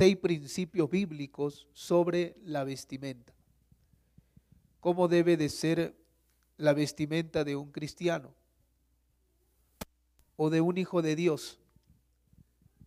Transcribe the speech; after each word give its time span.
seis 0.00 0.16
principios 0.16 0.88
bíblicos 0.88 1.68
sobre 1.74 2.34
la 2.44 2.64
vestimenta. 2.64 3.34
¿Cómo 4.80 5.08
debe 5.08 5.36
de 5.36 5.50
ser 5.50 5.94
la 6.56 6.72
vestimenta 6.72 7.44
de 7.44 7.54
un 7.54 7.70
cristiano 7.70 8.34
o 10.38 10.48
de 10.48 10.62
un 10.62 10.78
hijo 10.78 11.02
de 11.02 11.16
Dios? 11.16 11.58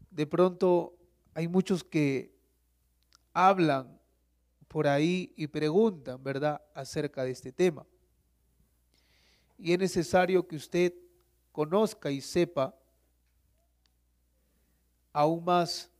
De 0.09 0.25
pronto 0.25 0.95
hay 1.35 1.47
muchos 1.47 1.83
que 1.83 2.33
hablan 3.31 4.01
por 4.67 4.87
ahí 4.87 5.35
y 5.35 5.45
preguntan, 5.45 6.23
¿verdad?, 6.23 6.63
acerca 6.73 7.23
de 7.23 7.29
este 7.29 7.51
tema. 7.51 7.85
Y 9.59 9.71
es 9.71 9.77
necesario 9.77 10.47
que 10.47 10.55
usted 10.55 10.95
conozca 11.51 12.09
y 12.09 12.21
sepa 12.21 12.75
aún 15.11 15.45
más 15.45 15.92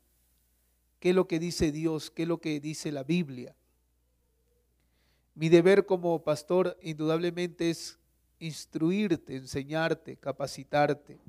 qué 1.04 1.10
es 1.10 1.16
lo 1.18 1.28
que 1.28 1.38
dice 1.38 1.74
Dios, 1.74 2.12
qué 2.12 2.22
es 2.22 2.30
lo 2.30 2.38
que 2.38 2.62
dice 2.62 2.90
la 2.90 3.04
Biblia. 3.04 3.54
Mi 5.36 5.50
deber 5.50 5.86
como 5.86 6.24
pastor 6.24 6.78
indudablemente 6.82 7.70
es 7.70 8.00
instruirte, 8.40 9.36
enseñarte, 9.36 10.16
capacitarte 10.16 11.20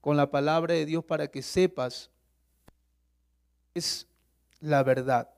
con 0.00 0.16
la 0.16 0.30
palabra 0.30 0.72
de 0.72 0.86
Dios 0.86 1.04
para 1.04 1.28
que 1.28 1.42
sepas 1.42 2.10
es 3.74 4.06
la 4.60 4.82
verdad. 4.82 5.28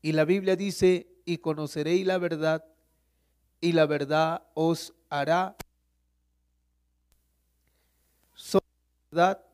Y 0.00 0.12
la 0.12 0.24
Biblia 0.24 0.56
dice, 0.56 1.06
y 1.26 1.36
conoceréis 1.36 2.06
la 2.06 2.16
verdad, 2.16 2.64
y 3.60 3.72
la 3.72 3.84
verdad 3.84 4.42
os 4.54 4.94
hará. 5.10 5.54
la 8.54 8.60
verdad 9.10 9.46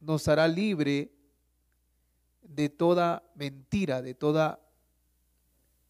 nos 0.00 0.26
hará 0.26 0.48
libre 0.48 1.12
de 2.50 2.68
toda 2.68 3.22
mentira, 3.34 4.02
de 4.02 4.14
toda 4.14 4.60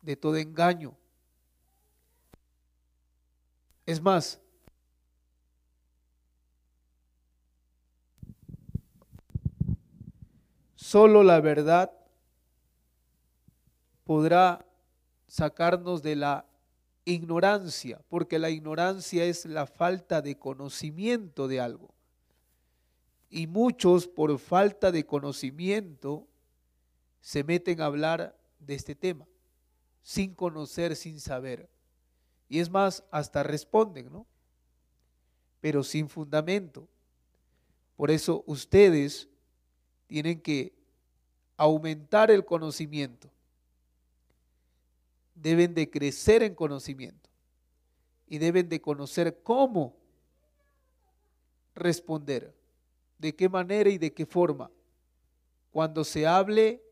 de 0.02 0.16
todo 0.16 0.36
engaño. 0.36 0.96
Es 3.86 4.00
más, 4.00 4.40
solo 10.76 11.22
la 11.22 11.40
verdad 11.40 11.92
podrá 14.04 14.64
sacarnos 15.26 16.02
de 16.02 16.16
la 16.16 16.46
ignorancia, 17.04 18.00
porque 18.08 18.38
la 18.38 18.50
ignorancia 18.50 19.24
es 19.24 19.44
la 19.46 19.66
falta 19.66 20.22
de 20.22 20.38
conocimiento 20.38 21.48
de 21.48 21.60
algo. 21.60 21.94
Y 23.28 23.46
muchos 23.46 24.08
por 24.08 24.38
falta 24.38 24.90
de 24.90 25.06
conocimiento 25.06 26.26
se 27.20 27.44
meten 27.44 27.80
a 27.80 27.86
hablar 27.86 28.36
de 28.58 28.74
este 28.74 28.94
tema, 28.94 29.26
sin 30.02 30.34
conocer, 30.34 30.96
sin 30.96 31.20
saber. 31.20 31.68
Y 32.48 32.60
es 32.60 32.70
más, 32.70 33.04
hasta 33.10 33.42
responden, 33.42 34.10
¿no? 34.10 34.26
Pero 35.60 35.82
sin 35.82 36.08
fundamento. 36.08 36.88
Por 37.96 38.10
eso 38.10 38.42
ustedes 38.46 39.28
tienen 40.06 40.40
que 40.40 40.72
aumentar 41.56 42.30
el 42.30 42.44
conocimiento. 42.44 43.30
Deben 45.34 45.74
de 45.74 45.88
crecer 45.90 46.42
en 46.42 46.54
conocimiento. 46.54 47.28
Y 48.26 48.38
deben 48.38 48.68
de 48.68 48.80
conocer 48.80 49.42
cómo 49.42 49.96
responder, 51.74 52.54
de 53.18 53.34
qué 53.34 53.48
manera 53.48 53.90
y 53.90 53.98
de 53.98 54.12
qué 54.12 54.24
forma. 54.24 54.70
Cuando 55.70 56.04
se 56.04 56.26
hable 56.26 56.82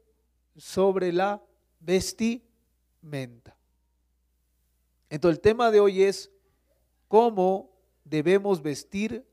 sobre 0.59 1.13
la 1.13 1.43
vestimenta. 1.81 3.57
Entonces 5.09 5.39
el 5.39 5.41
tema 5.41 5.71
de 5.71 5.81
hoy 5.81 6.03
es 6.03 6.31
cómo 7.07 7.71
debemos 8.05 8.61
vestir 8.61 9.25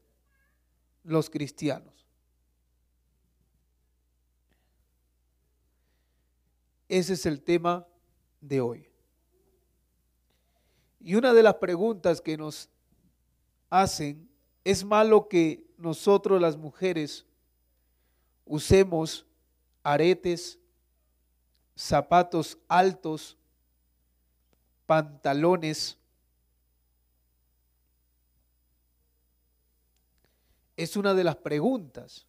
los 1.04 1.30
cristianos. 1.30 1.94
Ese 6.88 7.14
es 7.14 7.26
el 7.26 7.42
tema 7.42 7.86
de 8.40 8.62
hoy. 8.62 8.90
Y 11.00 11.16
una 11.16 11.34
de 11.34 11.44
las 11.44 11.56
preguntas 11.56 12.22
que 12.22 12.38
nos 12.38 12.70
hacen, 13.70 14.30
¿es 14.64 14.84
malo 14.84 15.28
que 15.28 15.66
nosotros 15.78 16.40
las 16.40 16.58
mujeres 16.58 17.26
usemos 18.46 19.26
aretes, 19.84 20.60
zapatos 21.76 22.58
altos, 22.68 23.38
pantalones. 24.86 25.98
Es 30.78 30.96
una 30.98 31.14
de 31.14 31.24
las 31.24 31.36
preguntas 31.36 32.26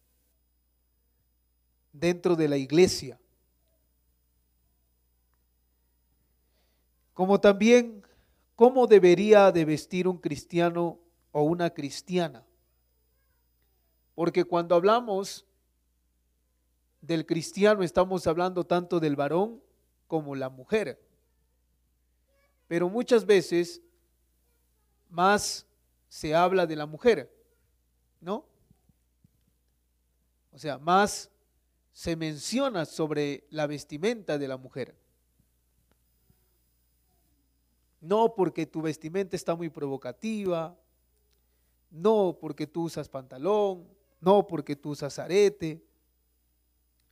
dentro 1.91 2.35
de 2.35 2.47
la 2.47 2.57
iglesia. 2.57 3.19
Como 7.13 7.39
también, 7.39 8.03
¿cómo 8.55 8.85
debería 8.85 9.51
de 9.51 9.65
vestir 9.65 10.07
un 10.07 10.17
cristiano 10.17 10.99
o 11.31 11.41
una 11.41 11.71
cristiana? 11.71 12.45
Porque 14.13 14.43
cuando 14.45 14.75
hablamos 14.75 15.46
del 17.07 17.25
cristiano 17.25 17.83
estamos 17.83 18.27
hablando 18.27 18.65
tanto 18.65 18.99
del 18.99 19.15
varón 19.15 19.63
como 20.07 20.35
la 20.35 20.49
mujer. 20.49 21.01
Pero 22.67 22.89
muchas 22.89 23.25
veces 23.25 23.81
más 25.09 25.65
se 26.09 26.35
habla 26.35 26.67
de 26.67 26.75
la 26.75 26.85
mujer, 26.85 27.33
¿no? 28.19 28.45
O 30.51 30.59
sea, 30.59 30.77
más 30.77 31.31
se 31.93 32.17
menciona 32.17 32.83
sobre 32.83 33.45
la 33.51 33.67
vestimenta 33.67 34.37
de 34.37 34.47
la 34.49 34.57
mujer. 34.57 34.93
No 38.01 38.35
porque 38.35 38.65
tu 38.65 38.81
vestimenta 38.81 39.37
está 39.37 39.55
muy 39.55 39.69
provocativa, 39.69 40.77
no 41.89 42.37
porque 42.39 42.67
tú 42.67 42.83
usas 42.83 43.07
pantalón, 43.07 43.87
no 44.19 44.45
porque 44.45 44.75
tú 44.75 44.89
usas 44.89 45.17
arete, 45.19 45.86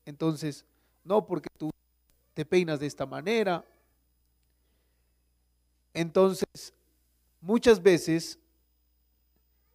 entonces, 0.06 0.66
no 1.04 1.26
porque 1.26 1.50
tú 1.58 1.72
te 2.34 2.46
peinas 2.46 2.80
de 2.80 2.88
esta 2.88 3.06
manera. 3.06 3.66
Entonces, 5.94 6.74
muchas 7.42 7.82
veces, 7.82 8.38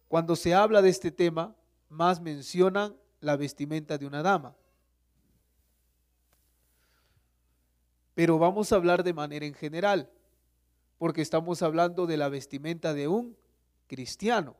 cuando 0.07 0.35
se 0.35 0.53
habla 0.53 0.81
de 0.81 0.89
este 0.89 1.11
tema, 1.11 1.55
más 1.89 2.21
mencionan 2.21 2.95
la 3.19 3.35
vestimenta 3.35 3.97
de 3.97 4.05
una 4.05 4.21
dama. 4.21 4.55
Pero 8.13 8.37
vamos 8.37 8.71
a 8.71 8.75
hablar 8.75 9.03
de 9.03 9.13
manera 9.13 9.45
en 9.45 9.53
general, 9.53 10.09
porque 10.97 11.21
estamos 11.21 11.61
hablando 11.61 12.05
de 12.05 12.17
la 12.17 12.29
vestimenta 12.29 12.93
de 12.93 13.07
un 13.07 13.35
cristiano. 13.87 14.55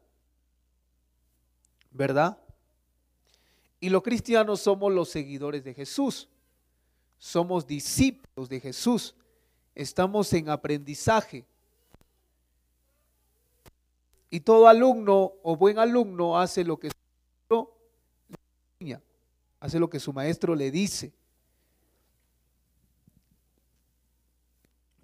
¿Verdad? 1.91 2.37
Y 3.81 3.89
los 3.89 4.03
cristianos 4.03 4.61
somos 4.61 4.93
los 4.93 5.09
seguidores 5.09 5.63
de 5.63 5.73
Jesús. 5.73 6.29
Somos 7.17 7.65
discípulos 7.65 8.47
de 8.47 8.59
Jesús. 8.59 9.15
Estamos 9.73 10.31
en 10.33 10.49
aprendizaje. 10.49 11.45
Y 14.29 14.39
todo 14.41 14.67
alumno 14.67 15.33
o 15.41 15.55
buen 15.57 15.79
alumno 15.79 16.39
hace 16.39 16.63
lo 16.63 16.79
que 16.79 16.89
su 16.89 16.95
maestro 17.49 17.75
le 18.79 19.01
hace 19.59 19.79
lo 19.79 19.89
que 19.89 19.99
su 19.99 20.13
maestro 20.13 20.55
le 20.55 20.69
dice. 20.69 21.11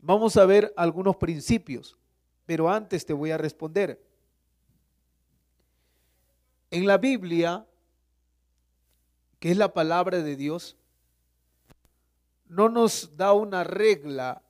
Vamos 0.01 0.37
a 0.37 0.45
ver 0.45 0.71
algunos 0.77 1.15
principios, 1.17 1.97
pero 2.45 2.69
antes 2.69 3.05
te 3.05 3.13
voy 3.13 3.31
a 3.31 3.37
responder. 3.37 4.01
En 6.69 6.85
la 6.85 6.97
Biblia 6.97 7.65
que 9.39 9.51
es 9.51 9.57
la 9.57 9.73
palabra 9.73 10.21
de 10.21 10.35
Dios, 10.35 10.77
no 12.47 12.69
nos 12.69 13.17
da 13.17 13.33
una 13.33 13.63
regla 13.63 14.41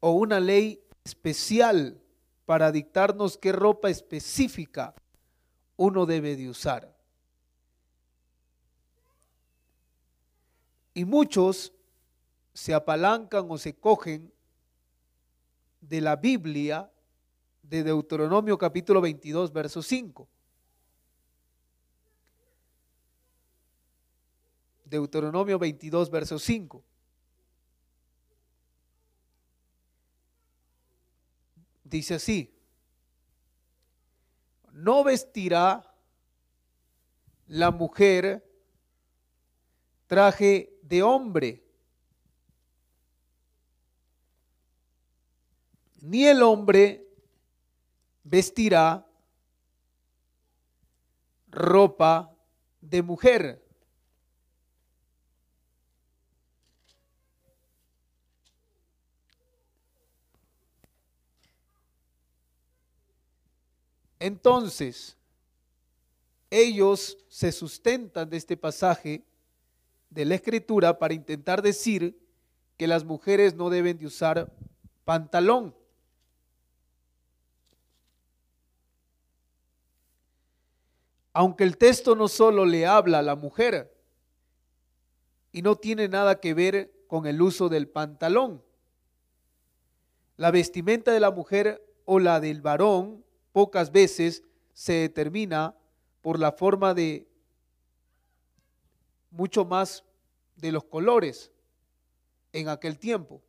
o 0.00 0.12
una 0.12 0.40
ley 0.40 0.82
especial 1.04 2.00
para 2.44 2.72
dictarnos 2.72 3.36
qué 3.38 3.52
ropa 3.52 3.90
específica 3.90 4.94
uno 5.76 6.06
debe 6.06 6.36
de 6.36 6.48
usar. 6.48 6.96
Y 10.94 11.04
muchos 11.04 11.72
se 12.54 12.72
apalancan 12.72 13.46
o 13.50 13.58
se 13.58 13.74
cogen 13.74 14.32
de 15.80 16.00
la 16.00 16.16
Biblia 16.16 16.90
de 17.62 17.84
Deuteronomio 17.84 18.56
capítulo 18.56 19.00
22, 19.00 19.52
verso 19.52 19.82
5. 19.82 20.28
Deuteronomio 24.86 25.58
22, 25.58 26.10
verso 26.10 26.38
5. 26.38 26.84
Dice 31.82 32.14
así, 32.14 32.52
no 34.72 35.02
vestirá 35.02 35.82
la 37.48 37.70
mujer 37.70 38.44
traje 40.06 40.78
de 40.82 41.02
hombre, 41.02 41.64
ni 46.00 46.24
el 46.26 46.42
hombre 46.42 47.08
vestirá 48.22 49.04
ropa 51.48 52.32
de 52.80 53.02
mujer. 53.02 53.65
Entonces, 64.18 65.16
ellos 66.50 67.18
se 67.28 67.52
sustentan 67.52 68.30
de 68.30 68.36
este 68.36 68.56
pasaje 68.56 69.24
de 70.10 70.24
la 70.24 70.36
escritura 70.36 70.98
para 70.98 71.14
intentar 71.14 71.60
decir 71.60 72.18
que 72.76 72.86
las 72.86 73.04
mujeres 73.04 73.54
no 73.54 73.68
deben 73.70 73.98
de 73.98 74.06
usar 74.06 74.52
pantalón. 75.04 75.74
Aunque 81.32 81.64
el 81.64 81.76
texto 81.76 82.16
no 82.16 82.28
solo 82.28 82.64
le 82.64 82.86
habla 82.86 83.18
a 83.18 83.22
la 83.22 83.36
mujer 83.36 83.94
y 85.52 85.60
no 85.60 85.76
tiene 85.76 86.08
nada 86.08 86.40
que 86.40 86.54
ver 86.54 86.90
con 87.08 87.26
el 87.26 87.42
uso 87.42 87.68
del 87.68 87.88
pantalón. 87.88 88.62
La 90.38 90.50
vestimenta 90.50 91.12
de 91.12 91.20
la 91.20 91.30
mujer 91.30 91.86
o 92.06 92.18
la 92.18 92.40
del 92.40 92.62
varón 92.62 93.25
pocas 93.56 93.90
veces 93.90 94.42
se 94.74 94.92
determina 94.92 95.74
por 96.20 96.38
la 96.38 96.52
forma 96.52 96.92
de 96.92 97.26
mucho 99.30 99.64
más 99.64 100.04
de 100.56 100.72
los 100.72 100.84
colores 100.84 101.50
en 102.52 102.68
aquel 102.68 102.98
tiempo. 102.98 103.40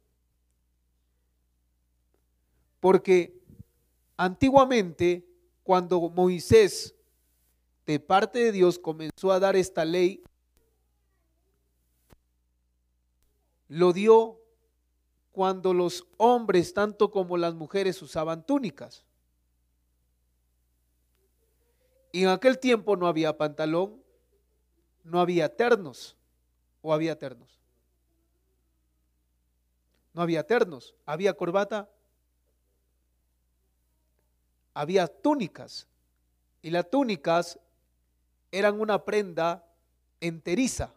Porque 2.80 3.38
antiguamente, 4.16 5.28
cuando 5.62 6.00
Moisés, 6.10 6.96
de 7.86 8.00
parte 8.00 8.40
de 8.40 8.54
Dios, 8.54 8.80
comenzó 8.80 9.34
a 9.34 9.42
dar 9.42 9.58
esta 9.58 9.84
ley, 9.84 10.24
lo 13.68 13.92
dio 13.92 14.40
cuando 15.34 15.74
los 15.74 16.08
hombres, 16.16 16.74
tanto 16.74 17.12
como 17.12 17.36
las 17.36 17.56
mujeres, 17.56 18.02
usaban 18.02 18.46
túnicas. 18.46 19.06
Y 22.12 22.24
en 22.24 22.30
aquel 22.30 22.60
tiempo 22.60 22.96
no 22.96 23.08
había 23.08 23.38
pantalón, 23.38 24.02
no 25.04 25.20
había 25.20 25.56
ternos, 25.56 26.16
o 26.82 26.94
había 26.94 27.18
ternos. 27.18 27.60
No 30.14 30.22
había 30.22 30.46
ternos, 30.46 30.96
había 31.06 31.34
corbata, 31.34 31.90
había 34.74 35.08
túnicas. 35.08 35.88
Y 36.62 36.72
las 36.72 36.90
túnicas 36.90 37.60
eran 38.52 38.80
una 38.80 39.04
prenda 39.04 39.64
enteriza, 40.20 40.94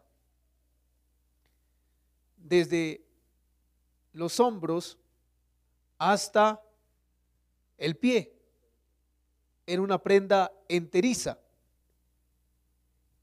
desde 2.36 3.04
los 4.12 4.40
hombros 4.40 4.98
hasta 5.98 6.62
el 7.76 7.96
pie 7.96 8.39
en 9.70 9.78
una 9.80 10.02
prenda 10.02 10.52
enteriza. 10.68 11.38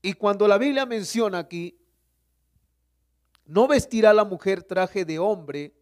Y 0.02 0.14
cuando 0.14 0.48
la 0.48 0.58
Biblia 0.58 0.86
menciona 0.86 1.40
aquí, 1.40 1.78
no 3.46 3.68
vestirá 3.68 4.14
la 4.14 4.24
mujer 4.24 4.64
traje 4.64 5.04
de 5.04 5.20
hombre, 5.20 5.74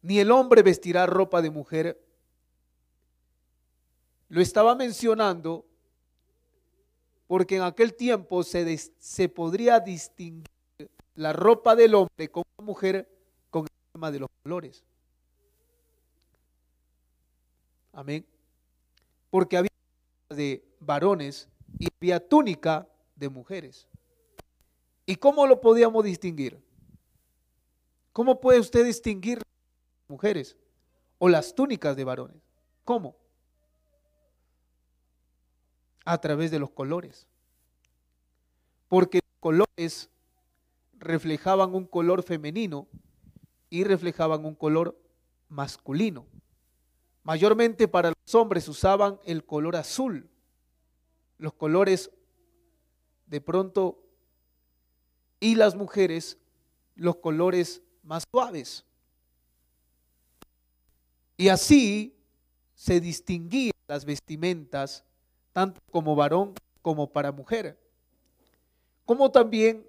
ni 0.00 0.18
el 0.20 0.30
hombre 0.30 0.62
vestirá 0.62 1.04
ropa 1.04 1.42
de 1.42 1.50
mujer, 1.50 2.02
lo 4.30 4.40
estaba 4.40 4.74
mencionando 4.74 5.66
porque 7.26 7.56
en 7.56 7.62
aquel 7.62 7.94
tiempo 7.94 8.42
se, 8.42 8.78
se 8.78 9.28
podría 9.28 9.80
distinguir 9.80 10.46
la 11.14 11.34
ropa 11.34 11.76
del 11.76 11.94
hombre 11.94 12.30
con 12.30 12.44
la 12.56 12.64
mujer 12.64 13.06
con 13.50 13.64
el 13.64 13.92
tema 13.92 14.10
de 14.10 14.20
los 14.20 14.30
colores. 14.42 14.82
Amén 17.92 18.37
porque 19.30 19.56
había 19.56 19.70
de 20.30 20.64
varones 20.80 21.48
y 21.78 21.88
había 22.00 22.26
túnica 22.26 22.88
de 23.16 23.28
mujeres. 23.28 23.86
¿Y 25.06 25.16
cómo 25.16 25.46
lo 25.46 25.60
podíamos 25.60 26.04
distinguir? 26.04 26.62
¿Cómo 28.12 28.40
puede 28.40 28.60
usted 28.60 28.84
distinguir 28.84 29.40
mujeres 30.08 30.56
o 31.18 31.28
las 31.28 31.54
túnicas 31.54 31.96
de 31.96 32.04
varones? 32.04 32.42
¿Cómo? 32.84 33.16
A 36.04 36.18
través 36.18 36.50
de 36.50 36.58
los 36.58 36.70
colores. 36.70 37.26
Porque 38.88 39.20
los 39.22 39.40
colores 39.40 40.10
reflejaban 40.94 41.74
un 41.74 41.84
color 41.84 42.22
femenino 42.22 42.88
y 43.70 43.84
reflejaban 43.84 44.44
un 44.44 44.54
color 44.54 44.98
masculino. 45.48 46.26
Mayormente 47.28 47.86
para 47.88 48.08
los 48.08 48.34
hombres 48.34 48.66
usaban 48.68 49.20
el 49.26 49.44
color 49.44 49.76
azul, 49.76 50.30
los 51.36 51.52
colores 51.52 52.10
de 53.26 53.42
pronto, 53.42 54.02
y 55.38 55.54
las 55.54 55.74
mujeres 55.74 56.38
los 56.94 57.16
colores 57.16 57.82
más 58.02 58.24
suaves. 58.30 58.82
Y 61.36 61.50
así 61.50 62.16
se 62.74 62.98
distinguían 62.98 63.74
las 63.88 64.06
vestimentas, 64.06 65.04
tanto 65.52 65.82
como 65.90 66.16
varón 66.16 66.54
como 66.80 67.12
para 67.12 67.30
mujer. 67.30 67.78
Como 69.04 69.30
también 69.30 69.86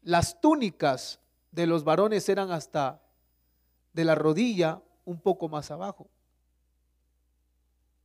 las 0.00 0.40
túnicas 0.40 1.18
de 1.50 1.66
los 1.66 1.82
varones 1.82 2.28
eran 2.28 2.52
hasta 2.52 3.02
de 3.92 4.04
la 4.04 4.14
rodilla 4.14 4.80
un 5.04 5.20
poco 5.20 5.48
más 5.48 5.70
abajo. 5.70 6.08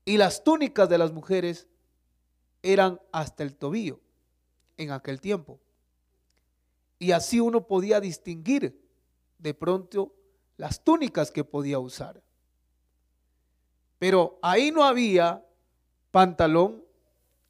Y 0.10 0.18
las 0.18 0.44
túnicas 0.44 0.90
de 0.90 0.98
las 0.98 1.12
mujeres 1.12 1.68
eran 2.64 3.00
hasta 3.12 3.44
el 3.44 3.56
tobillo 3.56 4.00
en 4.76 4.90
aquel 4.90 5.22
tiempo. 5.22 5.60
Y 6.98 7.12
así 7.12 7.40
uno 7.40 7.68
podía 7.68 8.02
distinguir 8.02 8.84
de 9.38 9.54
pronto 9.54 10.12
las 10.58 10.84
túnicas 10.84 11.30
que 11.30 11.44
podía 11.44 11.78
usar. 11.78 12.24
Pero 14.00 14.40
ahí 14.42 14.72
no 14.72 14.84
había 14.84 15.46
pantalón, 16.10 16.84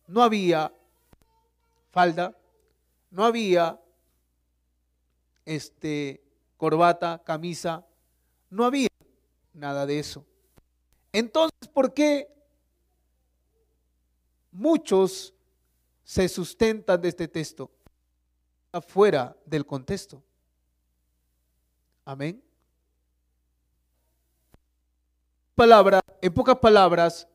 no 0.05 0.21
había 0.21 0.73
falda, 1.91 2.37
no 3.09 3.23
había 3.23 3.79
este 5.45 6.21
corbata, 6.57 7.23
camisa, 7.23 7.85
no 8.49 8.65
había 8.65 8.89
nada 9.53 9.85
de 9.85 9.99
eso. 9.99 10.25
Entonces, 11.13 11.69
¿por 11.73 11.93
qué 11.93 12.27
muchos 14.51 15.33
se 16.03 16.27
sustentan 16.27 17.01
de 17.01 17.09
este 17.09 17.27
texto 17.27 17.69
afuera 18.71 19.35
del 19.45 19.65
contexto? 19.65 20.23
Amén. 22.05 22.41
Palabra, 25.55 25.99
en 26.21 26.33
pocas 26.33 26.57
palabras, 26.57 27.27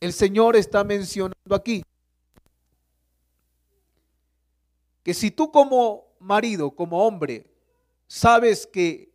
el 0.00 0.12
Señor 0.12 0.56
está 0.56 0.82
mencionando 0.82 1.54
aquí 1.54 1.82
que 5.02 5.14
si 5.14 5.30
tú 5.30 5.50
como 5.50 6.06
marido, 6.18 6.70
como 6.70 7.06
hombre, 7.06 7.46
sabes 8.06 8.66
que 8.66 9.10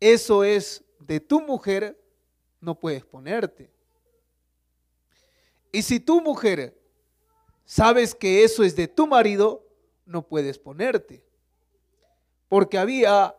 eso 0.00 0.44
es 0.44 0.84
de 0.98 1.20
tu 1.20 1.40
mujer, 1.40 1.98
no 2.60 2.78
puedes 2.78 3.04
ponerte. 3.04 3.70
Y 5.76 5.82
si 5.82 6.00
tu 6.00 6.22
mujer 6.22 6.74
sabes 7.66 8.14
que 8.14 8.44
eso 8.44 8.64
es 8.64 8.74
de 8.74 8.88
tu 8.88 9.06
marido, 9.06 9.62
no 10.06 10.26
puedes 10.26 10.58
ponerte. 10.58 11.22
Porque 12.48 12.78
había 12.78 13.36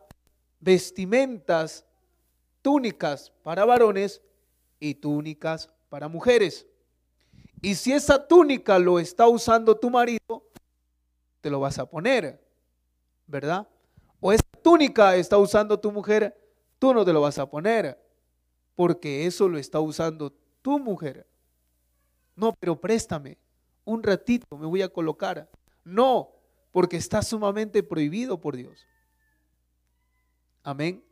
vestimentas, 0.60 1.84
túnicas 2.62 3.32
para 3.42 3.64
varones 3.64 4.22
y 4.78 4.94
túnicas 4.94 5.68
para 5.88 6.06
mujeres. 6.06 6.64
Y 7.60 7.74
si 7.74 7.92
esa 7.92 8.24
túnica 8.24 8.78
lo 8.78 9.00
está 9.00 9.26
usando 9.26 9.76
tu 9.76 9.90
marido, 9.90 10.48
te 11.40 11.50
lo 11.50 11.58
vas 11.58 11.80
a 11.80 11.90
poner, 11.90 12.40
¿verdad? 13.26 13.66
O 14.20 14.30
esa 14.30 14.44
túnica 14.62 15.16
está 15.16 15.38
usando 15.38 15.76
tu 15.76 15.90
mujer, 15.90 16.40
tú 16.78 16.94
no 16.94 17.04
te 17.04 17.12
lo 17.12 17.20
vas 17.20 17.36
a 17.40 17.50
poner, 17.50 18.00
porque 18.76 19.26
eso 19.26 19.48
lo 19.48 19.58
está 19.58 19.80
usando 19.80 20.32
tu 20.62 20.78
mujer. 20.78 21.26
No, 22.38 22.54
pero 22.54 22.80
préstame 22.80 23.36
un 23.84 24.00
ratito, 24.00 24.56
me 24.56 24.66
voy 24.66 24.80
a 24.80 24.88
colocar. 24.88 25.50
No, 25.82 26.30
porque 26.70 26.96
está 26.96 27.20
sumamente 27.20 27.82
prohibido 27.82 28.40
por 28.40 28.54
Dios. 28.54 28.86
Amén. 30.62 31.02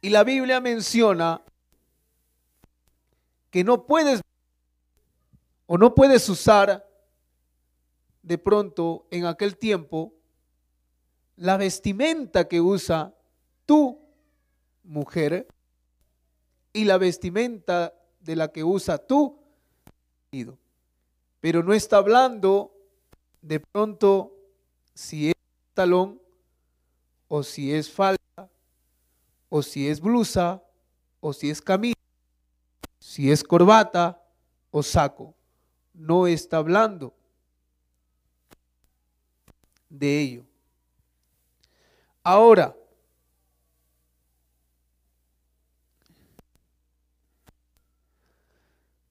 Y 0.00 0.10
la 0.10 0.22
Biblia 0.22 0.60
menciona 0.60 1.42
que 3.50 3.64
no 3.64 3.86
puedes 3.86 4.20
o 5.66 5.76
no 5.76 5.96
puedes 5.96 6.28
usar 6.28 6.88
de 8.22 8.38
pronto 8.38 9.08
en 9.10 9.26
aquel 9.26 9.56
tiempo 9.56 10.14
la 11.34 11.56
vestimenta 11.56 12.46
que 12.46 12.60
usa 12.60 13.16
tu 13.66 14.00
mujer 14.84 15.48
y 16.72 16.84
la 16.84 16.98
vestimenta 16.98 17.92
de 18.20 18.36
la 18.36 18.52
que 18.52 18.62
usa 18.62 18.98
tu 18.98 19.37
Pero 21.40 21.62
no 21.62 21.72
está 21.72 21.96
hablando 21.96 22.74
de 23.40 23.60
pronto 23.60 24.34
si 24.94 25.30
es 25.30 25.34
talón 25.72 26.20
o 27.28 27.42
si 27.42 27.72
es 27.72 27.90
falda 27.90 28.18
o 29.48 29.62
si 29.62 29.88
es 29.88 30.00
blusa 30.00 30.62
o 31.20 31.32
si 31.32 31.50
es 31.50 31.62
camisa, 31.62 31.98
si 32.98 33.30
es 33.30 33.42
corbata 33.42 34.22
o 34.70 34.82
saco. 34.82 35.34
No 35.94 36.26
está 36.26 36.58
hablando 36.58 37.14
de 39.88 40.20
ello. 40.20 40.44
Ahora, 42.22 42.76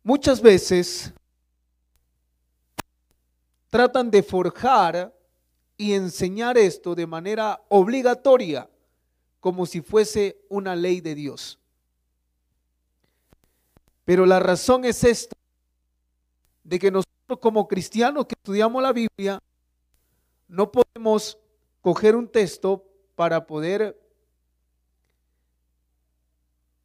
muchas 0.07 0.41
veces 0.41 1.13
tratan 3.69 4.09
de 4.09 4.23
forjar 4.23 5.13
y 5.75 5.91
enseñar 5.91 6.57
esto 6.57 6.95
de 6.95 7.05
manera 7.05 7.61
obligatoria, 7.67 8.69
como 9.41 9.65
si 9.65 9.81
fuese 9.81 10.39
una 10.47 10.77
ley 10.77 11.01
de 11.01 11.13
Dios. 11.13 11.59
Pero 14.05 14.25
la 14.25 14.39
razón 14.39 14.85
es 14.85 15.03
esta, 15.03 15.35
de 16.63 16.79
que 16.79 16.89
nosotros 16.89 17.39
como 17.41 17.67
cristianos 17.67 18.27
que 18.27 18.35
estudiamos 18.37 18.81
la 18.81 18.93
Biblia, 18.93 19.39
no 20.47 20.71
podemos 20.71 21.37
coger 21.81 22.15
un 22.15 22.29
texto 22.29 22.81
para 23.13 23.45
poder 23.45 24.01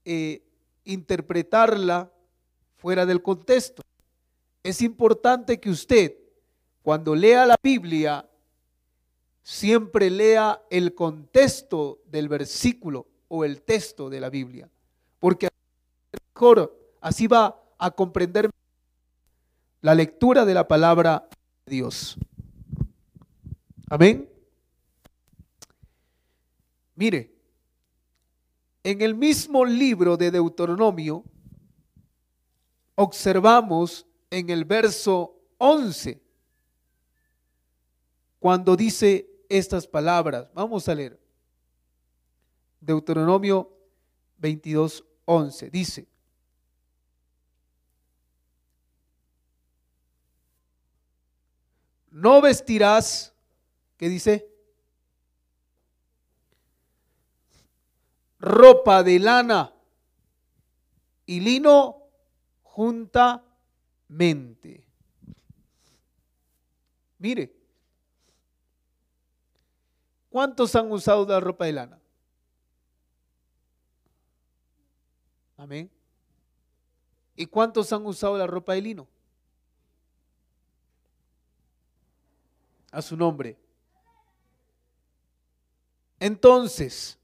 eh, 0.05 0.43
interpretarla 0.83 2.12
fuera 2.83 3.07
del 3.07 3.23
contexto. 3.23 3.83
Es 4.65 4.83
importante 4.83 5.61
que 5.61 5.71
usted, 5.71 6.17
cuando 6.83 7.15
lea 7.15 7.47
la 7.47 7.57
Biblia, 7.63 8.29
siempre 9.41 10.11
lea 10.11 10.61
el 10.69 10.93
contexto 10.93 12.01
del 12.07 12.29
versículo 12.29 13.07
o 13.29 13.45
el 13.45 13.63
texto 13.63 14.11
de 14.11 14.21
la 14.21 14.31
Biblia, 14.31 14.69
porque 15.21 15.49
mejor 16.35 16.77
así 17.01 17.29
va 17.29 17.57
a 17.79 17.93
comprender 17.93 18.51
la 19.81 19.95
lectura 19.95 20.45
de 20.45 20.55
la 20.55 20.67
palabra 20.67 21.29
de 21.65 21.77
Dios. 21.77 22.17
Amén. 23.89 24.29
Mire, 26.97 27.33
en 28.83 29.01
el 29.03 29.15
mismo 29.15 29.65
libro 29.65 30.17
de 30.17 30.33
Deuteronomio 30.33 31.25
observamos 33.03 34.07
en 34.31 34.51
el 34.51 34.65
verso 34.65 35.37
11 35.59 36.21
cuando 38.39 38.77
dice 38.77 39.29
estas 39.49 39.87
palabras. 39.87 40.49
Vamos 40.55 40.89
a 40.89 40.95
leer. 40.95 41.21
Deuteronomio 42.81 43.71
22, 44.39 45.05
11. 45.25 45.71
Dice, 45.71 46.09
no 52.11 52.41
vestirás 52.41 53.33
¿Qué 54.03 54.09
dice? 54.09 54.51
Ropa 58.41 59.05
de 59.05 59.21
lana 59.21 59.73
y 61.25 61.39
lino 61.39 62.02
juntamente. 62.73 63.45
Mire, 67.19 67.55
¿cuántos 70.31 70.75
han 70.75 70.91
usado 70.91 71.27
la 71.27 71.39
ropa 71.39 71.67
de 71.67 71.73
lana? 71.73 72.01
Amén. 75.59 75.91
¿Y 77.37 77.45
cuántos 77.47 77.93
han 77.93 78.07
usado 78.07 78.39
la 78.39 78.47
ropa 78.47 78.73
de 78.73 78.81
lino? 78.81 79.07
A 82.91 83.03
su 83.03 83.17
nombre. 83.19 83.59
Entonces, 86.19 87.19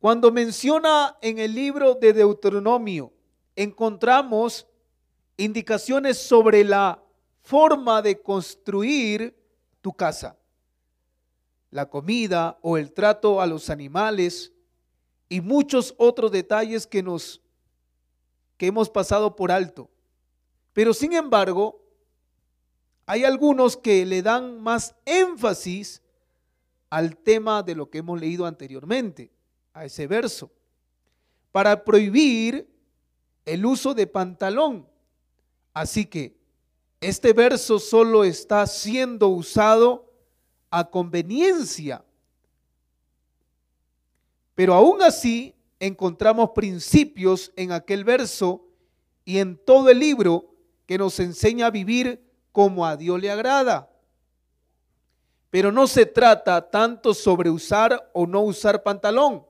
cuando 0.00 0.30
menciona 0.30 1.16
en 1.20 1.38
el 1.38 1.54
libro 1.54 1.94
de 1.94 2.12
Deuteronomio, 2.12 3.12
encontramos 3.56 4.66
indicaciones 5.36 6.18
sobre 6.18 6.64
la 6.64 7.02
forma 7.42 8.00
de 8.02 8.20
construir 8.20 9.34
tu 9.80 9.92
casa, 9.92 10.36
la 11.70 11.88
comida 11.88 12.58
o 12.62 12.76
el 12.76 12.92
trato 12.92 13.40
a 13.40 13.46
los 13.46 13.70
animales 13.70 14.52
y 15.28 15.40
muchos 15.40 15.94
otros 15.98 16.30
detalles 16.30 16.86
que 16.86 17.02
nos 17.02 17.40
que 18.56 18.66
hemos 18.66 18.90
pasado 18.90 19.36
por 19.36 19.52
alto. 19.52 19.88
Pero 20.72 20.92
sin 20.92 21.12
embargo, 21.12 21.80
hay 23.06 23.24
algunos 23.24 23.76
que 23.76 24.04
le 24.04 24.20
dan 24.20 24.60
más 24.60 24.94
énfasis 25.06 26.02
al 26.90 27.16
tema 27.16 27.62
de 27.62 27.74
lo 27.74 27.88
que 27.88 27.98
hemos 27.98 28.20
leído 28.20 28.46
anteriormente, 28.46 29.30
a 29.78 29.84
ese 29.84 30.08
verso, 30.08 30.50
para 31.52 31.84
prohibir 31.84 32.68
el 33.44 33.64
uso 33.64 33.94
de 33.94 34.08
pantalón. 34.08 34.88
Así 35.72 36.04
que 36.04 36.36
este 37.00 37.32
verso 37.32 37.78
solo 37.78 38.24
está 38.24 38.66
siendo 38.66 39.28
usado 39.28 40.12
a 40.68 40.90
conveniencia. 40.90 42.04
Pero 44.56 44.74
aún 44.74 45.00
así 45.00 45.54
encontramos 45.78 46.50
principios 46.50 47.52
en 47.54 47.70
aquel 47.70 48.02
verso 48.02 48.66
y 49.24 49.38
en 49.38 49.56
todo 49.56 49.90
el 49.90 50.00
libro 50.00 50.52
que 50.86 50.98
nos 50.98 51.20
enseña 51.20 51.66
a 51.66 51.70
vivir 51.70 52.20
como 52.50 52.84
a 52.84 52.96
Dios 52.96 53.20
le 53.20 53.30
agrada. 53.30 53.88
Pero 55.50 55.70
no 55.70 55.86
se 55.86 56.04
trata 56.04 56.68
tanto 56.68 57.14
sobre 57.14 57.48
usar 57.48 58.10
o 58.12 58.26
no 58.26 58.40
usar 58.40 58.82
pantalón, 58.82 59.46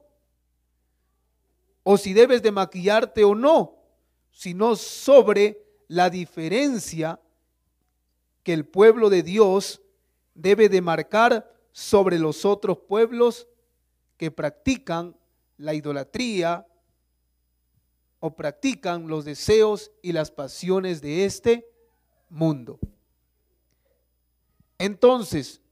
o 1.90 1.97
si 1.97 2.12
debes 2.12 2.42
de 2.42 2.52
maquillarte 2.52 3.25
o 3.25 3.35
no, 3.35 3.75
sino 4.30 4.76
sobre 4.76 5.64
la 5.87 6.11
diferencia 6.11 7.18
que 8.42 8.52
el 8.52 8.66
pueblo 8.66 9.09
de 9.09 9.23
Dios 9.23 9.80
debe 10.35 10.68
de 10.68 10.83
marcar 10.83 11.50
sobre 11.73 12.18
los 12.18 12.45
otros 12.45 12.76
pueblos 12.80 13.49
que 14.18 14.30
practican 14.30 15.16
la 15.57 15.73
idolatría 15.73 16.66
o 18.21 18.37
practican 18.37 19.09
los 19.09 19.25
deseos 19.25 19.90
y 20.02 20.12
las 20.12 20.30
pasiones 20.30 21.00
de 21.00 21.25
este 21.25 21.71
mundo. 22.28 22.78
Entonces, 24.76 25.62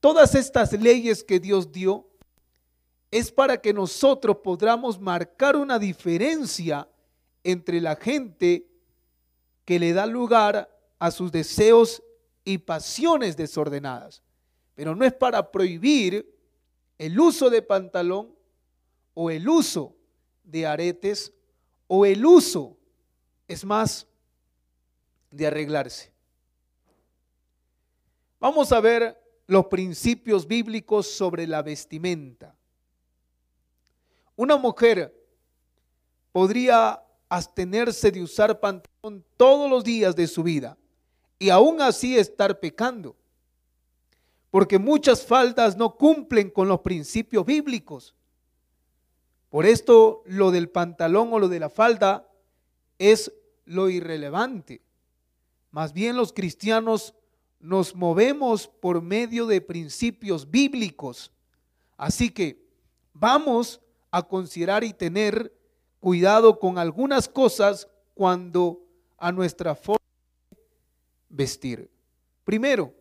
todas 0.00 0.34
estas 0.34 0.72
leyes 0.72 1.22
que 1.22 1.38
Dios 1.38 1.70
dio 1.70 2.08
es 3.12 3.30
para 3.30 3.60
que 3.60 3.74
nosotros 3.74 4.38
podamos 4.38 4.98
marcar 4.98 5.54
una 5.54 5.78
diferencia 5.78 6.88
entre 7.44 7.78
la 7.78 7.94
gente 7.94 8.66
que 9.66 9.78
le 9.78 9.92
da 9.92 10.06
lugar 10.06 10.74
a 10.98 11.10
sus 11.10 11.30
deseos 11.30 12.02
y 12.42 12.56
pasiones 12.56 13.36
desordenadas. 13.36 14.22
Pero 14.74 14.96
no 14.96 15.04
es 15.04 15.12
para 15.12 15.52
prohibir 15.52 16.26
el 16.96 17.20
uso 17.20 17.50
de 17.50 17.60
pantalón 17.60 18.34
o 19.12 19.30
el 19.30 19.46
uso 19.46 19.94
de 20.42 20.66
aretes 20.66 21.34
o 21.88 22.06
el 22.06 22.24
uso, 22.24 22.78
es 23.46 23.62
más, 23.62 24.06
de 25.30 25.46
arreglarse. 25.46 26.10
Vamos 28.40 28.72
a 28.72 28.80
ver 28.80 29.22
los 29.46 29.66
principios 29.66 30.46
bíblicos 30.46 31.06
sobre 31.06 31.46
la 31.46 31.60
vestimenta. 31.60 32.56
Una 34.36 34.56
mujer 34.56 35.14
podría 36.32 37.02
abstenerse 37.28 38.10
de 38.10 38.22
usar 38.22 38.58
pantalón 38.60 39.24
todos 39.36 39.70
los 39.70 39.84
días 39.84 40.14
de 40.16 40.26
su 40.26 40.42
vida 40.42 40.76
y 41.38 41.50
aún 41.50 41.80
así 41.80 42.16
estar 42.16 42.60
pecando. 42.60 43.16
Porque 44.50 44.78
muchas 44.78 45.24
faldas 45.24 45.76
no 45.76 45.96
cumplen 45.96 46.50
con 46.50 46.68
los 46.68 46.80
principios 46.80 47.44
bíblicos. 47.46 48.14
Por 49.48 49.66
esto 49.66 50.22
lo 50.26 50.50
del 50.50 50.68
pantalón 50.68 51.32
o 51.32 51.38
lo 51.38 51.48
de 51.48 51.60
la 51.60 51.70
falda 51.70 52.28
es 52.98 53.32
lo 53.64 53.88
irrelevante. 53.88 54.82
Más 55.70 55.92
bien 55.92 56.16
los 56.16 56.32
cristianos 56.32 57.14
nos 57.60 57.94
movemos 57.94 58.66
por 58.68 59.00
medio 59.00 59.46
de 59.46 59.60
principios 59.60 60.50
bíblicos. 60.50 61.32
Así 61.96 62.30
que 62.30 62.62
vamos 63.14 63.80
a 64.12 64.22
considerar 64.22 64.84
y 64.84 64.92
tener 64.92 65.52
cuidado 65.98 66.60
con 66.60 66.78
algunas 66.78 67.28
cosas 67.28 67.88
cuando 68.14 68.84
a 69.16 69.32
nuestra 69.32 69.74
forma 69.74 70.04
de 70.50 70.56
vestir. 71.28 71.90
Primero, 72.44 72.94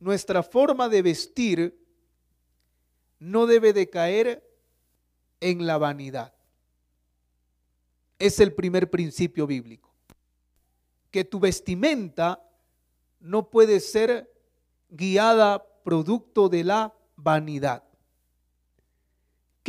nuestra 0.00 0.42
forma 0.42 0.88
de 0.88 1.02
vestir 1.02 1.78
no 3.18 3.46
debe 3.46 3.72
de 3.72 3.90
caer 3.90 4.42
en 5.40 5.66
la 5.66 5.76
vanidad. 5.78 6.32
Es 8.18 8.40
el 8.40 8.54
primer 8.54 8.90
principio 8.90 9.46
bíblico. 9.46 9.92
Que 11.10 11.24
tu 11.24 11.40
vestimenta 11.40 12.42
no 13.20 13.50
puede 13.50 13.80
ser 13.80 14.32
guiada 14.88 15.64
producto 15.82 16.48
de 16.48 16.64
la 16.64 16.94
vanidad. 17.16 17.87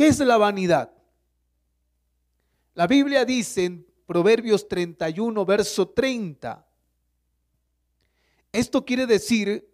¿Qué 0.00 0.06
es 0.06 0.18
la 0.20 0.38
vanidad? 0.38 0.90
La 2.72 2.86
Biblia 2.86 3.26
dice 3.26 3.66
en 3.66 3.86
Proverbios 4.06 4.66
31, 4.66 5.44
verso 5.44 5.90
30, 5.90 6.66
esto 8.50 8.82
quiere 8.86 9.06
decir 9.06 9.68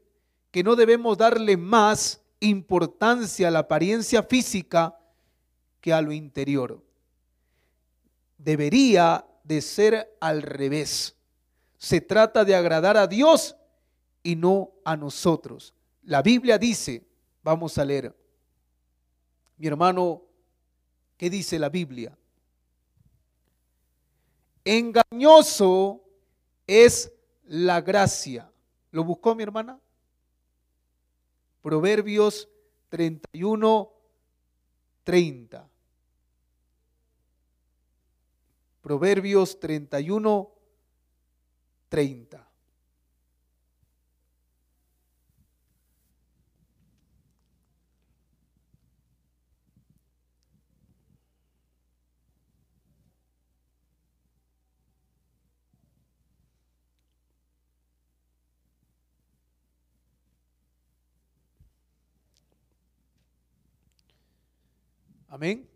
que 0.50 0.64
no 0.64 0.74
debemos 0.74 1.16
darle 1.16 1.56
más 1.56 2.20
importancia 2.40 3.46
a 3.46 3.50
la 3.52 3.60
apariencia 3.60 4.24
física 4.24 4.98
que 5.80 5.92
a 5.92 6.02
lo 6.02 6.10
interior. 6.10 6.84
Debería 8.36 9.24
de 9.44 9.60
ser 9.60 10.16
al 10.18 10.42
revés. 10.42 11.14
Se 11.78 12.00
trata 12.00 12.44
de 12.44 12.56
agradar 12.56 12.96
a 12.96 13.06
Dios 13.06 13.54
y 14.24 14.34
no 14.34 14.72
a 14.84 14.96
nosotros. 14.96 15.72
La 16.02 16.20
Biblia 16.20 16.58
dice, 16.58 17.06
vamos 17.44 17.78
a 17.78 17.84
leer, 17.84 18.25
mi 19.56 19.66
hermano, 19.66 20.22
¿qué 21.16 21.30
dice 21.30 21.58
la 21.58 21.68
Biblia? 21.68 22.16
Engañoso 24.64 26.02
es 26.66 27.12
la 27.44 27.80
gracia. 27.80 28.50
¿Lo 28.90 29.04
buscó 29.04 29.34
mi 29.34 29.42
hermana? 29.42 29.78
Proverbios 31.62 32.48
31, 32.88 33.92
30. 35.04 35.68
Proverbios 38.82 39.58
31, 39.58 40.50
30. 41.88 42.45
Amén. 65.36 65.68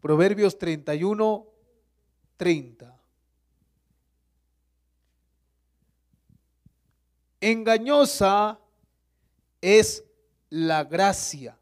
Proverbios 0.00 0.56
31, 0.60 1.44
30. 2.36 3.00
Engañosa 7.40 8.61
es 9.62 10.04
la 10.50 10.84
gracia 10.84 11.56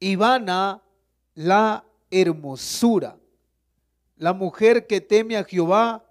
y 0.00 0.16
vana 0.16 0.80
la 1.34 1.84
hermosura. 2.10 3.18
La 4.16 4.32
mujer 4.32 4.86
que 4.86 5.00
teme 5.00 5.36
a 5.36 5.44
Jehová, 5.44 6.08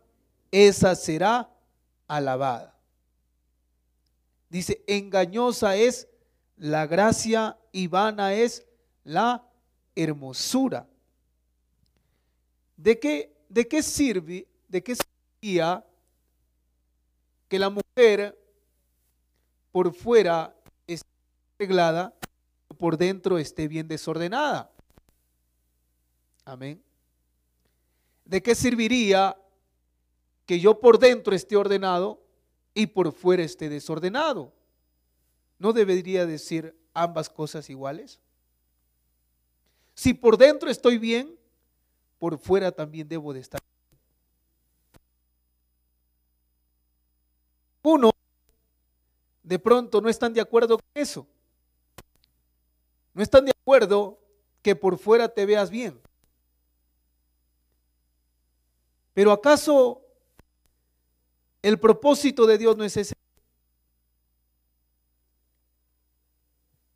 esa 0.52 0.94
será 0.94 1.50
alabada. 2.08 2.78
Dice, 4.50 4.84
engañosa 4.86 5.76
es 5.76 6.08
la 6.58 6.86
gracia 6.86 7.58
y 7.72 7.88
vana 7.88 8.34
es 8.34 8.66
la 9.04 9.44
hermosura. 9.96 10.88
¿De 12.78 13.00
qué, 13.00 13.34
de 13.50 13.68
qué 13.68 13.82
sirve, 13.82 14.48
de 14.68 14.84
qué 14.84 14.96
servía 14.96 15.84
que 17.48 17.58
la 17.58 17.70
mujer 17.70 18.43
por 19.74 19.92
fuera 19.92 20.56
esté 20.86 21.10
arreglada, 21.58 22.14
por 22.78 22.96
dentro 22.96 23.40
esté 23.40 23.68
bien 23.68 23.88
desordenada. 23.88 24.72
Amén. 26.46 26.82
¿De 28.24 28.42
qué 28.44 28.54
serviría 28.54 29.36
que 30.46 30.60
yo 30.60 30.80
por 30.80 31.00
dentro 31.00 31.36
esté 31.36 31.58
ordenado 31.58 32.22
y 32.76 32.86
por 32.86 33.12
fuera 33.12 33.42
esté 33.44 33.68
desordenado? 33.68 34.54
¿No 35.58 35.74
debería 35.74 36.28
decir 36.28 36.78
ambas 36.94 37.28
cosas 37.28 37.68
iguales? 37.68 38.20
Si 39.96 40.14
por 40.14 40.38
dentro 40.38 40.70
estoy 40.70 41.00
bien, 41.00 41.36
por 42.20 42.38
fuera 42.38 42.72
también 42.72 43.08
debo 43.08 43.34
de 43.34 43.40
estar. 43.40 43.62
Uno 47.82 48.14
de 49.44 49.60
pronto 49.60 50.02
no 50.02 50.10
están 50.10 50.34
de 50.34 50.42
acuerdo 50.42 50.78
con 50.78 50.88
eso. 50.94 51.28
No 53.14 53.22
están 53.22 53.46
de 53.46 53.52
acuerdo 53.52 54.20
que 54.62 54.76
por 54.76 54.98
fuera 54.98 55.28
te 55.28 55.46
veas 55.46 55.70
bien. 55.70 56.02
Pero 59.14 59.32
¿acaso 59.32 60.02
el 61.62 61.80
propósito 61.80 62.48
de 62.48 62.58
Dios 62.58 62.76
no 62.76 62.84
es 62.84 62.98
ese? 62.98 63.14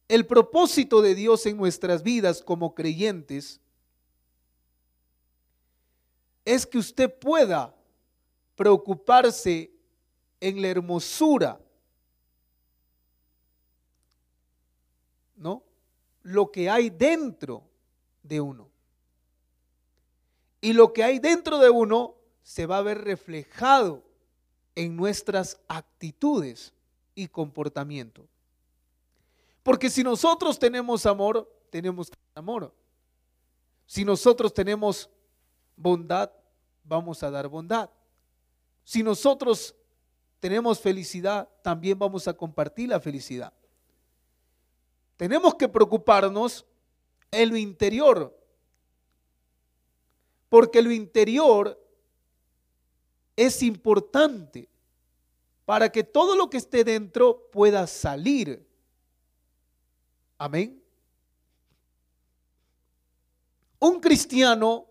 El 0.07 0.25
propósito 0.25 1.01
de 1.01 1.13
Dios 1.13 1.45
en 1.45 1.57
nuestras 1.57 2.01
vidas 2.01 2.41
como 2.41 2.73
creyentes 2.73 3.60
es 6.45 6.65
que 6.65 6.77
usted 6.77 7.13
pueda 7.13 7.75
preocuparse 8.55 9.69
en 10.39 10.62
la 10.62 10.69
hermosura 10.69 11.60
¿no? 15.38 15.63
Lo 16.23 16.52
que 16.52 16.69
hay 16.69 16.89
dentro 16.89 17.63
de 18.23 18.41
uno. 18.41 18.69
Y 20.60 20.73
lo 20.73 20.91
que 20.91 21.04
hay 21.04 21.19
dentro 21.19 21.60
de 21.60 21.69
uno 21.69 22.15
se 22.43 22.65
va 22.65 22.80
a 22.80 22.82
ver 22.82 23.04
reflejado 23.04 24.04
en 24.76 24.95
nuestras 24.95 25.60
actitudes 25.67 26.73
y 27.15 27.28
comportamiento. 27.28 28.28
Porque 29.63 29.89
si 29.89 30.04
nosotros 30.04 30.58
tenemos 30.58 31.06
amor, 31.06 31.50
tenemos 31.69 32.12
amor. 32.36 32.73
Si 33.86 34.04
nosotros 34.04 34.54
tenemos 34.54 35.10
bondad, 35.76 36.32
vamos 36.84 37.21
a 37.23 37.32
dar 37.32 37.47
bondad. 37.47 37.89
Si 38.84 39.04
nosotros 39.04 39.76
tenemos 40.39 40.80
felicidad, 40.80 41.47
también 41.62 41.97
vamos 41.97 42.28
a 42.28 42.34
compartir 42.34 42.89
la 42.89 43.00
felicidad 43.00 43.54
tenemos 45.17 45.56
que 45.56 45.67
preocuparnos 45.67 46.65
en 47.32 47.49
lo 47.49 47.58
interior, 47.58 48.36
porque 50.47 50.82
lo 50.82 50.91
interior 50.91 51.77
es 53.36 53.62
importante 53.62 54.69
para 55.65 55.91
que 55.91 56.03
todo 56.03 56.36
lo 56.36 56.49
que 56.49 56.58
esté 56.58 56.84
dentro 56.84 57.49
pueda 57.51 57.86
salir. 57.88 58.65
Amén. 60.38 60.82
Un 63.80 63.99
cristiano 63.99 64.86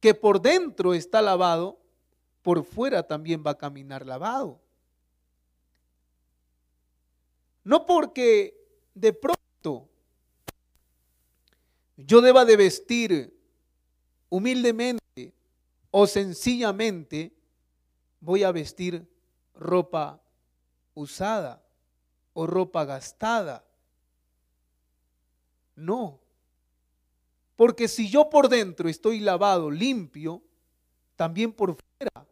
que 0.00 0.14
por 0.14 0.40
dentro 0.40 0.94
está 0.94 1.20
lavado, 1.20 1.78
por 2.42 2.64
fuera 2.64 3.06
también 3.06 3.42
va 3.46 3.52
a 3.52 3.58
caminar 3.58 4.06
lavado. 4.06 4.60
No 7.62 7.86
porque 7.86 8.63
de 8.94 9.12
pronto 9.12 9.88
yo 11.96 12.20
deba 12.20 12.44
de 12.44 12.56
vestir 12.56 13.40
humildemente 14.28 15.32
o 15.90 16.06
sencillamente, 16.06 17.32
voy 18.20 18.42
a 18.42 18.50
vestir 18.50 19.08
ropa 19.54 20.20
usada 20.94 21.64
o 22.32 22.46
ropa 22.46 22.84
gastada. 22.84 23.64
No. 25.76 26.20
Porque 27.54 27.86
si 27.86 28.10
yo 28.10 28.28
por 28.28 28.48
dentro 28.48 28.88
estoy 28.88 29.20
lavado, 29.20 29.70
limpio, 29.70 30.42
también 31.14 31.52
por 31.52 31.76
fuera 31.76 32.26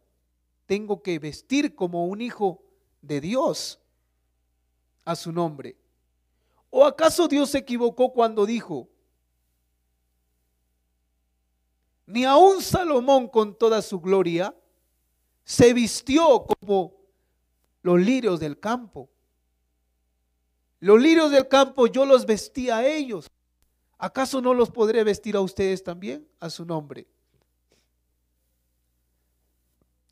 tengo 0.65 1.01
que 1.01 1.19
vestir 1.19 1.73
como 1.73 2.07
un 2.07 2.21
hijo 2.21 2.61
de 3.01 3.21
Dios 3.21 3.79
a 5.05 5.15
su 5.15 5.31
nombre. 5.31 5.77
¿O 6.75 6.87
acaso 6.87 7.27
Dios 7.27 7.51
se 7.51 7.59
equivocó 7.59 8.11
cuando 8.11 8.47
dijo, 8.47 8.89
ni 12.07 12.25
aun 12.25 12.63
Salomón 12.63 13.27
con 13.27 13.55
toda 13.55 13.79
su 13.83 14.01
gloria 14.01 14.55
se 15.43 15.71
vistió 15.71 16.47
como 16.47 16.95
los 17.83 17.99
lirios 17.99 18.39
del 18.39 18.59
campo? 18.59 19.07
Los 20.79 20.99
lirios 20.99 21.29
del 21.29 21.47
campo 21.47 21.85
yo 21.85 22.07
los 22.07 22.25
vestía 22.25 22.77
a 22.77 22.87
ellos. 22.87 23.29
¿Acaso 23.99 24.41
no 24.41 24.55
los 24.55 24.71
podré 24.71 25.03
vestir 25.03 25.35
a 25.35 25.41
ustedes 25.41 25.83
también 25.83 26.27
a 26.39 26.49
su 26.49 26.65
nombre? 26.65 27.05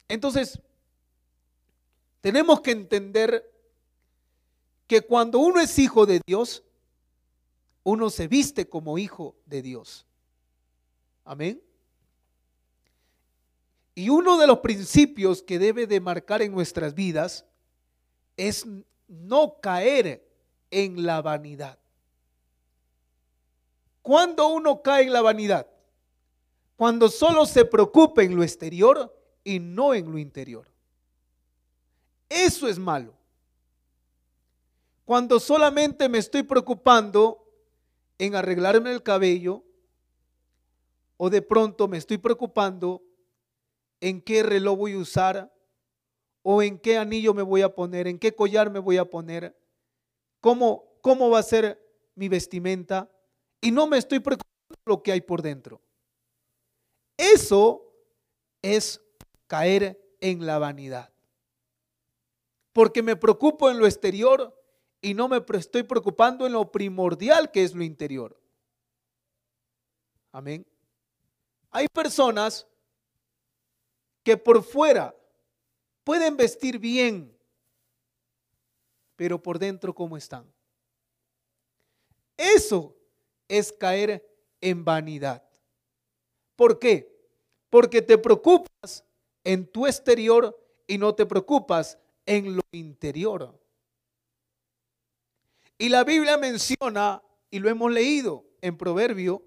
Entonces, 0.07 0.61
tenemos 2.21 2.61
que 2.61 2.69
entender 2.69 3.50
que 4.91 4.99
cuando 4.99 5.39
uno 5.39 5.61
es 5.61 5.79
hijo 5.79 6.05
de 6.05 6.19
Dios, 6.27 6.65
uno 7.81 8.09
se 8.09 8.27
viste 8.27 8.67
como 8.67 8.97
hijo 8.97 9.37
de 9.45 9.61
Dios. 9.61 10.05
Amén. 11.23 11.63
Y 13.95 14.09
uno 14.09 14.37
de 14.37 14.47
los 14.47 14.59
principios 14.59 15.41
que 15.41 15.59
debe 15.59 15.87
de 15.87 16.01
marcar 16.01 16.41
en 16.41 16.51
nuestras 16.51 16.93
vidas 16.93 17.45
es 18.35 18.67
no 19.07 19.61
caer 19.61 20.27
en 20.69 21.05
la 21.05 21.21
vanidad. 21.21 21.79
Cuando 24.01 24.49
uno 24.49 24.81
cae 24.81 25.03
en 25.03 25.13
la 25.13 25.21
vanidad? 25.21 25.67
Cuando 26.75 27.07
solo 27.07 27.45
se 27.45 27.63
preocupa 27.63 28.23
en 28.23 28.35
lo 28.35 28.43
exterior 28.43 29.17
y 29.45 29.57
no 29.57 29.93
en 29.93 30.11
lo 30.11 30.17
interior. 30.17 30.69
Eso 32.27 32.67
es 32.67 32.77
malo. 32.77 33.20
Cuando 35.05 35.39
solamente 35.39 36.07
me 36.09 36.17
estoy 36.17 36.43
preocupando 36.43 37.47
en 38.17 38.35
arreglarme 38.35 38.91
el 38.91 39.03
cabello 39.03 39.63
o 41.17 41.29
de 41.29 41.41
pronto 41.41 41.87
me 41.87 41.97
estoy 41.97 42.17
preocupando 42.17 43.03
en 43.99 44.21
qué 44.21 44.43
reloj 44.43 44.77
voy 44.77 44.93
a 44.93 44.97
usar 44.99 45.53
o 46.43 46.61
en 46.61 46.79
qué 46.79 46.97
anillo 46.97 47.33
me 47.33 47.43
voy 47.43 47.61
a 47.61 47.73
poner, 47.73 48.07
en 48.07 48.19
qué 48.19 48.33
collar 48.33 48.71
me 48.71 48.79
voy 48.79 48.97
a 48.97 49.05
poner, 49.05 49.55
cómo, 50.39 50.97
cómo 51.01 51.29
va 51.29 51.39
a 51.39 51.43
ser 51.43 51.79
mi 52.15 52.27
vestimenta 52.29 53.09
y 53.59 53.71
no 53.71 53.87
me 53.87 53.97
estoy 53.97 54.19
preocupando 54.19 54.75
lo 54.85 55.03
que 55.03 55.11
hay 55.11 55.21
por 55.21 55.41
dentro. 55.41 55.81
Eso 57.17 57.93
es 58.61 59.01
caer 59.47 59.99
en 60.19 60.45
la 60.45 60.57
vanidad. 60.57 61.13
Porque 62.73 63.03
me 63.03 63.15
preocupo 63.15 63.69
en 63.69 63.79
lo 63.79 63.85
exterior 63.85 64.57
y 65.01 65.13
no 65.13 65.27
me 65.27 65.43
estoy 65.53 65.83
preocupando 65.83 66.45
en 66.45 66.53
lo 66.53 66.71
primordial 66.71 67.51
que 67.51 67.63
es 67.63 67.73
lo 67.73 67.83
interior. 67.83 68.39
Amén. 70.31 70.65
Hay 71.71 71.87
personas 71.87 72.67
que 74.23 74.37
por 74.37 74.63
fuera 74.63 75.15
pueden 76.03 76.37
vestir 76.37 76.77
bien, 76.77 77.35
pero 79.15 79.41
por 79.41 79.57
dentro 79.57 79.93
¿cómo 79.93 80.15
están? 80.15 80.45
Eso 82.37 82.95
es 83.47 83.71
caer 83.71 84.27
en 84.61 84.85
vanidad. 84.85 85.43
¿Por 86.55 86.79
qué? 86.79 87.11
Porque 87.69 88.01
te 88.01 88.17
preocupas 88.17 89.03
en 89.43 89.65
tu 89.65 89.87
exterior 89.87 90.57
y 90.87 90.97
no 90.97 91.15
te 91.15 91.25
preocupas 91.25 91.97
en 92.25 92.55
lo 92.55 92.61
interior. 92.71 93.60
Y 95.81 95.89
la 95.89 96.03
Biblia 96.03 96.37
menciona, 96.37 97.23
y 97.49 97.57
lo 97.57 97.67
hemos 97.67 97.91
leído 97.91 98.45
en 98.61 98.77
Proverbio, 98.77 99.43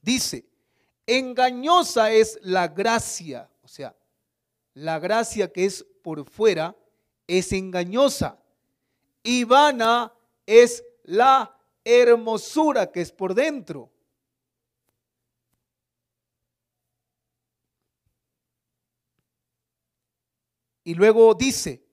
dice, 0.00 0.46
engañosa 1.04 2.12
es 2.12 2.38
la 2.42 2.68
gracia, 2.68 3.50
o 3.62 3.66
sea, 3.66 3.96
la 4.74 5.00
gracia 5.00 5.52
que 5.52 5.64
es 5.64 5.84
por 6.04 6.24
fuera 6.30 6.76
es 7.26 7.52
engañosa 7.52 8.40
y 9.24 9.42
vana 9.42 10.14
es 10.46 10.84
la 11.02 11.52
hermosura 11.84 12.92
que 12.92 13.00
es 13.00 13.10
por 13.10 13.34
dentro. 13.34 13.90
Y 20.84 20.94
luego 20.94 21.34
dice, 21.34 21.84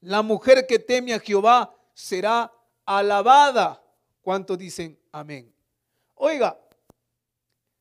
la 0.00 0.20
mujer 0.22 0.66
que 0.66 0.80
teme 0.80 1.14
a 1.14 1.20
Jehová 1.20 1.73
será 1.94 2.52
alabada. 2.84 3.82
¿Cuántos 4.20 4.58
dicen 4.58 4.98
amén? 5.12 5.54
Oiga, 6.16 6.58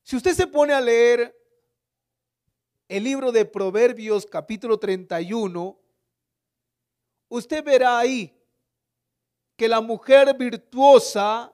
si 0.04 0.16
usted 0.16 0.34
se 0.34 0.48
pone 0.48 0.74
a 0.74 0.82
leer 0.82 1.36
el 2.88 3.04
libro 3.04 3.32
de 3.32 3.46
Proverbios 3.46 4.26
capítulo 4.26 4.78
31, 4.78 5.80
usted 7.30 7.64
verá 7.64 7.98
ahí 7.98 8.40
que 9.56 9.68
la 9.68 9.82
mujer 9.82 10.36
virtuosa 10.38 11.54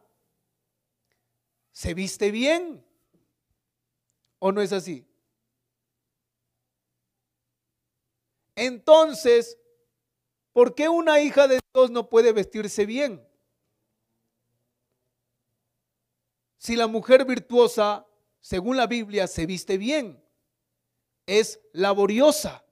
se 1.72 1.93
viste 1.93 2.32
bien. 2.32 2.84
¿O 4.39 4.52
no 4.52 4.62
es 4.62 4.74
así? 4.74 5.06
Entonces, 8.56 9.59
¿por 10.53 10.75
qué 10.75 10.89
una 10.89 11.19
hija 11.21 11.47
de 11.47 11.59
Dios 11.73 11.91
no 11.91 12.09
puede 12.09 12.31
vestirse 12.31 12.85
bien? 12.85 13.25
Si 16.57 16.75
la 16.75 16.88
mujer 16.88 17.25
virtuosa, 17.25 18.05
según 18.41 18.77
la 18.77 18.88
Biblia, 18.88 19.27
se 19.27 19.45
viste 19.45 19.77
bien, 19.77 20.21
es 21.25 21.59
laboriosa, 21.73 22.65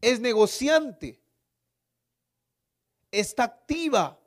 es 0.00 0.20
negociante, 0.20 1.22
está 3.10 3.44
activa, 3.44 4.20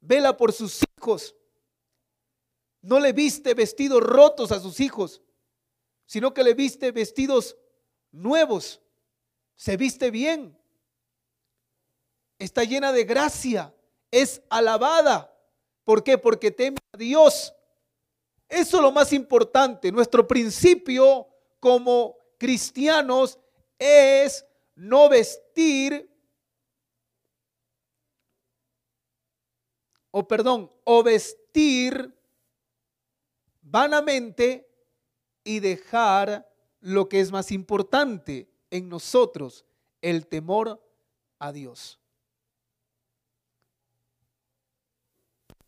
vela 0.00 0.36
por 0.36 0.52
sus 0.52 0.80
hijos. 0.96 1.36
No 2.82 2.98
le 2.98 3.12
viste 3.12 3.54
vestidos 3.54 4.02
rotos 4.02 4.52
a 4.52 4.60
sus 4.60 4.80
hijos, 4.80 5.22
sino 6.06 6.32
que 6.32 6.42
le 6.42 6.54
viste 6.54 6.90
vestidos 6.92 7.56
nuevos. 8.10 8.80
Se 9.60 9.76
viste 9.76 10.10
bien. 10.10 10.58
Está 12.38 12.64
llena 12.64 12.92
de 12.92 13.04
gracia. 13.04 13.74
Es 14.10 14.40
alabada. 14.48 15.38
¿Por 15.84 16.02
qué? 16.02 16.16
Porque 16.16 16.50
teme 16.50 16.78
a 16.90 16.96
Dios. 16.96 17.54
Eso 18.48 18.78
es 18.78 18.82
lo 18.82 18.90
más 18.90 19.12
importante. 19.12 19.92
Nuestro 19.92 20.26
principio 20.26 21.28
como 21.60 22.16
cristianos 22.38 23.38
es 23.78 24.46
no 24.76 25.10
vestir 25.10 26.10
o 30.10 30.26
perdón, 30.26 30.72
o 30.84 31.02
vestir 31.02 32.18
vanamente 33.60 34.66
y 35.44 35.60
dejar 35.60 36.50
lo 36.80 37.10
que 37.10 37.20
es 37.20 37.30
más 37.30 37.52
importante 37.52 38.49
en 38.70 38.88
nosotros, 38.88 39.64
el 40.00 40.26
temor 40.26 40.80
a 41.38 41.52
Dios. 41.52 41.98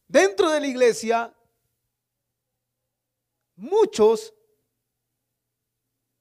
Dentro 0.06 0.50
de 0.50 0.60
la 0.60 0.66
iglesia, 0.66 1.34
muchos 3.56 4.34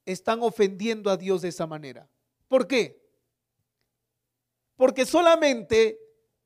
están 0.06 0.42
ofendiendo 0.42 1.10
a 1.10 1.18
Dios 1.18 1.42
de 1.42 1.50
esa 1.50 1.68
manera. 1.68 2.08
¿Por 2.48 2.68
qué? 2.68 3.02
Porque 4.76 5.06
solamente 5.06 6.00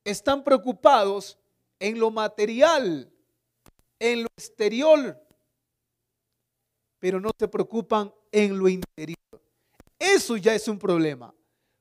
están 0.04 0.44
preocupados 0.44 1.38
en 1.80 2.00
lo 2.00 2.12
material, 2.12 3.12
en 4.00 4.24
lo 4.24 4.30
exterior, 4.38 5.22
pero 7.00 7.20
no 7.20 7.32
se 7.38 7.48
preocupan 7.48 8.14
en 8.32 8.58
lo 8.58 8.68
interior. 8.68 9.25
Eso 9.98 10.38
ya 10.38 10.54
es 10.54 10.68
un 10.68 10.78
problema, 10.78 11.34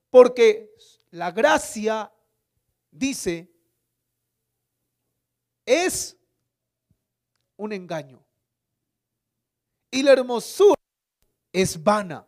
porque 0.09 0.73
la 1.11 1.31
gracia, 1.31 2.11
dice, 2.91 3.49
es 5.65 6.17
un 7.57 7.73
engaño. 7.73 8.23
Y 9.91 10.03
la 10.03 10.11
hermosura 10.11 10.79
es 11.51 11.81
vana. 11.81 12.27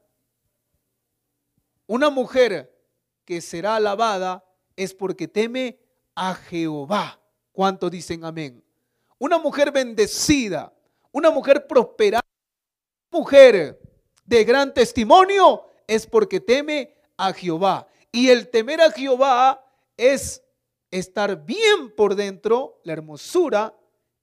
Una 1.86 2.10
mujer 2.10 2.74
que 3.26 3.42
será 3.42 3.76
alabada 3.76 4.44
es 4.76 4.94
porque 4.94 5.28
teme 5.28 5.80
a 6.16 6.34
Jehová. 6.34 7.20
¿Cuántos 7.52 7.92
dicen 7.92 8.24
amén? 8.24 8.64
Una 9.20 9.38
mujer 9.38 9.72
bendecida, 9.72 10.74
una 11.12 11.30
mujer 11.32 11.66
prosperada, 11.68 12.24
mujer 13.10 13.80
de 14.24 14.44
gran 14.44 14.74
testimonio 14.74 15.67
es 15.88 16.06
porque 16.06 16.40
teme 16.40 16.94
a 17.16 17.34
Jehová. 17.34 17.88
Y 18.12 18.30
el 18.30 18.50
temer 18.50 18.82
a 18.82 18.92
Jehová 18.92 19.66
es 19.96 20.44
estar 20.92 21.46
bien 21.46 21.94
por 21.96 22.16
dentro, 22.16 22.80
la 22.84 22.94
hermosura, 22.94 23.76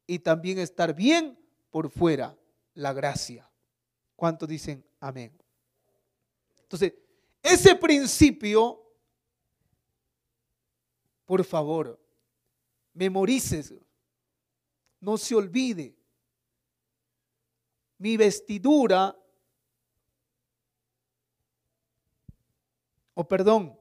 y 0.06 0.18
también 0.18 0.58
estar 0.58 0.94
bien 0.94 1.38
por 1.70 1.90
fuera, 1.90 2.36
la 2.74 2.92
gracia. 2.92 3.50
¿Cuántos 4.16 4.48
dicen 4.48 4.84
amén? 5.00 5.36
Entonces, 6.62 6.94
ese 7.42 7.74
principio, 7.74 8.80
por 11.24 11.44
favor, 11.44 12.00
memorices, 12.92 13.74
no 15.00 15.18
se 15.18 15.34
olvide. 15.34 15.94
Mi 17.98 18.16
vestidura, 18.16 19.16
o 23.14 23.26
perdón, 23.26 23.78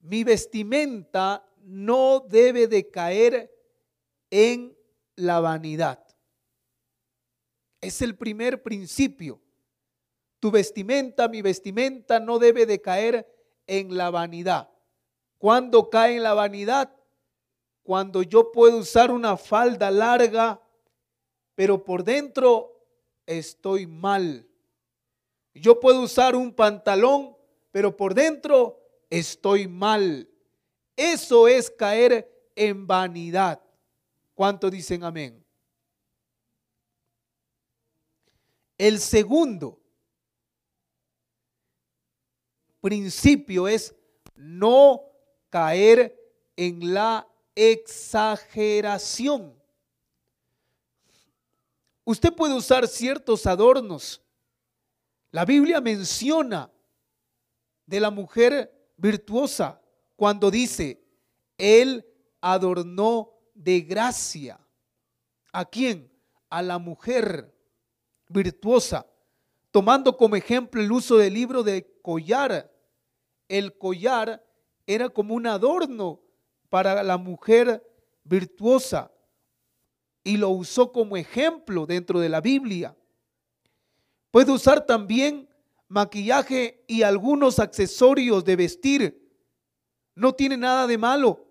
mi 0.00 0.22
vestimenta 0.22 1.46
no 1.62 2.20
debe 2.20 2.66
de 2.68 2.90
caer 2.90 3.50
en 4.30 4.76
la 5.16 5.40
vanidad. 5.40 6.04
Es 7.80 8.02
el 8.02 8.16
primer 8.16 8.62
principio. 8.62 9.40
Tu 10.40 10.50
vestimenta, 10.50 11.28
mi 11.28 11.42
vestimenta 11.42 12.20
no 12.20 12.38
debe 12.38 12.66
de 12.66 12.80
caer 12.80 13.26
en 13.66 13.96
la 13.96 14.10
vanidad. 14.10 14.70
¿Cuándo 15.38 15.88
cae 15.90 16.16
en 16.16 16.22
la 16.22 16.34
vanidad? 16.34 16.94
Cuando 17.82 18.22
yo 18.22 18.52
puedo 18.52 18.78
usar 18.78 19.10
una 19.10 19.36
falda 19.36 19.90
larga, 19.90 20.60
pero 21.54 21.82
por 21.84 22.04
dentro 22.04 22.86
estoy 23.26 23.86
mal. 23.86 24.48
Yo 25.54 25.78
puedo 25.78 26.02
usar 26.02 26.34
un 26.34 26.52
pantalón, 26.52 27.36
pero 27.70 27.96
por 27.96 28.12
dentro 28.12 28.80
estoy 29.08 29.68
mal. 29.68 30.28
Eso 30.96 31.48
es 31.48 31.70
caer 31.70 32.28
en 32.56 32.86
vanidad. 32.86 33.60
¿Cuánto 34.34 34.68
dicen 34.68 35.04
amén? 35.04 35.42
El 38.76 38.98
segundo 38.98 39.80
principio 42.80 43.68
es 43.68 43.94
no 44.34 45.04
caer 45.48 46.20
en 46.56 46.92
la 46.92 47.28
exageración. 47.54 49.54
Usted 52.04 52.34
puede 52.34 52.54
usar 52.54 52.88
ciertos 52.88 53.46
adornos. 53.46 54.23
La 55.34 55.44
Biblia 55.44 55.80
menciona 55.80 56.70
de 57.86 57.98
la 57.98 58.12
mujer 58.12 58.72
virtuosa 58.96 59.82
cuando 60.14 60.48
dice, 60.48 61.04
Él 61.58 62.06
adornó 62.40 63.32
de 63.52 63.80
gracia. 63.80 64.60
¿A 65.50 65.64
quién? 65.64 66.08
A 66.50 66.62
la 66.62 66.78
mujer 66.78 67.52
virtuosa, 68.28 69.08
tomando 69.72 70.16
como 70.16 70.36
ejemplo 70.36 70.80
el 70.80 70.92
uso 70.92 71.16
del 71.16 71.34
libro 71.34 71.64
de 71.64 71.98
collar. 72.00 72.72
El 73.48 73.76
collar 73.76 74.46
era 74.86 75.08
como 75.08 75.34
un 75.34 75.48
adorno 75.48 76.20
para 76.68 77.02
la 77.02 77.16
mujer 77.16 77.84
virtuosa 78.22 79.10
y 80.22 80.36
lo 80.36 80.50
usó 80.50 80.92
como 80.92 81.16
ejemplo 81.16 81.86
dentro 81.86 82.20
de 82.20 82.28
la 82.28 82.40
Biblia. 82.40 82.96
Puede 84.34 84.50
usar 84.50 84.84
también 84.84 85.48
maquillaje 85.86 86.82
y 86.88 87.02
algunos 87.02 87.60
accesorios 87.60 88.44
de 88.44 88.56
vestir. 88.56 89.32
No 90.16 90.34
tiene 90.34 90.56
nada 90.56 90.88
de 90.88 90.98
malo, 90.98 91.46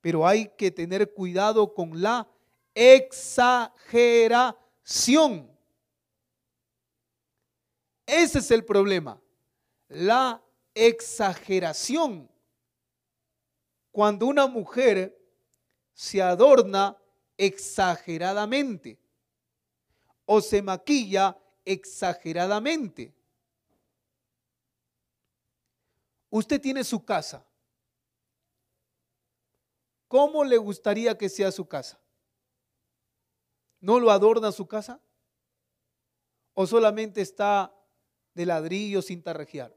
pero 0.00 0.26
hay 0.26 0.50
que 0.58 0.72
tener 0.72 1.14
cuidado 1.14 1.72
con 1.72 2.02
la 2.02 2.28
exageración. 2.74 5.48
Ese 8.04 8.40
es 8.40 8.50
el 8.50 8.64
problema, 8.64 9.22
la 9.86 10.42
exageración. 10.74 12.28
Cuando 13.92 14.26
una 14.26 14.48
mujer 14.48 15.16
se 15.94 16.20
adorna 16.20 16.96
exageradamente 17.36 18.98
o 20.24 20.40
se 20.40 20.60
maquilla 20.60 21.38
exageradamente. 21.66 23.12
Usted 26.30 26.60
tiene 26.60 26.84
su 26.84 27.04
casa. 27.04 27.44
¿Cómo 30.08 30.44
le 30.44 30.56
gustaría 30.56 31.18
que 31.18 31.28
sea 31.28 31.50
su 31.50 31.66
casa? 31.66 32.00
¿No 33.80 34.00
lo 34.00 34.10
adorna 34.10 34.52
su 34.52 34.66
casa? 34.66 35.00
¿O 36.54 36.66
solamente 36.66 37.20
está 37.20 37.74
de 38.32 38.46
ladrillo 38.46 39.02
sin 39.02 39.22
tarrajear? 39.22 39.76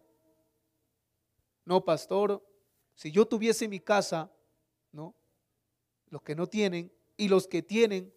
No, 1.65 1.83
pastor, 1.83 2.45
si 2.93 3.11
yo 3.11 3.27
tuviese 3.27 3.67
mi 3.67 3.79
casa, 3.79 4.31
¿no? 4.91 5.15
Los 6.09 6.21
que 6.21 6.35
no 6.35 6.47
tienen 6.47 6.91
y 7.17 7.27
los 7.27 7.47
que 7.47 7.61
tienen, 7.61 8.13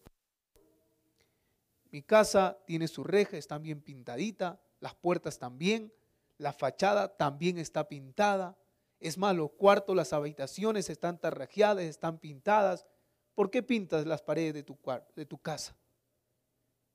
mi 1.93 2.03
casa 2.03 2.59
tiene 2.67 2.89
su 2.89 3.05
reja, 3.05 3.37
está 3.37 3.59
bien 3.59 3.83
pintadita, 3.83 4.59
las 4.81 4.95
puertas 4.95 5.39
también, 5.39 5.93
la 6.39 6.55
fachada 6.55 7.15
también 7.17 7.59
está 7.59 7.87
pintada. 7.87 8.59
Es 8.99 9.19
más, 9.19 9.37
los 9.37 9.51
cuartos, 9.51 9.95
las 9.95 10.15
habitaciones 10.15 10.89
están 10.89 11.21
tarrajeadas, 11.21 11.85
están 11.85 12.19
pintadas. 12.19 12.87
¿Por 13.35 13.51
qué 13.51 13.63
pintas 13.63 14.07
las 14.07 14.23
paredes 14.23 14.55
de 14.55 14.63
tu, 14.63 14.79
de 15.15 15.27
tu 15.27 15.37
casa? 15.39 15.77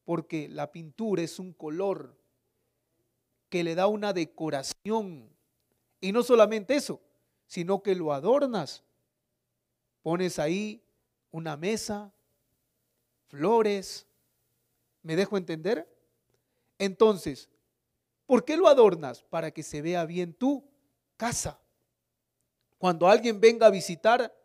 Porque 0.04 0.50
la 0.50 0.72
pintura 0.72 1.22
es 1.22 1.38
un 1.38 1.54
color 1.54 2.18
que 3.50 3.64
le 3.64 3.76
da 3.76 3.86
una 3.86 4.14
decoración. 4.14 5.30
Y 6.02 6.12
no 6.12 6.24
solamente 6.24 6.76
eso, 6.76 7.02
sino 7.46 7.84
que 7.84 7.94
lo 7.94 8.14
adornas. 8.14 8.84
Pones 10.02 10.40
ahí 10.40 10.84
una 11.30 11.56
mesa, 11.56 12.12
flores. 13.28 14.07
¿Me 15.08 15.16
dejo 15.16 15.38
entender? 15.38 15.88
Entonces, 16.78 17.50
¿Por 18.28 18.44
qué 18.44 18.58
lo 18.58 18.68
adornas? 18.68 19.24
Para 19.24 19.52
que 19.52 19.64
se 19.64 19.82
vea 19.82 20.06
bien 20.06 20.34
tu 20.34 20.70
casa. 21.16 21.60
Cuando 22.78 23.08
alguien 23.08 23.40
venga 23.40 23.68
a 23.68 23.72
visitar, 23.72 24.38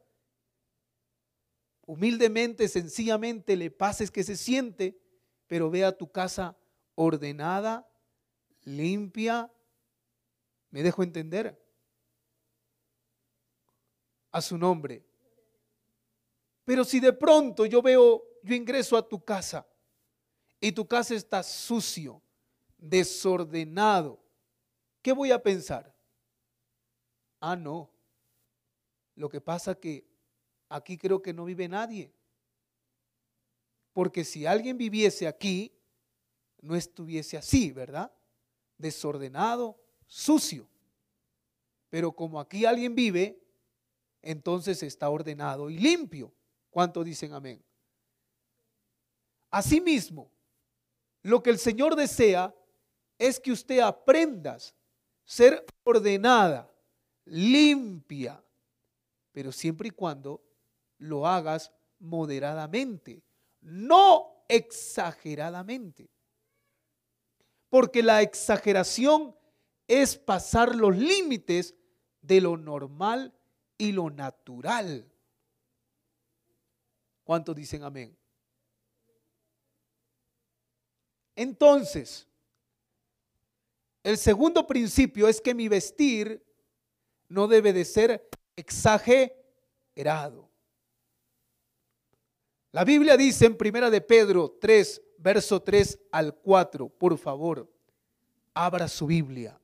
humildemente, 1.85 2.69
sencillamente 2.69 3.57
le 3.57 3.73
pases 3.73 4.13
que 4.13 4.23
se 4.23 4.37
siente, 4.37 4.97
pero 5.49 5.69
vea 5.69 5.99
tu 5.99 6.11
casa 6.13 6.57
ordenada, 6.95 7.91
limpia. 8.63 9.53
¿Me 10.71 10.85
dejo 10.85 11.03
entender? 11.03 11.61
A 14.31 14.41
su 14.41 14.57
nombre. 14.57 15.05
Pero 16.65 16.85
si 16.85 17.01
de 17.01 17.13
pronto 17.13 17.67
yo 17.67 17.83
veo, 17.83 18.23
yo 18.45 18.55
ingreso 18.55 18.97
a 18.97 19.07
tu 19.07 19.25
casa 19.25 19.67
y 20.63 20.71
tu 20.71 20.87
casa 20.87 21.17
está 21.17 21.43
sucio, 21.43 22.23
desordenado, 22.79 24.21
¿qué 25.03 25.13
voy 25.13 25.33
a 25.33 25.43
pensar? 25.43 25.93
Ah, 27.41 27.57
no. 27.57 27.91
Lo 29.17 29.29
que 29.29 29.41
pasa 29.41 29.75
que 29.75 30.07
aquí 30.69 30.97
creo 30.97 31.21
que 31.21 31.33
no 31.33 31.45
vive 31.45 31.69
nadie. 31.69 32.15
Porque 33.93 34.23
si 34.23 34.47
alguien 34.47 34.79
viviese 34.79 35.27
aquí, 35.27 35.77
no 36.61 36.77
estuviese 36.77 37.37
así, 37.37 37.73
¿verdad? 37.73 38.13
Desordenado, 38.79 39.77
sucio. 40.07 40.69
Pero 41.91 42.13
como 42.13 42.39
aquí 42.39 42.65
alguien 42.67 42.95
vive, 42.95 43.43
entonces 44.23 44.81
está 44.85 45.11
ordenado 45.11 45.71
y 45.71 45.79
limpio. 45.79 46.33
¿Cuánto 46.71 47.03
dicen 47.03 47.33
amén? 47.33 47.61
Asimismo, 49.51 50.31
lo 51.23 51.43
que 51.43 51.51
el 51.51 51.59
Señor 51.59 51.97
desea 51.97 52.55
es 53.19 53.39
que 53.39 53.53
usted 53.53 53.79
aprendas 53.81 54.75
ser 55.25 55.65
ordenada, 55.85 56.71
limpia, 57.25 58.43
pero 59.31 59.53
siempre 59.53 59.89
y 59.89 59.93
cuando 59.93 60.43
lo 60.99 61.27
hagas 61.27 61.73
moderadamente, 62.01 63.23
no 63.61 64.45
exageradamente. 64.49 66.11
Porque 67.69 68.03
la 68.03 68.21
exageración 68.21 69.35
es 69.87 70.17
pasar 70.17 70.75
los 70.75 70.97
límites 70.97 71.75
de 72.21 72.41
lo 72.41 72.57
normal 72.57 73.33
y 73.79 73.93
lo 73.93 74.11
natural. 74.11 75.11
¿Cuántos 77.25 77.57
dicen 77.57 77.85
amén? 77.85 78.17
Entonces, 81.35 82.27
el 84.03 84.19
segundo 84.19 84.67
principio 84.67 85.29
es 85.29 85.41
que 85.41 85.55
mi 85.55 85.69
vestir 85.69 86.45
no 87.29 87.47
debe 87.47 87.73
de 87.73 87.85
ser 87.85 88.29
exagerado. 88.57 90.51
La 92.73 92.85
Biblia 92.85 93.17
dice 93.17 93.47
en 93.47 93.57
Primera 93.57 93.91
de 93.91 94.01
Pedro 94.01 94.57
3, 94.61 95.03
verso 95.19 95.63
3 95.63 96.01
al 96.11 96.35
4, 96.35 96.89
por 96.89 97.17
favor, 97.19 97.71
abra 98.55 98.89
su 98.89 99.07
Biblia. 99.07 99.59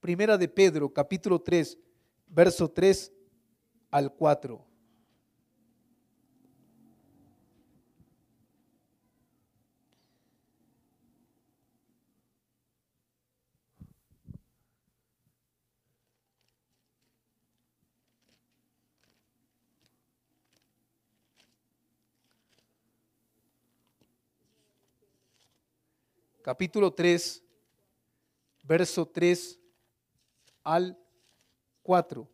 Primera 0.00 0.36
de 0.36 0.46
Pedro, 0.48 0.92
capítulo 0.92 1.40
3, 1.40 1.78
verso 2.26 2.70
3 2.70 3.10
al 3.90 4.12
4. 4.12 4.73
Capítulo 26.44 26.92
3, 26.92 27.42
verso 28.64 29.08
3 29.08 29.58
al 30.62 30.98
4. 31.82 32.33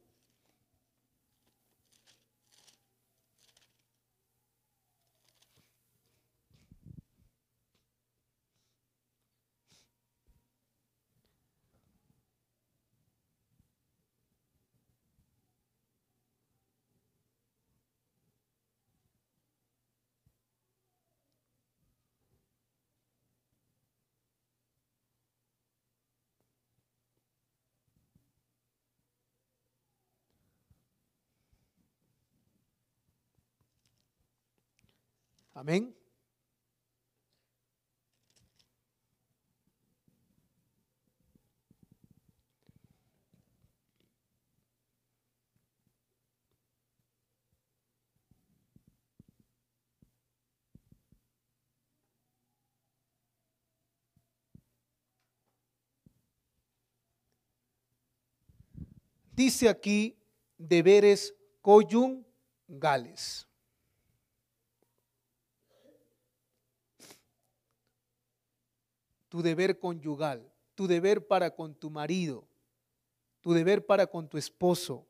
Amén. 35.61 35.95
Dice 59.37 59.69
aquí 59.69 60.17
deberes 60.57 61.35
conyugales. 61.61 63.50
Tu 69.31 69.43
deber 69.43 69.79
conyugal, 69.79 70.53
tu 70.75 70.87
deber 70.87 71.27
para 71.27 71.55
con 71.55 71.75
tu 71.75 71.89
marido, 71.89 72.47
tu 73.41 73.55
deber 73.55 73.87
para 73.87 74.07
con 74.07 74.29
tu 74.29 74.37
esposo, 74.37 75.07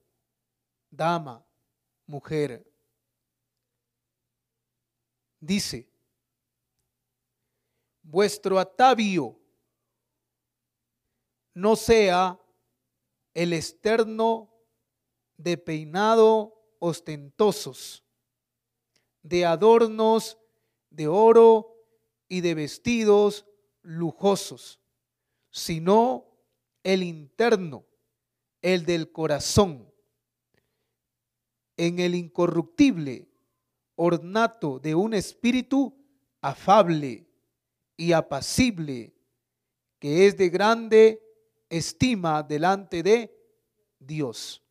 dama, 0.91 1.45
mujer. 2.07 2.65
Dice, 5.41 5.89
vuestro 8.03 8.59
atavio 8.59 9.41
no 11.55 11.75
sea 11.75 12.39
el 13.33 13.55
externo 13.55 14.53
de 15.39 15.57
peinado 15.57 16.63
ostentosos, 16.79 18.05
de 19.23 19.47
adornos 19.47 20.37
de 20.91 21.09
oro 21.09 21.75
y 22.29 22.43
de 22.43 22.55
vestidos 22.55 23.47
lujosos, 23.91 24.81
sino 25.51 26.25
el 26.85 27.03
interno, 27.03 27.85
el 28.63 28.85
del 28.85 29.11
corazón, 29.11 29.93
en 31.77 31.99
el 31.99 32.15
incorruptible 32.15 33.29
ornato 33.97 34.79
de 34.79 34.95
un 34.95 35.13
espíritu 35.15 35.93
afable 36.41 37.27
y 37.97 38.13
apacible, 38.13 39.13
que 39.99 40.27
es 40.27 40.37
de 40.37 40.49
grande 40.51 41.23
estima 41.69 42.45
delante 42.45 43.03
de 43.03 43.37
Dios. 43.99 44.63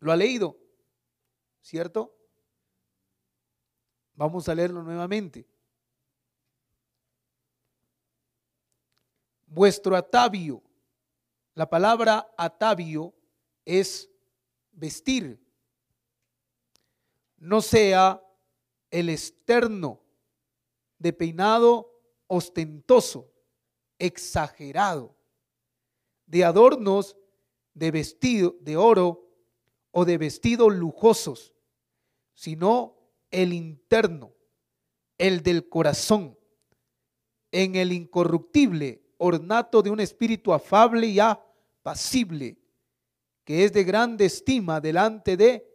¿Lo 0.00 0.12
ha 0.12 0.16
leído? 0.16 0.56
¿Cierto? 1.60 2.16
Vamos 4.14 4.48
a 4.48 4.54
leerlo 4.54 4.82
nuevamente. 4.82 5.46
Vuestro 9.56 9.96
atavio. 9.96 10.62
La 11.54 11.70
palabra 11.70 12.30
atavio 12.36 13.14
es 13.64 14.10
vestir. 14.70 15.40
No 17.38 17.62
sea 17.62 18.22
el 18.90 19.08
externo 19.08 20.02
de 20.98 21.14
peinado 21.14 21.90
ostentoso, 22.26 23.32
exagerado, 23.98 25.16
de 26.26 26.44
adornos 26.44 27.16
de 27.72 27.90
vestido 27.90 28.56
de 28.60 28.76
oro 28.76 29.26
o 29.90 30.04
de 30.04 30.18
vestidos 30.18 30.74
lujosos, 30.74 31.54
sino 32.34 32.94
el 33.30 33.54
interno, 33.54 34.34
el 35.16 35.42
del 35.42 35.66
corazón, 35.70 36.38
en 37.52 37.74
el 37.74 37.92
incorruptible, 37.92 39.05
ornato 39.18 39.82
de 39.82 39.90
un 39.90 40.00
espíritu 40.00 40.52
afable 40.52 41.06
y 41.06 41.18
apacible, 41.20 42.56
que 43.44 43.64
es 43.64 43.72
de 43.72 43.84
grande 43.84 44.24
estima 44.26 44.80
delante 44.80 45.36
de 45.36 45.66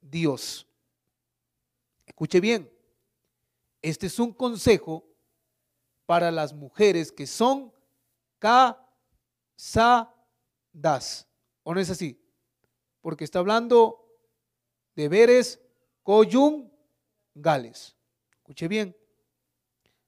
Dios. 0.00 0.66
Escuche 2.06 2.40
bien, 2.40 2.70
este 3.82 4.06
es 4.06 4.18
un 4.18 4.32
consejo 4.32 5.04
para 6.06 6.30
las 6.30 6.52
mujeres 6.54 7.12
que 7.12 7.26
son 7.26 7.72
casadas. 8.38 10.16
¿O 11.62 11.74
no 11.74 11.80
es 11.80 11.90
así? 11.90 12.18
Porque 13.00 13.24
está 13.24 13.38
hablando 13.40 14.08
de 14.96 15.08
veres 15.08 15.60
conyugales. 16.02 17.94
Escuche 18.32 18.66
bien. 18.68 18.96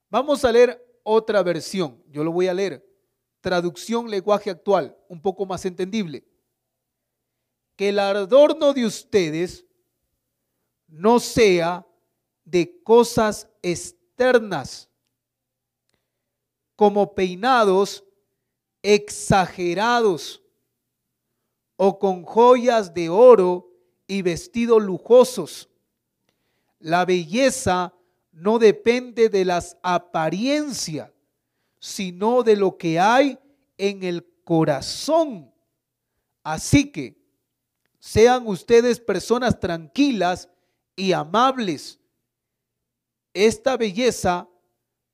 Vamos 0.08 0.44
a 0.44 0.50
leer 0.50 0.89
otra 1.02 1.42
versión. 1.42 2.02
Yo 2.08 2.24
lo 2.24 2.32
voy 2.32 2.48
a 2.48 2.54
leer. 2.54 2.86
Traducción 3.40 4.10
lenguaje 4.10 4.50
actual, 4.50 4.96
un 5.08 5.20
poco 5.20 5.46
más 5.46 5.64
entendible. 5.64 6.24
Que 7.76 7.88
el 7.88 7.98
adorno 7.98 8.72
de 8.72 8.84
ustedes 8.84 9.64
no 10.86 11.20
sea 11.20 11.86
de 12.44 12.82
cosas 12.82 13.48
externas, 13.62 14.88
como 16.76 17.14
peinados 17.14 18.04
exagerados 18.82 20.42
o 21.76 21.98
con 21.98 22.24
joyas 22.24 22.92
de 22.92 23.08
oro 23.08 23.70
y 24.06 24.22
vestidos 24.22 24.82
lujosos. 24.82 25.68
La 26.78 27.04
belleza 27.04 27.94
no 28.32 28.58
depende 28.58 29.28
de 29.28 29.44
las 29.44 29.76
apariencias, 29.82 31.10
sino 31.78 32.42
de 32.42 32.56
lo 32.56 32.76
que 32.76 32.98
hay 32.98 33.38
en 33.76 34.02
el 34.02 34.26
corazón. 34.44 35.52
Así 36.42 36.90
que 36.90 37.16
sean 37.98 38.46
ustedes 38.46 39.00
personas 39.00 39.58
tranquilas 39.58 40.48
y 40.96 41.12
amables. 41.12 41.98
Esta 43.32 43.76
belleza 43.76 44.48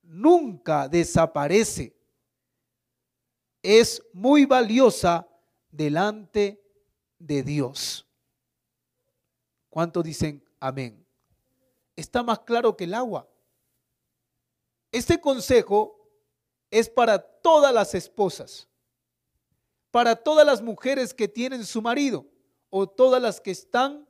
nunca 0.03 0.89
desaparece. 0.89 1.95
Es 3.63 4.03
muy 4.13 4.45
valiosa 4.45 5.29
delante 5.71 6.63
de 7.19 7.43
Dios. 7.43 8.07
¿Cuántos 9.69 10.05
dicen 10.05 10.43
amén? 10.61 11.06
Está 11.97 12.23
más 12.23 12.41
claro 12.41 12.77
que 12.77 12.85
el 12.85 12.95
agua. 12.95 13.29
Este 14.93 15.21
consejo 15.21 16.09
es 16.71 16.89
para 16.89 17.19
todas 17.19 17.73
las 17.73 17.95
esposas, 17.95 18.69
para 19.91 20.15
todas 20.15 20.47
las 20.47 20.63
mujeres 20.63 21.15
que 21.15 21.27
tienen 21.27 21.65
su 21.65 21.81
marido 21.81 22.27
o 22.71 22.87
todas 22.87 23.21
las 23.21 23.41
que 23.41 23.51
están 23.51 24.07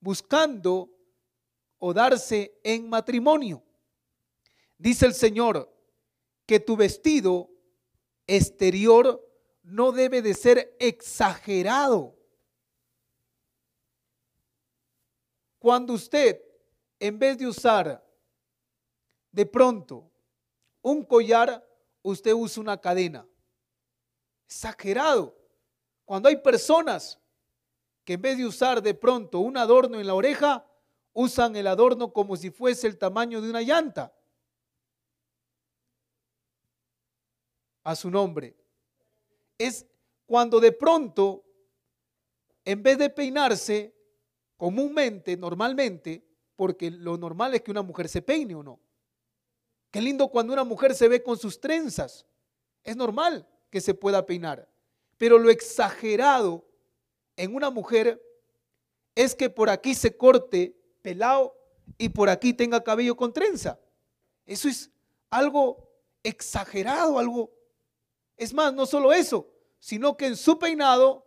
buscando 0.00 0.90
o 1.78 1.92
darse 1.92 2.58
en 2.64 2.88
matrimonio. 2.88 3.62
Dice 4.78 5.06
el 5.06 5.14
Señor 5.14 5.72
que 6.46 6.60
tu 6.60 6.76
vestido 6.76 7.50
exterior 8.26 9.22
no 9.62 9.92
debe 9.92 10.22
de 10.22 10.34
ser 10.34 10.76
exagerado. 10.78 12.16
Cuando 15.58 15.94
usted, 15.94 16.40
en 16.98 17.18
vez 17.18 17.38
de 17.38 17.46
usar 17.46 18.04
de 19.30 19.46
pronto 19.46 20.10
un 20.82 21.04
collar, 21.04 21.66
usted 22.02 22.32
usa 22.32 22.62
una 22.62 22.80
cadena. 22.80 23.26
Exagerado. 24.46 25.36
Cuando 26.04 26.28
hay 26.28 26.36
personas 26.36 27.18
que 28.04 28.12
en 28.12 28.22
vez 28.22 28.38
de 28.38 28.46
usar 28.46 28.80
de 28.80 28.94
pronto 28.94 29.40
un 29.40 29.56
adorno 29.56 29.98
en 29.98 30.06
la 30.06 30.14
oreja, 30.14 30.64
usan 31.12 31.56
el 31.56 31.66
adorno 31.66 32.12
como 32.12 32.36
si 32.36 32.50
fuese 32.50 32.86
el 32.86 32.98
tamaño 32.98 33.40
de 33.40 33.50
una 33.50 33.62
llanta. 33.62 34.14
A 37.82 37.96
su 37.96 38.10
nombre. 38.10 38.56
Es 39.58 39.84
cuando 40.24 40.60
de 40.60 40.72
pronto, 40.72 41.44
en 42.64 42.82
vez 42.82 42.98
de 42.98 43.10
peinarse 43.10 43.92
comúnmente, 44.56 45.36
normalmente, 45.36 46.24
porque 46.56 46.90
lo 46.90 47.16
normal 47.18 47.54
es 47.54 47.62
que 47.62 47.70
una 47.70 47.82
mujer 47.82 48.08
se 48.08 48.22
peine 48.22 48.54
o 48.54 48.62
no. 48.62 48.80
Qué 49.90 50.00
lindo 50.00 50.28
cuando 50.28 50.52
una 50.52 50.64
mujer 50.64 50.94
se 50.94 51.08
ve 51.08 51.22
con 51.22 51.38
sus 51.38 51.60
trenzas. 51.60 52.26
Es 52.82 52.96
normal 52.96 53.46
que 53.70 53.80
se 53.80 53.94
pueda 53.94 54.26
peinar. 54.26 54.68
Pero 55.16 55.38
lo 55.38 55.50
exagerado 55.50 56.66
en 57.36 57.54
una 57.54 57.70
mujer 57.70 58.22
es 59.14 59.34
que 59.34 59.48
por 59.48 59.70
aquí 59.70 59.94
se 59.94 60.16
corte 60.16 60.76
pelado 61.02 61.54
y 61.98 62.08
por 62.08 62.28
aquí 62.28 62.52
tenga 62.52 62.82
cabello 62.82 63.16
con 63.16 63.32
trenza. 63.32 63.78
Eso 64.44 64.68
es 64.68 64.90
algo 65.30 65.88
exagerado, 66.22 67.18
algo... 67.18 67.52
Es 68.36 68.52
más, 68.52 68.74
no 68.74 68.84
solo 68.84 69.12
eso, 69.12 69.48
sino 69.78 70.16
que 70.16 70.26
en 70.26 70.36
su 70.36 70.58
peinado 70.58 71.26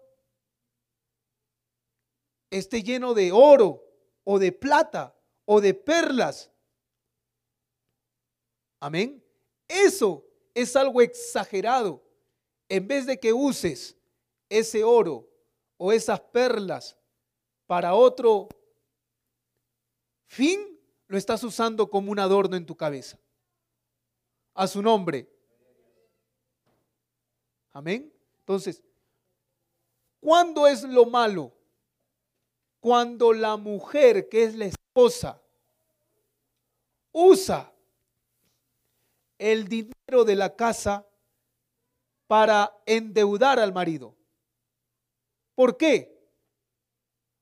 esté 2.52 2.84
lleno 2.84 3.14
de 3.14 3.32
oro 3.32 3.84
o 4.24 4.38
de 4.38 4.52
plata 4.52 5.16
o 5.52 5.60
de 5.60 5.74
perlas. 5.74 6.52
Amén. 8.80 9.20
Eso 9.68 10.24
es 10.54 10.76
algo 10.76 11.02
exagerado. 11.02 12.04
En 12.68 12.88
vez 12.88 13.08
de 13.08 13.20
que 13.20 13.34
uses 13.34 13.98
ese 14.48 14.84
oro 14.84 15.28
o 15.76 15.92
esas 15.92 16.20
perlas 16.20 16.96
para 17.66 17.96
otro 17.96 18.48
fin, 20.28 20.80
lo 21.08 21.18
estás 21.18 21.44
usando 21.44 21.90
como 21.90 22.12
un 22.12 22.20
adorno 22.20 22.56
en 22.56 22.68
tu 22.68 22.78
cabeza. 22.78 23.18
A 24.54 24.68
su 24.68 24.84
nombre. 24.84 25.28
Amén. 27.72 28.14
Entonces, 28.42 28.84
¿cuándo 30.20 30.68
es 30.68 30.84
lo 30.84 31.08
malo? 31.08 31.52
Cuando 32.80 33.34
la 33.34 33.58
mujer, 33.58 34.30
que 34.30 34.44
es 34.44 34.54
la 34.54 34.66
usa 37.12 37.74
el 39.38 39.68
dinero 39.68 40.26
de 40.26 40.36
la 40.36 40.56
casa 40.56 41.06
para 42.28 42.76
endeudar 42.86 43.60
al 43.60 43.74
marido. 43.74 44.16
¿Por 45.56 45.78
qué? 45.78 46.16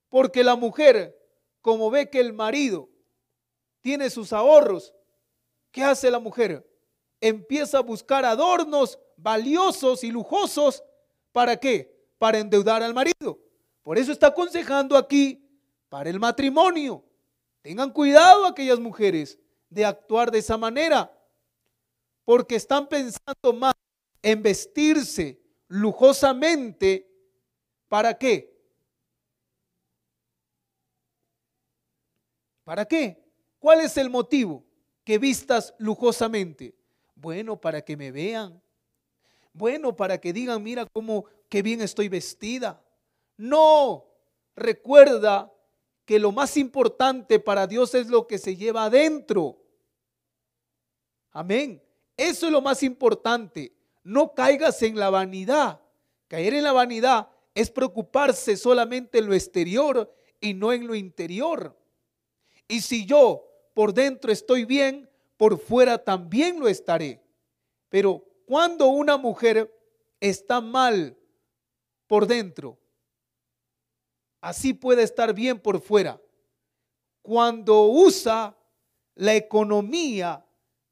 Porque 0.09 0.43
la 0.43 0.55
mujer, 0.55 1.17
como 1.61 1.89
ve 1.89 2.09
que 2.09 2.19
el 2.19 2.33
marido 2.33 2.89
tiene 3.81 4.09
sus 4.09 4.31
ahorros, 4.31 4.93
¿qué 5.71 5.83
hace 5.83 6.09
la 6.09 6.19
mujer? 6.19 6.65
Empieza 7.19 7.79
a 7.79 7.81
buscar 7.81 8.23
adornos 8.25 8.99
valiosos 9.17 10.03
y 10.03 10.11
lujosos. 10.11 10.83
¿Para 11.31 11.57
qué? 11.57 11.93
Para 12.17 12.39
endeudar 12.39 12.81
al 12.83 12.93
marido. 12.93 13.39
Por 13.83 13.97
eso 13.97 14.11
está 14.11 14.27
aconsejando 14.27 14.95
aquí 14.95 15.43
para 15.89 16.09
el 16.09 16.19
matrimonio. 16.19 17.03
Tengan 17.61 17.91
cuidado 17.91 18.45
aquellas 18.45 18.79
mujeres 18.79 19.37
de 19.69 19.85
actuar 19.85 20.31
de 20.31 20.39
esa 20.39 20.57
manera, 20.57 21.11
porque 22.23 22.55
están 22.55 22.87
pensando 22.87 23.53
más 23.53 23.73
en 24.21 24.41
vestirse 24.41 25.39
lujosamente 25.67 27.07
¿Para 27.87 28.17
qué? 28.17 28.53
¿Para 32.63 32.85
qué? 32.85 33.23
¿Cuál 33.59 33.81
es 33.81 33.95
el 33.97 34.09
motivo? 34.09 34.63
Que 35.05 35.17
vistas 35.17 35.73
lujosamente. 35.77 36.75
Bueno, 37.15 37.59
para 37.59 37.81
que 37.81 37.95
me 37.95 38.11
vean. 38.11 38.61
Bueno, 39.53 39.95
para 39.95 40.19
que 40.19 40.33
digan, 40.33 40.61
mira 40.61 40.85
cómo, 40.85 41.25
qué 41.49 41.61
bien 41.61 41.81
estoy 41.81 42.09
vestida. 42.09 42.83
No, 43.37 44.05
recuerda 44.55 45.51
que 46.07 46.19
lo 46.19 46.31
más 46.31 46.55
importante 46.55 47.37
para 47.37 47.67
Dios 47.67 47.93
es 47.93 48.07
lo 48.07 48.27
que 48.27 48.37
se 48.37 48.55
lleva 48.55 48.85
adentro. 48.85 49.61
Amén. 51.31 51.83
Eso 52.15 52.45
es 52.45 52.51
lo 52.53 52.61
más 52.61 52.81
importante. 52.81 53.73
No 54.05 54.33
caigas 54.33 54.81
en 54.83 54.97
la 54.97 55.09
vanidad. 55.09 55.81
Caer 56.29 56.53
en 56.53 56.63
la 56.63 56.71
vanidad 56.71 57.27
es 57.53 57.69
preocuparse 57.69 58.55
solamente 58.55 59.17
en 59.17 59.25
lo 59.25 59.33
exterior 59.33 60.09
y 60.39 60.53
no 60.53 60.71
en 60.71 60.87
lo 60.87 60.95
interior. 60.95 61.77
Y 62.69 62.79
si 62.79 63.05
yo 63.05 63.45
por 63.73 63.93
dentro 63.93 64.31
estoy 64.31 64.63
bien, 64.63 65.09
por 65.35 65.59
fuera 65.59 66.01
también 66.01 66.57
lo 66.57 66.69
estaré. 66.69 67.21
Pero 67.89 68.23
cuando 68.45 68.87
una 68.87 69.17
mujer 69.17 69.77
está 70.21 70.61
mal 70.61 71.17
por 72.07 72.27
dentro, 72.27 72.79
así 74.41 74.73
puede 74.73 75.03
estar 75.03 75.33
bien 75.33 75.59
por 75.59 75.81
fuera. 75.81 76.21
Cuando 77.21 77.83
usa 77.88 78.57
la 79.15 79.35
economía 79.35 80.45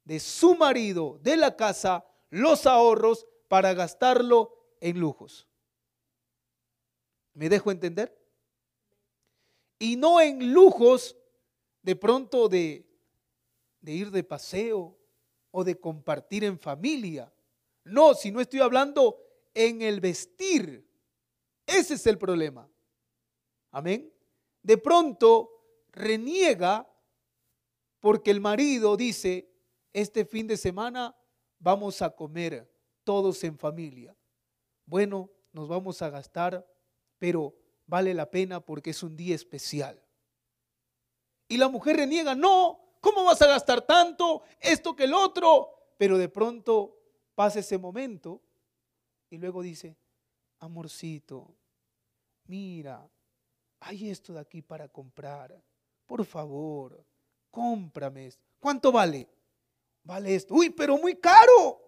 de 0.04 0.20
su 0.20 0.54
marido, 0.54 1.18
de 1.22 1.36
la 1.36 1.56
casa, 1.56 2.04
los 2.30 2.66
ahorros 2.66 3.26
para 3.48 3.74
gastarlo 3.74 4.52
en 4.80 5.00
lujos. 5.00 5.48
¿Me 7.34 7.48
dejo 7.48 7.70
entender? 7.70 8.16
Y 9.78 9.96
no 9.96 10.20
en 10.20 10.52
lujos 10.52 11.16
de 11.82 11.96
pronto 11.96 12.48
de, 12.48 12.86
de 13.80 13.92
ir 13.92 14.10
de 14.10 14.24
paseo 14.24 14.98
o 15.50 15.64
de 15.64 15.78
compartir 15.78 16.44
en 16.44 16.58
familia. 16.58 17.32
No, 17.84 18.14
si 18.14 18.30
no 18.30 18.40
estoy 18.40 18.60
hablando 18.60 19.18
en 19.54 19.82
el 19.82 20.00
vestir. 20.00 20.86
Ese 21.66 21.94
es 21.94 22.06
el 22.06 22.18
problema. 22.18 22.68
Amén. 23.70 24.12
De 24.62 24.78
pronto 24.78 25.50
reniega 25.88 26.88
porque 28.00 28.30
el 28.30 28.40
marido 28.40 28.96
dice, 28.96 29.50
este 29.92 30.24
fin 30.24 30.46
de 30.46 30.56
semana 30.56 31.16
vamos 31.58 32.02
a 32.02 32.10
comer 32.10 32.70
todos 33.04 33.42
en 33.44 33.58
familia. 33.58 34.16
Bueno, 34.84 35.30
nos 35.52 35.68
vamos 35.68 36.02
a 36.02 36.10
gastar 36.10 36.66
pero 37.18 37.54
vale 37.86 38.14
la 38.14 38.30
pena 38.30 38.60
porque 38.60 38.90
es 38.90 39.02
un 39.02 39.16
día 39.16 39.34
especial. 39.34 40.02
Y 41.48 41.56
la 41.56 41.68
mujer 41.68 41.96
reniega, 41.96 42.34
no, 42.34 42.98
¿cómo 43.00 43.24
vas 43.24 43.40
a 43.42 43.46
gastar 43.46 43.82
tanto? 43.82 44.42
Esto 44.60 44.96
que 44.96 45.04
el 45.04 45.14
otro. 45.14 45.72
Pero 45.96 46.18
de 46.18 46.28
pronto 46.28 46.98
pasa 47.34 47.60
ese 47.60 47.78
momento 47.78 48.42
y 49.30 49.38
luego 49.38 49.62
dice, 49.62 49.96
amorcito, 50.58 51.56
mira, 52.44 53.08
hay 53.86 54.10
esto 54.10 54.34
de 54.34 54.40
aquí 54.40 54.62
para 54.62 54.88
comprar. 54.88 55.62
Por 56.06 56.24
favor, 56.24 57.04
cómprame 57.50 58.26
esto. 58.26 58.44
¿Cuánto 58.58 58.90
vale? 58.90 59.28
Vale 60.02 60.34
esto. 60.34 60.54
Uy, 60.54 60.70
pero 60.70 60.98
muy 60.98 61.14
caro. 61.16 61.80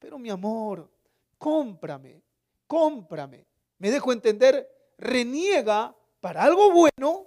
Pero 0.00 0.18
mi 0.18 0.30
amor, 0.30 0.90
cómprame, 1.38 2.22
cómprame. 2.66 3.46
Me 3.78 3.90
dejo 3.90 4.12
entender, 4.12 4.68
reniega 4.98 5.96
para 6.20 6.42
algo 6.42 6.72
bueno, 6.72 7.26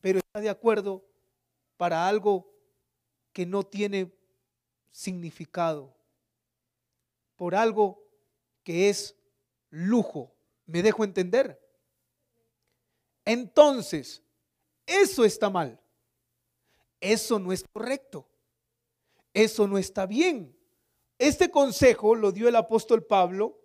pero 0.00 0.18
está 0.18 0.40
de 0.40 0.50
acuerdo 0.50 1.04
para 1.76 2.08
algo 2.08 2.52
que 3.32 3.46
no 3.46 3.62
tiene 3.62 4.12
significado, 4.90 5.94
por 7.36 7.54
algo 7.54 8.02
que 8.62 8.88
es 8.88 9.14
lujo. 9.70 10.34
¿Me 10.64 10.82
dejo 10.82 11.04
entender? 11.04 11.65
Entonces, 13.26 14.22
eso 14.86 15.24
está 15.24 15.50
mal. 15.50 15.78
Eso 17.00 17.38
no 17.38 17.52
es 17.52 17.64
correcto. 17.72 18.26
Eso 19.34 19.66
no 19.68 19.76
está 19.76 20.06
bien. 20.06 20.56
Este 21.18 21.50
consejo 21.50 22.14
lo 22.14 22.32
dio 22.32 22.48
el 22.48 22.56
apóstol 22.56 23.04
Pablo 23.04 23.58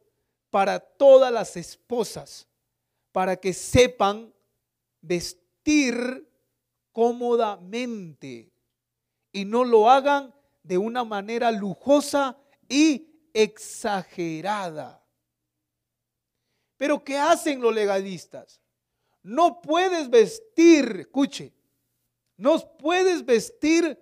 para 0.50 0.80
todas 0.80 1.32
las 1.32 1.56
esposas, 1.56 2.48
para 3.12 3.38
que 3.38 3.54
sepan 3.54 4.34
vestir 5.00 6.28
cómodamente 6.92 8.52
y 9.32 9.46
no 9.46 9.64
lo 9.64 9.90
hagan 9.90 10.34
de 10.64 10.78
una 10.78 11.04
manera 11.04 11.52
lujosa 11.52 12.38
y 12.68 13.30
exagerada. 13.34 15.04
Pero 16.78 17.04
¿qué 17.04 17.18
hacen 17.18 17.62
los 17.62 17.74
legalistas? 17.74 18.60
No 19.24 19.62
puedes 19.62 20.10
vestir, 20.10 20.98
escuche, 21.02 21.54
no 22.38 22.60
puedes 22.78 23.24
vestir, 23.24 24.00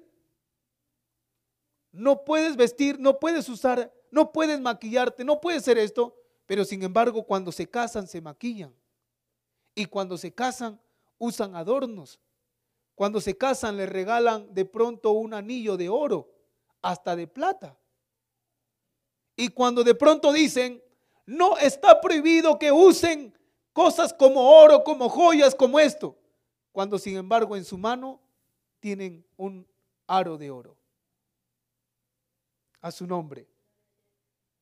no 1.91 2.23
puedes 2.23 2.55
vestir, 2.55 2.99
no 2.99 3.19
puedes 3.19 3.49
usar, 3.49 3.93
no 4.11 4.31
puedes 4.31 4.59
maquillarte, 4.61 5.25
no 5.25 5.41
puedes 5.41 5.63
hacer 5.63 5.77
esto, 5.77 6.15
pero 6.45 6.63
sin 6.63 6.83
embargo 6.83 7.23
cuando 7.23 7.51
se 7.51 7.69
casan 7.69 8.07
se 8.07 8.21
maquillan. 8.21 8.73
Y 9.75 9.85
cuando 9.85 10.17
se 10.17 10.33
casan 10.33 10.79
usan 11.17 11.55
adornos. 11.55 12.19
Cuando 12.95 13.21
se 13.21 13.37
casan 13.37 13.77
le 13.77 13.85
regalan 13.85 14.53
de 14.53 14.65
pronto 14.65 15.11
un 15.11 15.33
anillo 15.33 15.77
de 15.77 15.89
oro, 15.89 16.33
hasta 16.81 17.15
de 17.15 17.27
plata. 17.27 17.77
Y 19.35 19.49
cuando 19.49 19.83
de 19.83 19.95
pronto 19.95 20.33
dicen, 20.33 20.83
no 21.25 21.57
está 21.57 22.01
prohibido 22.01 22.57
que 22.57 22.71
usen 22.71 23.37
cosas 23.73 24.13
como 24.13 24.41
oro, 24.61 24.83
como 24.83 25.09
joyas, 25.09 25.55
como 25.55 25.79
esto, 25.79 26.17
cuando 26.71 26.97
sin 26.97 27.17
embargo 27.17 27.55
en 27.55 27.65
su 27.65 27.77
mano 27.77 28.21
tienen 28.79 29.25
un 29.37 29.67
aro 30.07 30.37
de 30.37 30.51
oro 30.51 30.77
a 32.81 32.91
su 32.91 33.05
nombre. 33.05 33.47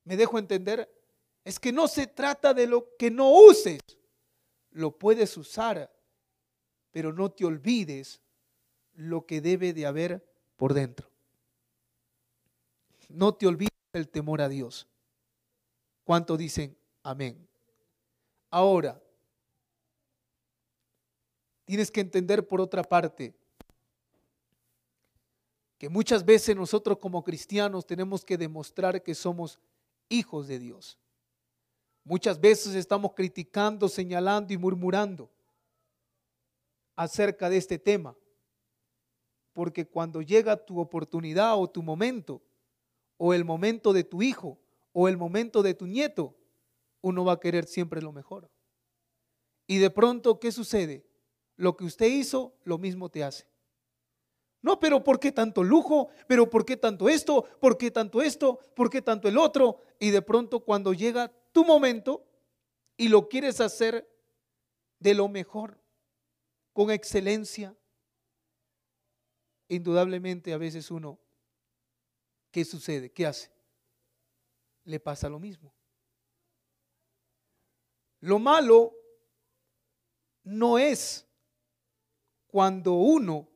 ¿Me 0.04 0.18
dejo 0.18 0.40
entender? 0.40 0.90
Es 1.44 1.60
que 1.60 1.72
no 1.72 1.88
se 1.88 2.08
trata 2.08 2.54
de 2.54 2.68
lo 2.68 2.96
que 2.98 3.12
no 3.12 3.32
uses, 3.32 3.80
lo 4.72 4.98
puedes 4.98 5.36
usar, 5.38 5.92
pero 6.92 7.14
no 7.14 7.32
te 7.32 7.46
olvides 7.46 8.22
lo 8.94 9.26
que 9.26 9.42
debe 9.42 9.74
de 9.74 9.86
haber 9.86 10.28
por 10.56 10.74
dentro. 10.74 11.10
No 13.10 13.36
te 13.36 13.48
olvides 13.48 13.72
el 13.94 14.10
temor 14.10 14.42
a 14.42 14.50
Dios. 14.50 14.88
¿Cuánto 16.04 16.38
dicen 16.38 16.78
amén? 17.04 17.47
Ahora, 18.58 19.00
tienes 21.64 21.92
que 21.92 22.02
entender 22.02 22.48
por 22.48 22.60
otra 22.60 22.82
parte 22.82 23.36
que 25.78 25.88
muchas 25.88 26.26
veces 26.26 26.56
nosotros 26.56 26.98
como 26.98 27.24
cristianos 27.24 27.86
tenemos 27.86 28.26
que 28.26 28.36
demostrar 28.36 29.04
que 29.04 29.14
somos 29.14 29.60
hijos 30.10 30.48
de 30.48 30.58
Dios. 30.58 30.98
Muchas 32.04 32.42
veces 32.42 32.74
estamos 32.74 33.14
criticando, 33.14 33.88
señalando 33.88 34.52
y 34.52 34.58
murmurando 34.58 35.30
acerca 36.96 37.52
de 37.52 37.58
este 37.58 37.78
tema. 37.78 38.18
Porque 39.54 39.86
cuando 39.86 40.24
llega 40.24 40.58
tu 40.58 40.80
oportunidad 40.80 41.62
o 41.62 41.70
tu 41.70 41.84
momento, 41.84 42.42
o 43.18 43.36
el 43.36 43.46
momento 43.46 43.94
de 43.94 44.04
tu 44.04 44.24
hijo, 44.24 44.58
o 44.94 45.08
el 45.08 45.16
momento 45.16 45.62
de 45.62 45.76
tu 45.76 45.86
nieto, 45.86 46.34
uno 47.02 47.26
va 47.26 47.34
a 47.34 47.40
querer 47.40 47.66
siempre 47.68 48.02
lo 48.02 48.12
mejor. 48.12 48.50
Y 49.68 49.78
de 49.78 49.90
pronto, 49.90 50.40
¿qué 50.40 50.52
sucede? 50.52 51.06
Lo 51.56 51.76
que 51.76 51.86
usted 51.86 52.08
hizo, 52.08 52.56
lo 52.64 52.78
mismo 52.78 53.10
te 53.10 53.24
hace. 53.24 53.48
No, 54.62 54.80
pero 54.80 55.04
¿por 55.04 55.20
qué 55.20 55.32
tanto 55.32 55.64
lujo? 55.64 56.10
¿Pero 56.28 56.50
por 56.50 56.66
qué 56.66 56.78
tanto 56.78 57.10
esto? 57.10 57.44
¿Por 57.60 57.78
qué 57.78 57.92
tanto 57.92 58.22
esto? 58.22 58.60
¿Por 58.76 58.90
qué 58.90 59.02
tanto 59.02 59.28
el 59.28 59.38
otro? 59.38 59.82
Y 60.00 60.10
de 60.10 60.22
pronto 60.22 60.62
cuando 60.62 60.94
llega 60.94 61.32
tu 61.52 61.64
momento 61.64 62.26
y 62.98 63.10
lo 63.10 63.30
quieres 63.30 63.62
hacer 63.62 64.10
de 65.00 65.14
lo 65.14 65.28
mejor, 65.28 65.80
con 66.74 66.90
excelencia, 66.92 67.76
indudablemente 69.68 70.54
a 70.54 70.58
veces 70.58 70.90
uno, 70.90 71.20
¿qué 72.52 72.66
sucede? 72.66 73.12
¿Qué 73.12 73.26
hace? 73.26 73.52
Le 74.84 75.00
pasa 75.00 75.30
lo 75.30 75.40
mismo. 75.40 75.77
Lo 78.20 78.40
malo 78.40 78.94
no 80.44 80.80
es 80.80 81.26
cuando 82.48 82.94
uno 82.94 83.48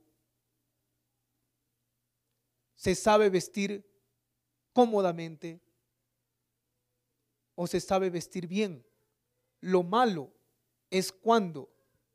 se 2.76 2.96
sabe 2.96 3.30
vestir 3.30 3.84
cómodamente 4.74 5.62
o 7.56 7.68
se 7.68 7.80
sabe 7.80 8.10
vestir 8.10 8.48
bien. 8.48 8.86
Lo 9.60 9.84
malo 9.84 10.32
es 10.90 11.12
cuando, 11.12 11.70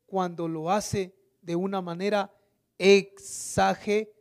cuando 0.05 0.47
lo 0.47 0.69
hace 0.69 1.15
de 1.41 1.55
una 1.55 1.81
manera 1.81 2.33
exagerada. 2.77 4.13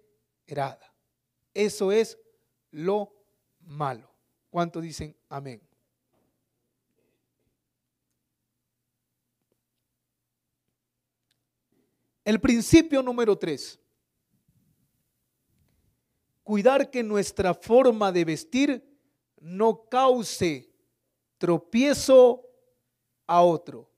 Eso 1.52 1.92
es 1.92 2.18
lo 2.70 3.12
malo. 3.60 4.10
¿Cuánto 4.50 4.80
dicen 4.80 5.16
amén? 5.28 5.60
El 12.26 12.40
principio 12.40 13.04
número 13.04 13.38
tres 13.38 13.78
cuidar 16.42 16.90
que 16.90 17.00
nuestra 17.00 17.54
forma 17.54 18.10
de 18.10 18.24
vestir 18.24 18.98
no 19.40 19.88
cause 19.88 20.68
tropiezo 21.38 22.44
a 23.28 23.42
otro. 23.42 23.88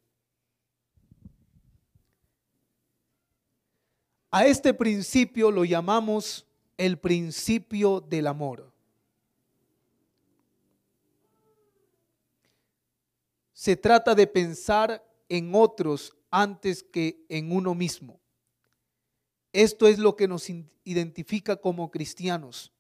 A 4.31 4.45
este 4.45 4.75
principio 4.75 5.51
lo 5.51 5.65
llamamos 5.65 6.47
el 6.77 6.99
principio 6.99 7.99
del 7.99 8.27
amor. 8.27 8.71
Se 13.55 13.75
trata 13.75 14.15
de 14.15 14.27
pensar 14.27 15.03
en 15.31 15.55
otros 15.55 16.15
antes 16.31 16.83
que 16.83 17.25
en 17.29 17.53
uno 17.53 17.75
mismo. 17.75 18.21
Esto 19.53 19.89
es 19.89 19.99
lo 19.99 20.17
que 20.17 20.29
nos 20.29 20.49
identifica 20.85 21.57
como 21.57 21.91
cristianos. 21.91 22.73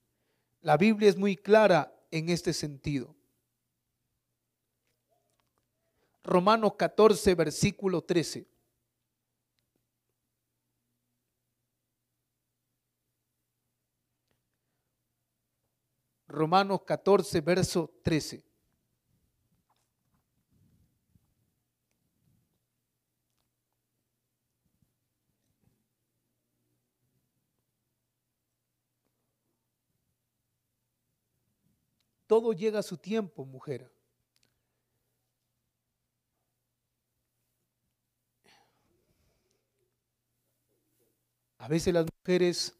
La 0.60 0.76
Biblia 0.76 1.08
es 1.08 1.16
muy 1.16 1.36
clara 1.36 1.94
en 2.10 2.28
este 2.28 2.52
sentido. 2.52 3.14
Romanos 6.22 6.74
14, 6.76 7.34
versículo 7.34 8.02
13. 8.02 8.46
Romanos 16.28 16.82
14, 16.82 17.40
verso 17.40 17.90
13. 18.02 18.47
Todo 32.28 32.52
llega 32.52 32.80
a 32.80 32.82
su 32.82 32.98
tiempo, 32.98 33.46
mujer. 33.46 33.90
A 41.56 41.66
veces 41.66 41.92
las 41.94 42.06
mujeres 42.06 42.78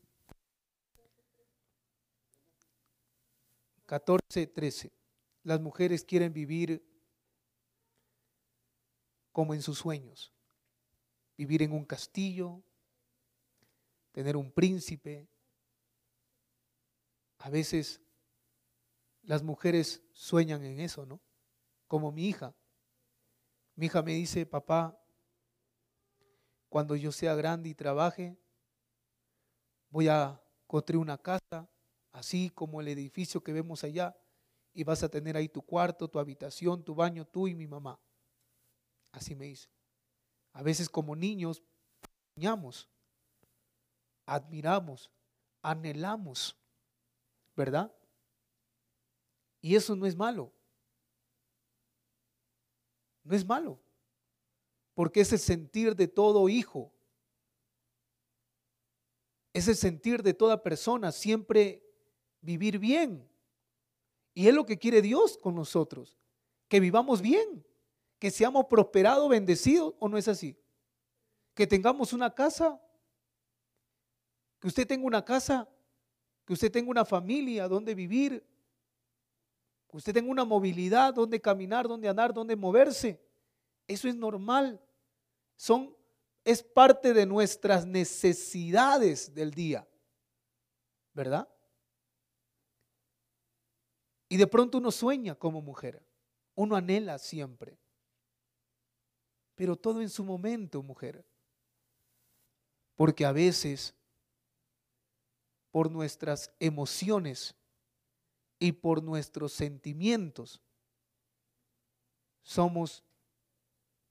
14, 3.87 4.47
13. 4.49 4.93
Las 5.45 5.61
mujeres 5.63 6.05
quieren 6.05 6.31
vivir 6.31 6.85
como 9.33 9.55
en 9.55 9.63
sus 9.63 9.79
sueños. 9.79 10.31
Vivir 11.39 11.63
en 11.63 11.73
un 11.73 11.87
castillo, 11.87 12.63
tener 14.13 14.37
un 14.37 14.53
príncipe. 14.53 15.27
A 17.39 17.49
veces 17.49 18.03
las 19.29 19.43
mujeres 19.43 20.03
sueñan 20.15 20.65
en 20.65 20.81
eso, 20.81 21.05
¿no? 21.05 21.21
Como 21.87 22.11
mi 22.11 22.29
hija. 22.29 22.57
Mi 23.75 23.87
hija 23.87 24.01
me 24.01 24.15
dice, 24.15 24.47
papá, 24.47 24.99
cuando 26.71 26.97
yo 26.97 27.13
sea 27.13 27.35
grande 27.35 27.69
y 27.69 27.75
trabaje, 27.75 28.39
voy 29.91 30.09
a 30.09 30.43
construir 30.67 31.03
una 31.03 31.19
casa 31.19 31.69
así 32.11 32.49
como 32.49 32.81
el 32.81 32.89
edificio 32.89 33.43
que 33.43 33.53
vemos 33.53 33.85
allá, 33.85 34.17
y 34.73 34.83
vas 34.83 35.03
a 35.03 35.11
tener 35.11 35.37
ahí 35.37 35.51
tu 35.51 35.61
cuarto, 35.61 36.09
tu 36.09 36.19
habitación, 36.19 36.83
tu 36.83 36.95
baño, 36.95 37.27
tú 37.27 37.49
y 37.49 37.55
mi 37.55 37.67
mamá. 37.67 38.01
Así 39.13 39.35
me 39.35 39.45
dice. 39.45 39.69
A 40.55 40.63
veces 40.63 40.89
como 40.89 41.15
niños 41.15 41.63
soñamos, 42.35 42.89
admiramos, 44.25 45.11
anhelamos, 45.61 46.57
¿verdad? 47.55 47.93
Y 49.61 49.75
eso 49.75 49.97
no 49.97 50.07
es 50.07 50.17
malo. 50.17 50.53
No 53.25 53.35
es 53.35 53.45
malo. 53.45 53.81
Porque 54.95 55.21
es 55.21 55.33
el 55.33 55.39
sentir 55.39 55.95
de 55.95 56.09
todo 56.09 56.49
hijo. 56.49 56.93
Es 59.53 59.69
el 59.69 59.77
sentir 59.77 60.23
de 60.23 60.35
toda 60.35 60.63
persona. 60.63 61.13
Siempre 61.13 61.83
vivir 62.41 62.79
bien. 62.79 63.29
Y 64.35 64.47
es 64.47 64.55
lo 64.55 64.65
que 64.65 64.79
quiere 64.79 65.03
Dios 65.03 65.37
con 65.37 65.57
nosotros, 65.57 66.17
que 66.69 66.79
vivamos 66.79 67.21
bien, 67.21 67.67
que 68.21 68.31
seamos 68.31 68.67
prosperados, 68.67 69.29
bendecidos, 69.29 69.95
¿o 69.99 70.09
no 70.09 70.17
es 70.17 70.29
así? 70.29 70.57
Que 71.55 71.67
tengamos 71.67 72.13
una 72.13 72.33
casa, 72.33 72.81
que 74.61 74.69
usted 74.69 74.87
tenga 74.87 75.05
una 75.05 75.25
casa, 75.25 75.69
que 76.45 76.53
usted 76.53 76.71
tenga 76.71 76.89
una 76.89 77.05
familia 77.05 77.67
donde 77.67 77.97
vivir, 77.97 78.47
usted 79.93 80.13
tenga 80.13 80.31
una 80.31 80.45
movilidad, 80.45 81.15
donde 81.15 81.41
caminar, 81.41 81.89
donde 81.89 82.09
andar, 82.09 82.33
donde 82.33 82.57
moverse. 82.57 83.21
Eso 83.87 84.09
es 84.09 84.15
normal. 84.15 84.81
Son 85.57 85.97
es 86.49 86.63
parte 86.63 87.13
de 87.13 87.27
nuestras 87.27 87.85
necesidades 87.87 89.35
del 89.35 89.51
día. 89.51 89.87
¿Verdad? 91.13 91.47
Y 94.31 94.39
de 94.39 94.47
pronto 94.47 94.79
uno 94.79 94.91
sueña 94.91 95.35
como 95.35 95.61
mujer, 95.61 96.03
uno 96.55 96.75
anhela 96.75 97.19
siempre. 97.19 97.79
Pero 99.55 99.77
todo 99.77 100.01
en 100.01 100.09
su 100.09 100.25
momento, 100.25 100.83
mujer. 100.83 101.23
Porque 102.95 103.27
a 103.27 103.33
veces, 103.33 103.95
por 105.71 105.91
nuestras 105.91 106.51
emociones 106.61 107.58
y 108.59 108.73
por 108.73 109.03
nuestros 109.03 109.53
sentimientos, 109.53 110.61
somos 112.43 113.05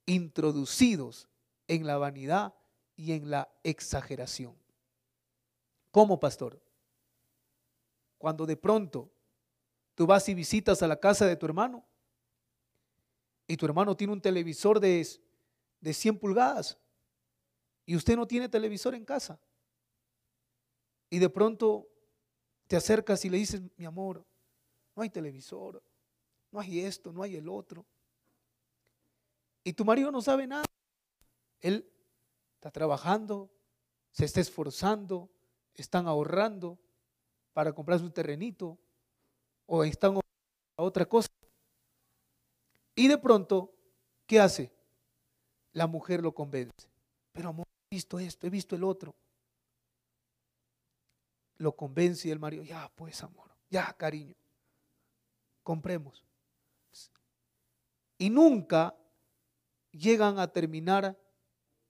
introducidos 0.05 1.27
en 1.67 1.85
la 1.85 1.97
vanidad 1.97 2.53
y 2.95 3.13
en 3.13 3.29
la 3.29 3.49
exageración. 3.63 4.55
¿Cómo, 5.91 6.19
pastor? 6.19 6.61
Cuando 8.17 8.45
de 8.45 8.55
pronto 8.55 9.11
Tú 9.97 10.05
vas 10.05 10.29
y 10.29 10.35
visitas 10.35 10.83
a 10.83 10.87
la 10.87 10.99
casa 10.99 11.25
de 11.25 11.35
tu 11.35 11.47
hermano 11.47 11.83
y 13.47 13.57
tu 13.57 13.65
hermano 13.65 13.97
tiene 13.97 14.13
un 14.13 14.21
televisor 14.21 14.79
de, 14.79 15.07
de 15.81 15.91
100 15.91 16.19
pulgadas 16.19 16.77
y 17.83 17.95
usted 17.95 18.15
no 18.15 18.27
tiene 18.27 18.47
televisor 18.47 18.93
en 18.93 19.03
casa. 19.03 19.39
Y 21.09 21.17
de 21.17 21.27
pronto 21.31 21.89
te 22.67 22.75
acercas 22.75 23.25
y 23.25 23.31
le 23.31 23.37
dices, 23.37 23.59
mi 23.75 23.85
amor, 23.85 24.23
no 24.97 25.03
hay 25.03 25.11
televisor, 25.11 25.81
no 26.51 26.59
hay 26.59 26.79
esto, 26.79 27.13
no 27.13 27.21
hay 27.21 27.35
el 27.35 27.47
otro. 27.47 27.85
Y 29.63 29.73
tu 29.73 29.85
marido 29.85 30.11
no 30.11 30.23
sabe 30.23 30.47
nada. 30.47 30.65
Él 31.59 31.87
está 32.55 32.71
trabajando, 32.71 33.51
se 34.11 34.25
está 34.25 34.41
esforzando, 34.41 35.29
están 35.75 36.07
ahorrando 36.07 36.79
para 37.53 37.73
comprarse 37.73 38.05
un 38.05 38.11
terrenito, 38.11 38.79
o 39.67 39.83
están 39.83 40.17
a 40.17 40.83
otra 40.83 41.05
cosa. 41.05 41.29
Y 42.95 43.07
de 43.07 43.19
pronto, 43.19 43.71
¿qué 44.25 44.39
hace? 44.39 44.73
La 45.73 45.85
mujer 45.85 46.23
lo 46.23 46.33
convence. 46.33 46.89
Pero 47.33 47.49
amor, 47.49 47.67
he 47.91 47.95
visto 47.95 48.17
esto, 48.17 48.47
he 48.47 48.49
visto 48.49 48.75
el 48.75 48.83
otro. 48.83 49.13
Lo 51.57 51.75
convence 51.75 52.27
y 52.27 52.31
el 52.31 52.39
marido, 52.39 52.63
ya 52.63 52.91
pues 52.95 53.21
amor, 53.21 53.55
ya 53.69 53.93
cariño, 53.93 54.35
compremos. 55.67 56.25
Y 58.17 58.29
nunca 58.29 58.97
llegan 59.91 60.39
a 60.39 60.47
terminar 60.47 61.19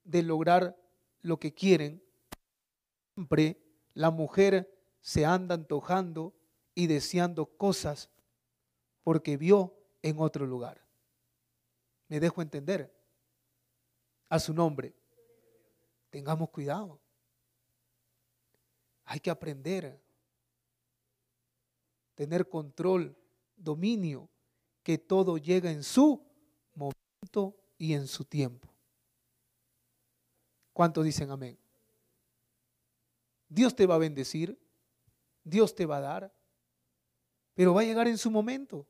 de 0.03 0.23
lograr 0.23 0.75
lo 1.21 1.37
que 1.37 1.53
quieren. 1.53 2.03
Siempre 3.13 3.61
la 3.93 4.09
mujer 4.09 4.67
se 4.99 5.25
anda 5.25 5.53
antojando 5.53 6.33
y 6.73 6.87
deseando 6.87 7.45
cosas 7.55 8.09
porque 9.03 9.37
vio 9.37 9.77
en 10.01 10.17
otro 10.17 10.47
lugar. 10.47 10.83
Me 12.07 12.19
dejo 12.19 12.41
entender. 12.41 12.91
A 14.27 14.39
su 14.39 14.55
nombre. 14.55 14.95
Tengamos 16.09 16.49
cuidado. 16.49 16.99
Hay 19.03 19.19
que 19.19 19.29
aprender. 19.29 20.01
Tener 22.15 22.49
control, 22.49 23.15
dominio, 23.57 24.29
que 24.83 24.97
todo 24.97 25.37
llega 25.37 25.71
en 25.71 25.83
su 25.83 26.25
momento 26.73 27.57
y 27.77 27.93
en 27.93 28.07
su 28.07 28.23
tiempo. 28.23 28.73
¿Cuántos 30.71 31.03
dicen 31.03 31.31
amén? 31.31 31.57
Dios 33.49 33.75
te 33.75 33.85
va 33.85 33.95
a 33.95 33.99
bendecir, 33.99 34.59
Dios 35.43 35.73
te 35.73 35.85
va 35.85 35.97
a 35.97 36.01
dar, 36.01 36.35
pero 37.53 37.73
va 37.73 37.81
a 37.81 37.85
llegar 37.85 38.07
en 38.07 38.17
su 38.17 38.29
momento. 38.29 38.87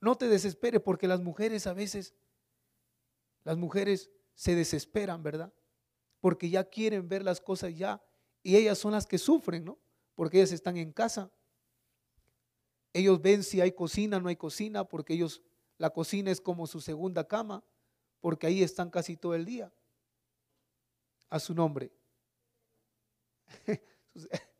No 0.00 0.16
te 0.16 0.28
desesperes 0.28 0.80
porque 0.80 1.06
las 1.06 1.20
mujeres 1.20 1.66
a 1.66 1.72
veces, 1.72 2.14
las 3.44 3.56
mujeres 3.56 4.10
se 4.34 4.54
desesperan, 4.54 5.22
¿verdad? 5.22 5.52
Porque 6.20 6.50
ya 6.50 6.64
quieren 6.64 7.08
ver 7.08 7.22
las 7.22 7.40
cosas 7.40 7.76
ya 7.76 8.02
y 8.42 8.56
ellas 8.56 8.78
son 8.78 8.92
las 8.92 9.06
que 9.06 9.18
sufren, 9.18 9.64
¿no? 9.64 9.78
Porque 10.14 10.38
ellas 10.38 10.52
están 10.52 10.76
en 10.76 10.92
casa. 10.92 11.30
Ellos 12.94 13.20
ven 13.20 13.42
si 13.42 13.60
hay 13.60 13.72
cocina, 13.72 14.18
no 14.18 14.30
hay 14.30 14.36
cocina, 14.36 14.84
porque 14.84 15.12
ellos, 15.12 15.42
la 15.76 15.90
cocina 15.90 16.30
es 16.30 16.40
como 16.40 16.66
su 16.66 16.80
segunda 16.80 17.28
cama, 17.28 17.62
porque 18.20 18.46
ahí 18.46 18.62
están 18.62 18.88
casi 18.88 19.18
todo 19.18 19.34
el 19.34 19.44
día. 19.44 19.70
A 21.28 21.38
su 21.38 21.54
nombre. 21.54 21.92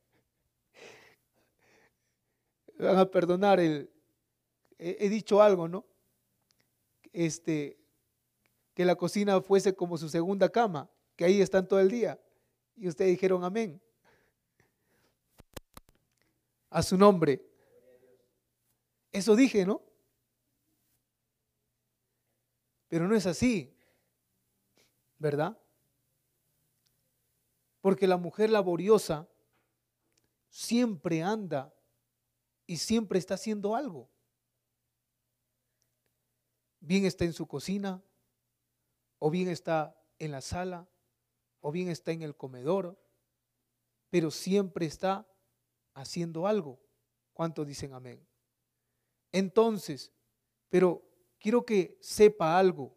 van 2.78 2.98
a 2.98 3.10
perdonar 3.10 3.60
el, 3.60 3.90
he, 4.78 5.08
dicho 5.08 5.40
algo, 5.42 5.68
¿no? 5.68 5.86
Este, 7.12 7.78
que 8.74 8.84
la 8.84 8.96
cocina 8.96 9.40
fuese 9.40 9.74
como 9.74 9.96
su 9.96 10.08
segunda 10.08 10.48
cama, 10.48 10.90
que 11.16 11.24
ahí 11.24 11.40
están 11.40 11.66
todo 11.66 11.80
el 11.80 11.88
día. 11.90 12.20
Y 12.76 12.88
ustedes 12.88 13.12
dijeron 13.12 13.44
amén. 13.44 13.80
A 16.70 16.82
su 16.82 16.98
nombre. 16.98 17.40
Eso 19.14 19.36
dije, 19.36 19.64
¿no? 19.64 19.80
Pero 22.88 23.06
no 23.06 23.14
es 23.14 23.26
así, 23.26 23.72
¿verdad? 25.18 25.56
Porque 27.80 28.08
la 28.08 28.16
mujer 28.16 28.50
laboriosa 28.50 29.28
siempre 30.48 31.22
anda 31.22 31.72
y 32.66 32.78
siempre 32.78 33.20
está 33.20 33.34
haciendo 33.34 33.76
algo. 33.76 34.10
Bien 36.80 37.04
está 37.04 37.24
en 37.24 37.34
su 37.34 37.46
cocina, 37.46 38.02
o 39.20 39.30
bien 39.30 39.48
está 39.48 39.96
en 40.18 40.32
la 40.32 40.40
sala, 40.40 40.88
o 41.60 41.70
bien 41.70 41.88
está 41.88 42.10
en 42.10 42.22
el 42.22 42.36
comedor, 42.36 43.00
pero 44.10 44.32
siempre 44.32 44.86
está 44.86 45.24
haciendo 45.94 46.48
algo. 46.48 46.80
¿Cuántos 47.32 47.64
dicen 47.64 47.92
amén? 47.92 48.33
Entonces, 49.34 50.12
pero 50.70 51.02
quiero 51.40 51.66
que 51.66 51.98
sepa 52.00 52.56
algo. 52.56 52.96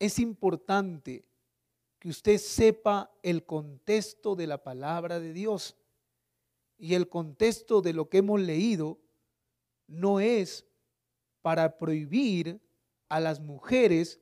Es 0.00 0.18
importante 0.18 1.24
que 2.00 2.08
usted 2.08 2.38
sepa 2.38 3.12
el 3.22 3.46
contexto 3.46 4.34
de 4.34 4.48
la 4.48 4.64
palabra 4.64 5.20
de 5.20 5.32
Dios. 5.32 5.76
Y 6.76 6.94
el 6.94 7.08
contexto 7.08 7.80
de 7.80 7.92
lo 7.92 8.08
que 8.08 8.18
hemos 8.18 8.40
leído 8.40 8.98
no 9.86 10.18
es 10.18 10.66
para 11.40 11.78
prohibir 11.78 12.60
a 13.08 13.20
las 13.20 13.38
mujeres 13.38 14.20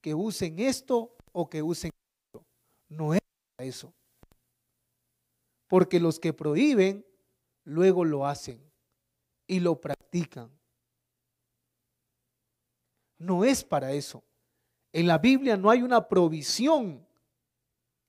que 0.00 0.14
usen 0.14 0.58
esto 0.58 1.14
o 1.32 1.50
que 1.50 1.62
usen 1.62 1.90
esto. 2.24 2.46
No 2.88 3.12
es 3.12 3.20
para 3.56 3.68
eso. 3.68 3.92
Porque 5.68 6.00
los 6.00 6.18
que 6.18 6.32
prohíben, 6.32 7.04
luego 7.64 8.06
lo 8.06 8.26
hacen 8.26 8.66
y 9.46 9.60
lo 9.60 9.80
practican. 9.80 10.50
No 13.18 13.44
es 13.44 13.64
para 13.64 13.92
eso. 13.92 14.24
En 14.92 15.06
la 15.06 15.18
Biblia 15.18 15.56
no 15.56 15.70
hay 15.70 15.82
una 15.82 16.08
provisión 16.08 17.06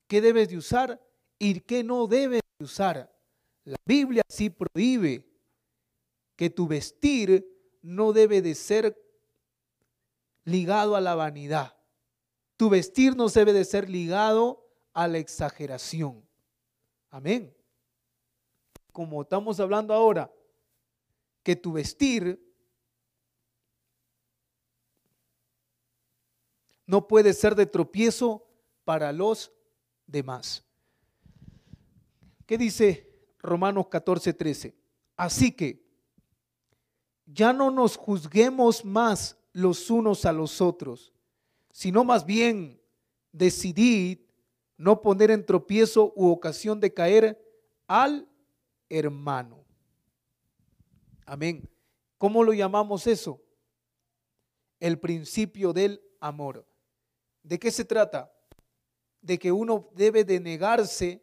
que 0.06 0.20
debes 0.20 0.48
de 0.48 0.56
usar 0.56 1.00
y 1.38 1.60
que 1.60 1.84
no 1.84 2.06
debes 2.06 2.40
de 2.58 2.64
usar. 2.64 3.14
La 3.64 3.76
Biblia 3.84 4.22
sí 4.28 4.50
prohíbe 4.50 5.24
que 6.36 6.50
tu 6.50 6.66
vestir 6.66 7.46
no 7.82 8.12
debe 8.12 8.40
de 8.42 8.54
ser 8.54 8.96
ligado 10.44 10.96
a 10.96 11.00
la 11.00 11.14
vanidad. 11.14 11.76
Tu 12.56 12.70
vestir 12.70 13.16
no 13.16 13.28
debe 13.28 13.52
de 13.52 13.64
ser 13.64 13.88
ligado 13.88 14.66
a 14.92 15.06
la 15.06 15.18
exageración. 15.18 16.26
Amén. 17.10 17.54
Como 18.92 19.22
estamos 19.22 19.60
hablando 19.60 19.94
ahora, 19.94 20.32
que 21.48 21.56
tu 21.56 21.72
vestir 21.72 22.38
no 26.86 27.08
puede 27.08 27.32
ser 27.32 27.54
de 27.54 27.64
tropiezo 27.64 28.46
para 28.84 29.14
los 29.14 29.50
demás. 30.06 30.62
¿Qué 32.44 32.58
dice 32.58 33.32
Romanos 33.38 33.86
14, 33.88 34.34
13? 34.34 34.76
Así 35.16 35.50
que 35.52 35.82
ya 37.24 37.54
no 37.54 37.70
nos 37.70 37.96
juzguemos 37.96 38.84
más 38.84 39.38
los 39.54 39.88
unos 39.88 40.26
a 40.26 40.34
los 40.34 40.60
otros, 40.60 41.14
sino 41.72 42.04
más 42.04 42.26
bien 42.26 42.78
decidid 43.32 44.18
no 44.76 45.00
poner 45.00 45.30
en 45.30 45.46
tropiezo 45.46 46.12
u 46.14 46.28
ocasión 46.28 46.78
de 46.78 46.92
caer 46.92 47.42
al 47.86 48.28
hermano. 48.90 49.67
Amén. 51.28 51.68
¿Cómo 52.16 52.42
lo 52.42 52.54
llamamos 52.54 53.06
eso? 53.06 53.38
El 54.80 54.98
principio 54.98 55.74
del 55.74 56.02
amor. 56.20 56.66
¿De 57.42 57.58
qué 57.58 57.70
se 57.70 57.84
trata? 57.84 58.32
De 59.20 59.38
que 59.38 59.52
uno 59.52 59.90
debe 59.92 60.24
de 60.24 60.40
negarse 60.40 61.22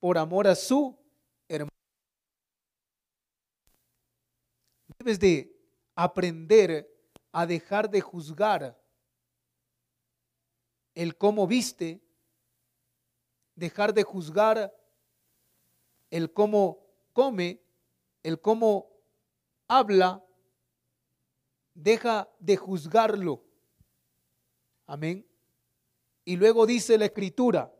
por 0.00 0.16
amor 0.16 0.48
a 0.48 0.54
su 0.54 0.98
hermano. 1.46 1.68
Debes 4.98 5.20
de 5.20 5.60
aprender 5.94 6.88
a 7.32 7.44
dejar 7.44 7.90
de 7.90 8.00
juzgar 8.00 8.82
el 10.94 11.18
cómo 11.18 11.46
viste, 11.46 12.00
dejar 13.56 13.92
de 13.92 14.04
juzgar 14.04 14.74
el 16.10 16.32
cómo 16.32 16.86
come, 17.12 17.62
el 18.22 18.40
cómo 18.40 18.91
habla, 19.78 20.24
deja 21.74 22.28
de 22.38 22.56
juzgarlo 22.56 23.42
Amén. 24.92 25.26
Y 26.24 26.36
luego 26.36 26.66
dice 26.66 26.98
la 26.98 27.06
escritura, 27.06 27.72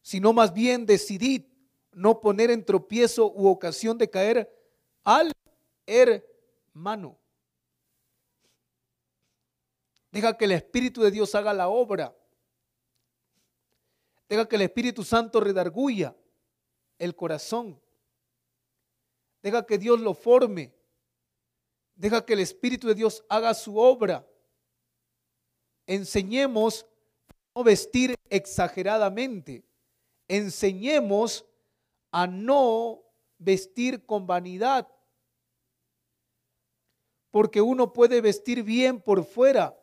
sino 0.00 0.32
más 0.32 0.52
bien 0.52 0.86
decidid 0.86 1.44
no 1.92 2.20
poner 2.20 2.52
en 2.52 2.64
tropiezo 2.64 3.32
u 3.32 3.48
ocasión 3.48 3.98
de 3.98 4.08
caer 4.08 4.48
al 5.02 5.32
hermano. 5.84 7.18
Deja 10.12 10.36
que 10.36 10.44
el 10.44 10.52
Espíritu 10.52 11.02
de 11.02 11.10
Dios 11.10 11.34
haga 11.34 11.52
la 11.52 11.68
obra. 11.68 12.16
Deja 14.30 14.48
que 14.48 14.54
el 14.54 14.62
Espíritu 14.62 15.02
Santo 15.02 15.40
redarguya 15.40 16.16
el 17.00 17.16
corazón. 17.16 17.82
Deja 19.42 19.66
que 19.66 19.76
Dios 19.76 19.98
lo 19.98 20.14
forme. 20.14 20.72
Deja 21.96 22.24
que 22.24 22.34
el 22.34 22.38
Espíritu 22.38 22.86
de 22.86 22.94
Dios 22.94 23.24
haga 23.28 23.52
su 23.54 23.76
obra. 23.76 24.24
Enseñemos 25.84 26.86
a 27.28 27.34
no 27.56 27.64
vestir 27.64 28.14
exageradamente. 28.28 29.64
Enseñemos 30.28 31.44
a 32.12 32.28
no 32.28 33.02
vestir 33.36 34.06
con 34.06 34.28
vanidad. 34.28 34.86
Porque 37.32 37.60
uno 37.60 37.92
puede 37.92 38.20
vestir 38.20 38.62
bien 38.62 39.02
por 39.02 39.24
fuera, 39.24 39.76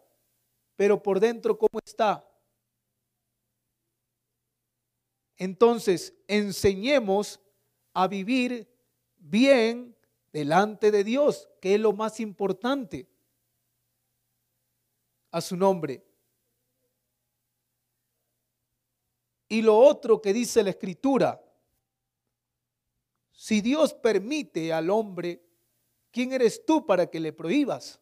pero 0.77 1.03
por 1.03 1.19
dentro, 1.19 1.57
¿cómo 1.57 1.79
está? 1.83 2.26
Entonces, 5.37 6.13
enseñemos 6.27 7.39
a 7.93 8.07
vivir 8.07 8.67
bien 9.17 9.95
delante 10.33 10.91
de 10.91 11.03
Dios, 11.03 11.47
que 11.61 11.75
es 11.75 11.79
lo 11.79 11.93
más 11.93 12.19
importante 12.19 13.07
a 15.31 15.41
su 15.41 15.55
nombre. 15.55 16.03
Y 19.49 19.61
lo 19.61 19.77
otro 19.77 20.21
que 20.21 20.33
dice 20.33 20.63
la 20.63 20.71
escritura, 20.71 21.41
si 23.31 23.61
Dios 23.61 23.93
permite 23.93 24.73
al 24.73 24.89
hombre, 24.89 25.41
¿quién 26.11 26.33
eres 26.33 26.65
tú 26.65 26.85
para 26.85 27.07
que 27.07 27.19
le 27.19 27.31
prohíbas? 27.31 28.01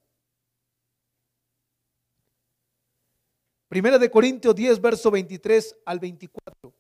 Primera 3.68 4.00
de 4.00 4.10
Corintios 4.10 4.56
10, 4.56 4.80
verso 4.80 5.12
23 5.12 5.76
al 5.86 6.00
24. 6.00 6.74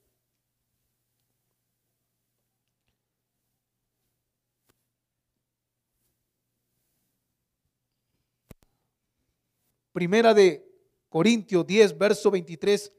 Primera 9.95 10.33
de 10.33 10.69
Corintios 11.07 11.65
10, 11.65 11.97
verso 11.97 12.29
23 12.29 12.91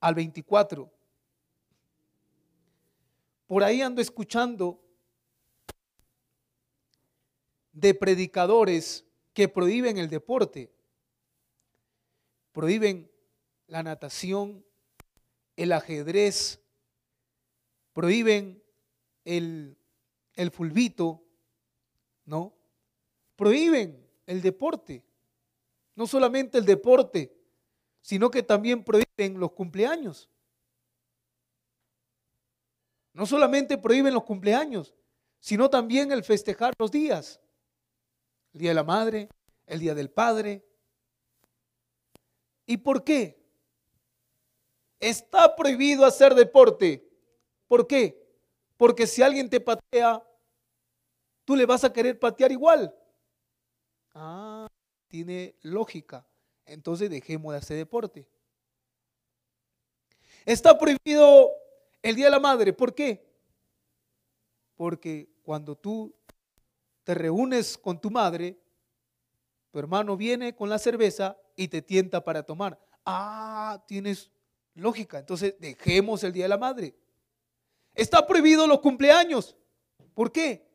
al 0.00 0.14
24. 0.14 0.92
Por 3.46 3.64
ahí 3.64 3.80
ando 3.80 4.02
escuchando 4.02 4.78
de 7.72 7.94
predicadores 7.94 9.06
que 9.32 9.48
prohíben 9.48 9.96
el 9.96 10.10
deporte, 10.10 10.70
prohíben 12.52 13.10
la 13.66 13.82
natación, 13.82 14.62
el 15.56 15.72
ajedrez, 15.72 16.60
prohíben 17.94 18.62
el, 19.24 19.78
el 20.34 20.50
fulbito, 20.50 21.24
¿no? 22.26 22.54
Prohíben 23.36 24.06
el 24.26 24.42
deporte. 24.42 25.02
No 25.94 26.06
solamente 26.06 26.58
el 26.58 26.64
deporte, 26.64 27.34
sino 28.00 28.30
que 28.30 28.42
también 28.42 28.82
prohíben 28.82 29.38
los 29.38 29.52
cumpleaños. 29.52 30.28
No 33.12 33.26
solamente 33.26 33.76
prohíben 33.78 34.14
los 34.14 34.24
cumpleaños, 34.24 34.94
sino 35.38 35.68
también 35.68 36.12
el 36.12 36.24
festejar 36.24 36.74
los 36.78 36.90
días. 36.90 37.40
El 38.54 38.60
Día 38.60 38.70
de 38.70 38.74
la 38.74 38.84
Madre, 38.84 39.28
el 39.66 39.80
Día 39.80 39.94
del 39.94 40.10
Padre. 40.10 40.64
¿Y 42.66 42.78
por 42.78 43.04
qué? 43.04 43.38
Está 44.98 45.54
prohibido 45.56 46.04
hacer 46.04 46.34
deporte. 46.34 47.08
¿Por 47.66 47.86
qué? 47.86 48.22
Porque 48.76 49.06
si 49.06 49.22
alguien 49.22 49.50
te 49.50 49.60
patea, 49.60 50.22
tú 51.44 51.56
le 51.56 51.66
vas 51.66 51.84
a 51.84 51.92
querer 51.92 52.18
patear 52.18 52.52
igual. 52.52 52.94
Ah, 54.14 54.51
tiene 55.12 55.54
lógica. 55.60 56.26
Entonces 56.64 57.10
dejemos 57.10 57.52
de 57.52 57.58
hacer 57.58 57.76
deporte. 57.76 58.26
Está 60.46 60.78
prohibido 60.78 61.50
el 62.00 62.16
Día 62.16 62.24
de 62.24 62.30
la 62.30 62.40
Madre. 62.40 62.72
¿Por 62.72 62.94
qué? 62.94 63.22
Porque 64.74 65.28
cuando 65.42 65.76
tú 65.76 66.14
te 67.04 67.12
reúnes 67.12 67.76
con 67.76 68.00
tu 68.00 68.10
madre, 68.10 68.58
tu 69.70 69.78
hermano 69.78 70.16
viene 70.16 70.56
con 70.56 70.70
la 70.70 70.78
cerveza 70.78 71.36
y 71.56 71.68
te 71.68 71.82
tienta 71.82 72.24
para 72.24 72.42
tomar. 72.42 72.80
Ah, 73.04 73.84
tienes 73.86 74.30
lógica. 74.72 75.18
Entonces 75.18 75.56
dejemos 75.58 76.24
el 76.24 76.32
Día 76.32 76.44
de 76.44 76.48
la 76.48 76.58
Madre. 76.58 76.94
Está 77.94 78.26
prohibido 78.26 78.66
los 78.66 78.80
cumpleaños. 78.80 79.54
¿Por 80.14 80.32
qué? 80.32 80.66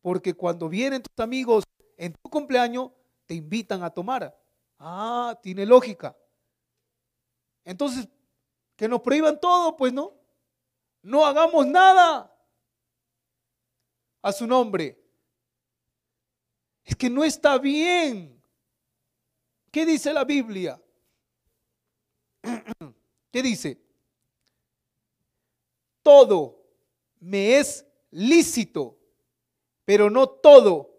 Porque 0.00 0.32
cuando 0.32 0.68
vienen 0.68 1.02
tus 1.02 1.24
amigos 1.24 1.64
en 1.96 2.12
tu 2.12 2.30
cumpleaños 2.30 2.92
te 3.32 3.36
invitan 3.36 3.82
a 3.82 3.88
tomar. 3.88 4.38
Ah, 4.78 5.38
tiene 5.42 5.64
lógica. 5.64 6.14
Entonces, 7.64 8.06
que 8.76 8.86
nos 8.86 9.00
prohíban 9.00 9.40
todo, 9.40 9.74
pues 9.74 9.90
no. 9.90 10.12
No 11.00 11.24
hagamos 11.24 11.66
nada 11.66 12.30
a 14.20 14.32
su 14.32 14.46
nombre. 14.46 15.02
Es 16.84 16.94
que 16.94 17.08
no 17.08 17.24
está 17.24 17.56
bien. 17.56 18.38
¿Qué 19.70 19.86
dice 19.86 20.12
la 20.12 20.24
Biblia? 20.24 20.78
¿Qué 23.32 23.42
dice? 23.42 23.80
Todo 26.02 26.62
me 27.18 27.56
es 27.56 27.86
lícito, 28.10 28.98
pero 29.86 30.10
no 30.10 30.28
todo 30.28 30.90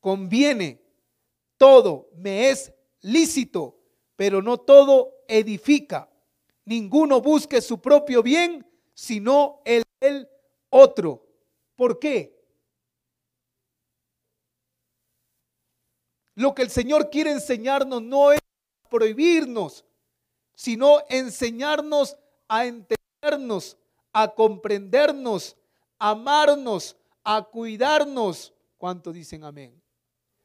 conviene. 0.00 0.85
Todo 1.56 2.08
me 2.16 2.50
es 2.50 2.72
lícito, 3.00 3.78
pero 4.16 4.42
no 4.42 4.58
todo 4.58 5.12
edifica. 5.28 6.10
Ninguno 6.64 7.20
busque 7.20 7.60
su 7.60 7.80
propio 7.80 8.22
bien, 8.22 8.66
sino 8.94 9.60
el 9.64 9.82
del 10.00 10.28
otro. 10.70 11.26
¿Por 11.76 11.98
qué? 11.98 12.36
Lo 16.34 16.54
que 16.54 16.62
el 16.62 16.70
Señor 16.70 17.08
quiere 17.08 17.30
enseñarnos 17.30 18.02
no 18.02 18.32
es 18.32 18.40
prohibirnos, 18.90 19.84
sino 20.54 21.00
enseñarnos 21.08 22.16
a 22.48 22.66
entendernos, 22.66 23.76
a 24.12 24.28
comprendernos, 24.34 25.56
a 25.98 26.10
amarnos, 26.10 26.96
a 27.24 27.42
cuidarnos. 27.42 28.52
¿Cuánto 28.76 29.12
dicen 29.12 29.44
amén? 29.44 29.80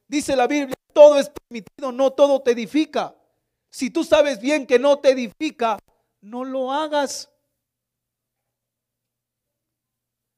Dice 0.08 0.34
la 0.34 0.46
Biblia, 0.46 0.76
todo 0.92 1.18
es 1.18 1.30
permitido, 1.30 1.92
no 1.92 2.12
todo 2.12 2.42
te 2.42 2.52
edifica. 2.52 3.16
Si 3.70 3.90
tú 3.90 4.04
sabes 4.04 4.40
bien 4.40 4.66
que 4.66 4.78
no 4.78 4.98
te 4.98 5.10
edifica, 5.10 5.78
no 6.20 6.44
lo 6.44 6.72
hagas. 6.72 7.30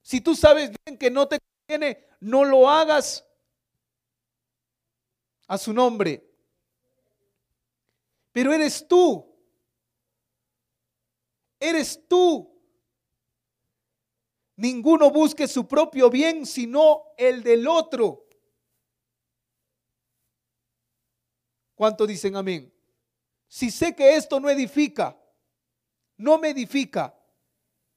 Si 0.03 0.21
tú 0.21 0.35
sabes 0.35 0.71
bien 0.85 0.99
que 0.99 1.11
no 1.11 1.27
te 1.27 1.39
conviene, 1.41 2.07
no 2.21 2.45
lo 2.45 2.69
hagas 2.69 3.27
a 5.47 5.59
su 5.59 5.73
nombre. 5.73 6.25
Pero 8.33 8.53
eres 8.53 8.87
tú. 8.87 9.33
Eres 11.59 12.07
tú. 12.09 12.51
Ninguno 14.57 15.11
busque 15.11 15.49
su 15.49 15.67
propio 15.67 16.11
bien, 16.11 16.47
sino 16.47 17.15
el 17.17 17.43
del 17.43 17.67
otro. 17.67 18.27
¿Cuánto 21.75 22.07
dicen 22.07 22.37
amén? 22.37 22.73
Si 23.49 23.71
sé 23.71 23.95
que 23.95 24.17
esto 24.17 24.41
no 24.41 24.49
edifica, 24.51 25.17
no 26.17 26.39
me 26.39 26.51
edifica, 26.51 27.15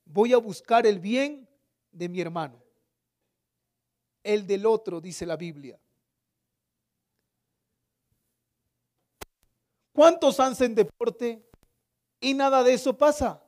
voy 0.06 0.34
a 0.34 0.38
buscar 0.38 0.86
el 0.86 1.00
bien 1.00 1.48
de 1.92 2.10
mi 2.10 2.22
hermano. 2.22 2.62
El 4.24 4.46
del 4.46 4.66
otro, 4.66 5.00
dice 5.00 5.26
la 5.26 5.38
Biblia. 5.38 5.80
¿Cuántos 9.94 10.40
hacen 10.40 10.76
deporte 10.76 11.44
y 12.20 12.34
nada 12.34 12.64
de 12.64 12.74
eso 12.74 12.96
pasa? 12.96 13.44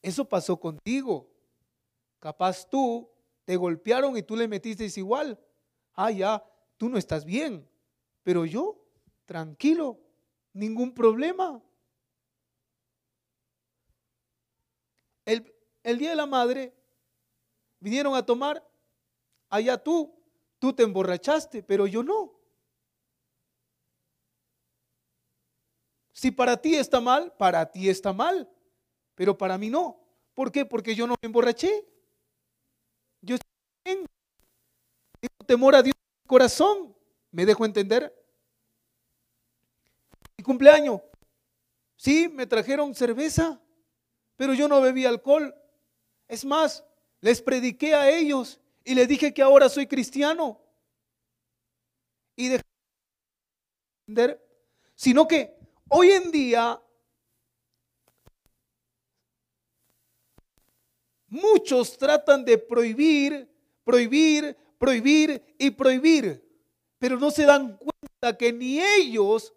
Eso 0.00 0.26
pasó 0.26 0.58
contigo. 0.58 1.30
Capaz 2.20 2.68
tú 2.68 3.10
te 3.44 3.56
golpearon 3.56 4.16
y 4.16 4.22
tú 4.22 4.36
le 4.36 4.48
metiste 4.48 4.86
igual. 4.96 5.38
Ah, 5.94 6.10
ya, 6.10 6.42
tú 6.78 6.88
no 6.88 6.96
estás 6.96 7.24
bien. 7.24 7.68
Pero 8.24 8.44
yo, 8.46 8.76
tranquilo, 9.26 10.00
ningún 10.54 10.92
problema. 10.92 11.62
El, 15.26 15.54
el 15.82 15.98
día 15.98 16.10
de 16.10 16.16
la 16.16 16.26
madre 16.26 16.74
vinieron 17.78 18.14
a 18.14 18.24
tomar, 18.24 18.66
allá 19.50 19.76
tú, 19.78 20.12
tú 20.58 20.72
te 20.72 20.82
emborrachaste, 20.82 21.62
pero 21.62 21.86
yo 21.86 22.02
no. 22.02 22.32
Si 26.12 26.30
para 26.30 26.56
ti 26.56 26.74
está 26.76 27.00
mal, 27.00 27.34
para 27.36 27.70
ti 27.70 27.90
está 27.90 28.12
mal, 28.12 28.48
pero 29.14 29.36
para 29.36 29.58
mí 29.58 29.68
no. 29.68 30.00
¿Por 30.32 30.50
qué? 30.50 30.64
Porque 30.64 30.94
yo 30.94 31.06
no 31.06 31.14
me 31.20 31.26
emborraché. 31.26 31.86
Yo 33.20 33.36
tengo 33.84 34.06
temor 35.46 35.74
a 35.74 35.82
Dios 35.82 35.94
en 35.94 36.22
mi 36.24 36.28
corazón. 36.28 36.93
¿Me 37.34 37.44
dejo 37.44 37.64
entender? 37.64 38.14
Mi 40.38 40.44
cumpleaños. 40.44 41.02
Sí, 41.96 42.28
me 42.28 42.46
trajeron 42.46 42.94
cerveza, 42.94 43.60
pero 44.36 44.54
yo 44.54 44.68
no 44.68 44.80
bebí 44.80 45.04
alcohol. 45.04 45.54
Es 46.28 46.44
más, 46.44 46.84
les 47.20 47.42
prediqué 47.42 47.94
a 47.94 48.10
ellos 48.10 48.60
y 48.84 48.94
les 48.94 49.06
dije 49.06 49.34
que 49.34 49.42
ahora 49.42 49.68
soy 49.68 49.86
cristiano. 49.86 50.60
Y 52.36 52.48
de 52.48 52.62
entender, 54.06 54.40
sino 54.94 55.28
que 55.28 55.54
Hoy 55.88 56.10
en 56.10 56.30
día, 56.32 56.82
muchos 61.28 61.96
tratan 61.96 62.44
de 62.44 62.58
prohibir, 62.58 63.48
prohibir, 63.84 64.56
prohibir 64.78 65.54
y 65.58 65.70
prohibir, 65.70 66.43
pero 67.04 67.18
no 67.18 67.30
se 67.30 67.44
dan 67.44 67.76
cuenta 67.76 68.34
que 68.34 68.50
ni 68.50 68.80
ellos 68.80 69.52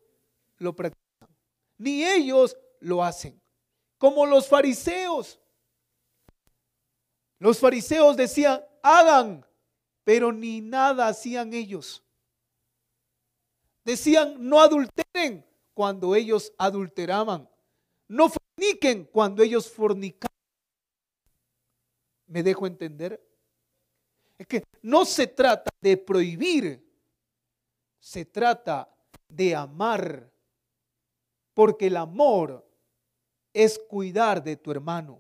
lo 0.58 0.76
practican, 0.76 1.30
ni 1.78 2.04
ellos 2.04 2.58
lo 2.82 3.02
hacen. 3.02 3.42
Como 3.98 4.26
los 4.26 4.50
fariseos. 4.50 5.40
Los 7.40 7.58
fariseos 7.58 8.18
decían, 8.18 8.62
hagan, 8.84 9.46
pero 10.04 10.34
ni 10.34 10.60
nada 10.60 11.08
hacían 11.08 11.54
ellos. 11.54 12.04
Decían, 13.86 14.36
no 14.40 14.60
adulteren, 14.60 15.46
cuando 15.74 16.16
ellos 16.16 16.52
adulteraban. 16.58 17.50
No 18.10 18.28
forniquen 18.28 19.06
cuando 19.06 19.42
ellos 19.42 19.72
fornicaban. 19.72 20.36
¿Me 22.26 22.44
dejo 22.44 22.68
entender? 22.68 23.26
Es 24.38 24.46
que 24.48 24.66
no 24.82 25.06
se 25.06 25.28
trata 25.28 25.72
de 25.80 25.96
prohibir, 25.96 26.86
se 28.08 28.24
trata 28.24 28.90
de 29.28 29.54
amar. 29.54 30.32
Porque 31.54 31.88
el 31.88 31.98
amor 31.98 32.66
es 33.52 33.78
cuidar 33.78 34.42
de 34.42 34.56
tu 34.56 34.72
hermano. 34.72 35.20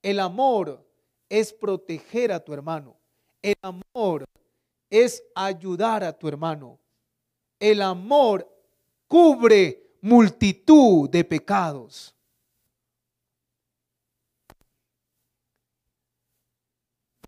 El 0.00 0.20
amor 0.20 0.86
es 1.28 1.52
proteger 1.52 2.30
a 2.30 2.38
tu 2.38 2.52
hermano. 2.52 2.96
El 3.42 3.56
amor 3.62 4.24
es 4.88 5.20
ayudar 5.34 6.04
a 6.04 6.16
tu 6.16 6.28
hermano. 6.28 6.78
El 7.58 7.82
amor 7.82 8.48
cubre 9.08 9.96
multitud 10.00 11.10
de 11.10 11.24
pecados. 11.24 12.14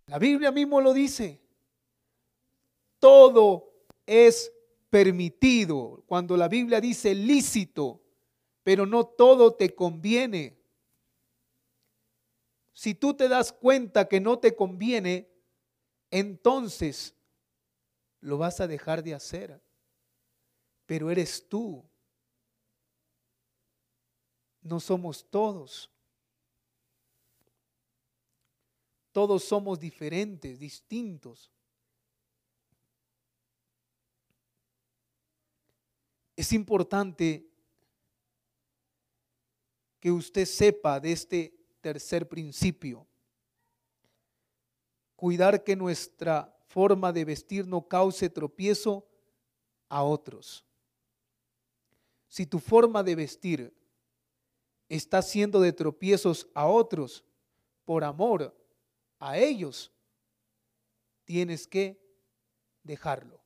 La 0.06 0.18
Biblia 0.18 0.52
mismo 0.52 0.80
lo 0.80 0.92
dice. 0.92 1.40
Todo 3.00 3.71
es 4.06 4.52
permitido. 4.90 6.02
Cuando 6.06 6.36
la 6.36 6.48
Biblia 6.48 6.80
dice 6.80 7.14
lícito, 7.14 8.00
pero 8.62 8.86
no 8.86 9.04
todo 9.04 9.54
te 9.54 9.74
conviene. 9.74 10.58
Si 12.72 12.94
tú 12.94 13.14
te 13.14 13.28
das 13.28 13.52
cuenta 13.52 14.08
que 14.08 14.20
no 14.20 14.38
te 14.38 14.56
conviene, 14.56 15.28
entonces 16.10 17.14
lo 18.20 18.38
vas 18.38 18.60
a 18.60 18.66
dejar 18.66 19.02
de 19.02 19.14
hacer 19.14 19.60
pero 20.86 21.10
eres 21.10 21.46
tú. 21.48 21.84
No 24.60 24.78
somos 24.78 25.28
todos. 25.28 25.90
Todos 29.12 29.44
somos 29.44 29.78
diferentes, 29.78 30.58
distintos. 30.58 31.51
Es 36.42 36.52
importante 36.52 37.46
que 40.00 40.10
usted 40.10 40.44
sepa 40.44 40.98
de 40.98 41.12
este 41.12 41.54
tercer 41.80 42.28
principio. 42.28 43.06
Cuidar 45.14 45.62
que 45.62 45.76
nuestra 45.76 46.52
forma 46.66 47.12
de 47.12 47.24
vestir 47.24 47.66
no 47.66 47.86
cause 47.86 48.28
tropiezo 48.28 49.06
a 49.88 50.02
otros 50.02 50.64
si 52.32 52.46
tu 52.46 52.58
forma 52.58 53.02
de 53.02 53.14
vestir 53.14 53.76
está 54.88 55.20
siendo 55.20 55.60
de 55.60 55.70
tropiezos 55.70 56.48
a 56.54 56.66
otros 56.66 57.22
por 57.84 58.02
amor 58.02 58.56
a 59.18 59.36
ellos, 59.36 59.92
tienes 61.26 61.66
que 61.66 62.02
dejarlo. 62.82 63.41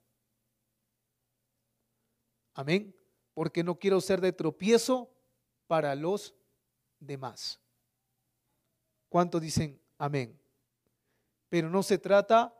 Amén. 2.57 2.97
Porque 3.35 3.63
no 3.63 3.79
quiero 3.79 4.01
ser 4.01 4.21
de 4.23 4.33
tropiezo 4.33 5.15
para 5.67 5.95
los 5.95 6.35
demás. 6.99 7.61
¿Cuántos 9.11 9.43
dicen 9.43 9.79
amén? 9.99 10.41
Pero 11.51 11.69
no 11.69 11.83
se 11.83 11.99
trata 11.99 12.59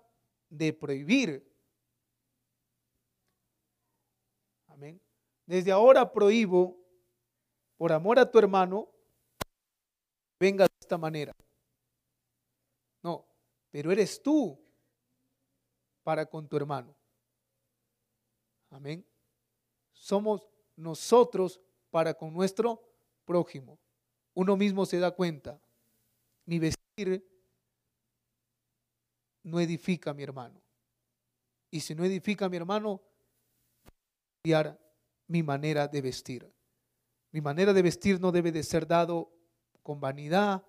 de 0.51 0.75
prohibir. 0.75 1.51
Amén. 4.67 5.01
Desde 5.47 5.73
ahora 5.73 6.13
prohíbo, 6.13 6.79
por 7.79 7.91
amor 7.91 8.19
a 8.19 8.31
tu 8.31 8.39
hermano, 8.39 8.93
venga 10.39 10.65
de 10.65 10.75
esta 10.79 10.99
manera. 10.99 11.35
No, 13.03 13.27
pero 13.71 13.91
eres 13.91 14.23
tú 14.23 14.63
para 16.03 16.27
con 16.27 16.47
tu 16.47 16.59
hermano. 16.59 16.95
Amén. 18.69 19.07
Somos 19.99 20.49
nosotros 20.77 21.61
para 21.91 22.15
con 22.15 22.33
nuestro 22.33 22.83
prójimo. 23.25 23.79
Uno 24.35 24.57
mismo 24.57 24.87
se 24.87 24.99
da 24.99 25.11
cuenta. 25.11 25.61
Mi 26.45 26.59
vestir 26.59 27.27
no 29.43 29.59
edifica 29.61 30.11
a 30.11 30.15
mi 30.15 30.23
hermano. 30.23 30.61
Y 31.71 31.81
si 31.81 31.95
no 31.95 32.05
edifica 32.05 32.47
a 32.47 32.49
mi 32.49 32.57
hermano, 32.57 33.03
cambiar 34.43 34.79
mi 35.27 35.43
manera 35.43 35.89
de 35.89 36.01
vestir. 36.01 36.53
Mi 37.33 37.41
manera 37.41 37.73
de 37.73 37.83
vestir 37.83 38.21
no 38.21 38.31
debe 38.31 38.53
de 38.53 38.63
ser 38.63 38.87
dado 38.87 39.33
con 39.83 40.01
vanidad 40.01 40.65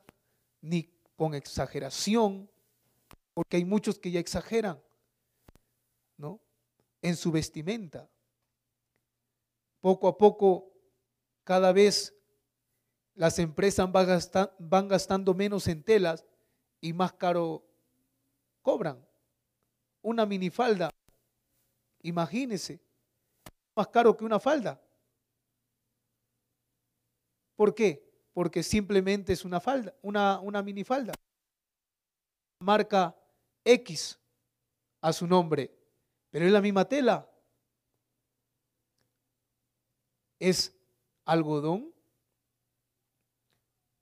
ni 0.62 0.90
con 1.16 1.36
exageración, 1.36 2.50
porque 3.34 3.58
hay 3.58 3.66
muchos 3.66 4.00
que 4.00 4.12
ya 4.12 4.20
exageran, 4.20 4.82
¿no? 6.18 6.40
En 7.02 7.16
su 7.16 7.32
vestimenta. 7.32 8.10
Poco 9.88 10.10
a 10.10 10.18
poco, 10.18 10.74
cada 11.46 11.72
vez 11.72 12.14
las 13.14 13.40
empresas 13.40 13.90
van, 14.60 14.90
gastando 14.90 15.34
menos 15.34 15.66
en 15.70 15.82
telas 15.82 16.26
y 16.82 16.92
más 16.92 17.14
caro 17.14 17.66
cobran. 18.62 19.08
Una 20.02 20.26
minifalda, 20.26 20.90
imagínese, 22.02 22.82
más 23.78 23.88
caro 23.88 24.18
que 24.18 24.26
una 24.26 24.42
falda. 24.42 24.78
¿Por 27.56 27.74
qué? 27.74 28.12
Porque 28.34 28.64
simplemente 28.64 29.32
es 29.32 29.46
una 29.46 29.62
falda, 29.62 29.96
una, 30.02 30.42
una 30.42 30.62
minifalda. 30.62 31.14
Marca 32.60 33.16
X 33.64 34.20
a 35.00 35.14
su 35.14 35.26
nombre, 35.26 35.74
pero 36.30 36.46
es 36.46 36.52
la 36.52 36.60
misma 36.60 36.84
tela. 36.84 37.26
Es 40.40 40.76
algodón. 41.26 41.94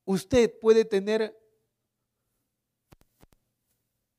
Usted 0.06 0.60
puede 0.60 0.86
tener 0.86 1.36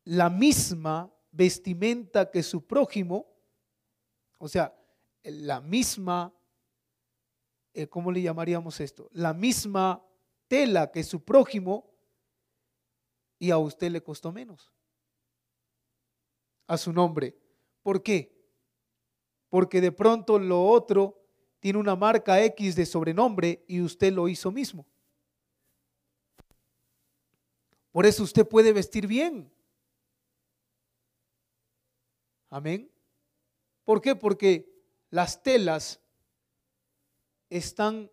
la 0.04 0.30
misma 0.30 1.12
vestimenta 1.30 2.30
que 2.30 2.42
su 2.42 2.66
prójimo, 2.66 3.26
o 4.38 4.48
sea, 4.48 4.74
la 5.22 5.60
misma, 5.60 6.32
eh, 7.74 7.88
¿cómo 7.88 8.10
le 8.10 8.22
llamaríamos 8.22 8.80
esto? 8.80 9.08
La 9.12 9.34
misma 9.34 10.04
tela 10.48 10.90
que 10.90 11.02
su 11.02 11.24
prójimo 11.24 11.92
y 13.38 13.50
a 13.50 13.58
usted 13.58 13.90
le 13.90 14.02
costó 14.02 14.32
menos. 14.32 14.72
A 16.68 16.76
su 16.76 16.92
nombre. 16.92 17.36
¿Por 17.82 18.02
qué? 18.02 18.32
Porque 19.48 19.80
de 19.80 19.92
pronto 19.92 20.38
lo 20.38 20.64
otro 20.64 21.25
tiene 21.66 21.80
una 21.80 21.96
marca 21.96 22.40
X 22.44 22.76
de 22.76 22.86
sobrenombre 22.86 23.64
y 23.66 23.80
usted 23.80 24.12
lo 24.12 24.28
hizo 24.28 24.52
mismo. 24.52 24.86
Por 27.90 28.06
eso 28.06 28.22
usted 28.22 28.46
puede 28.46 28.72
vestir 28.72 29.08
bien. 29.08 29.52
Amén. 32.50 32.88
¿Por 33.82 34.00
qué? 34.00 34.14
Porque 34.14 34.72
las 35.10 35.42
telas 35.42 36.00
están 37.50 38.12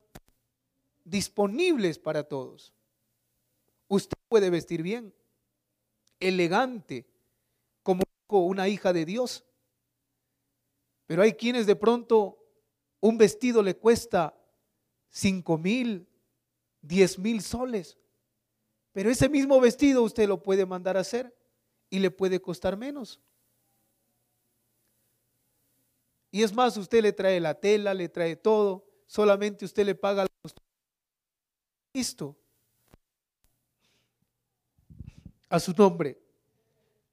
disponibles 1.04 2.00
para 2.00 2.24
todos. 2.24 2.74
Usted 3.88 4.18
puede 4.30 4.50
vestir 4.50 4.82
bien, 4.82 5.14
elegante, 6.20 7.06
como 7.84 8.02
una 8.30 8.68
hija 8.68 8.94
de 8.94 9.06
Dios. 9.06 9.46
Pero 11.06 11.22
hay 11.22 11.34
quienes 11.34 11.68
de 11.68 11.76
pronto 11.76 12.43
un 13.04 13.18
vestido 13.18 13.62
le 13.62 13.76
cuesta 13.76 14.34
cinco 15.10 15.58
mil, 15.58 16.08
diez 16.82 17.20
mil 17.20 17.42
soles. 17.42 17.98
Pero 18.94 19.10
ese 19.10 19.28
mismo 19.28 19.60
vestido 19.60 20.04
usted 20.04 20.26
lo 20.26 20.42
puede 20.42 20.66
mandar 20.66 20.96
a 20.96 21.02
hacer 21.02 21.36
y 21.90 22.00
le 22.00 22.12
puede 22.12 22.40
costar 22.40 22.78
menos. 22.78 23.20
Y 26.32 26.44
es 26.44 26.54
más, 26.54 26.78
usted 26.78 27.02
le 27.02 27.12
trae 27.12 27.42
la 27.42 27.56
tela, 27.56 27.94
le 27.94 28.08
trae 28.08 28.38
todo, 28.38 28.86
solamente 29.06 29.66
usted 29.66 29.86
le 29.86 29.96
paga 29.96 30.24
la 30.24 30.30
Listo. 31.92 32.38
A 35.50 35.60
su 35.60 35.74
nombre. 35.74 36.18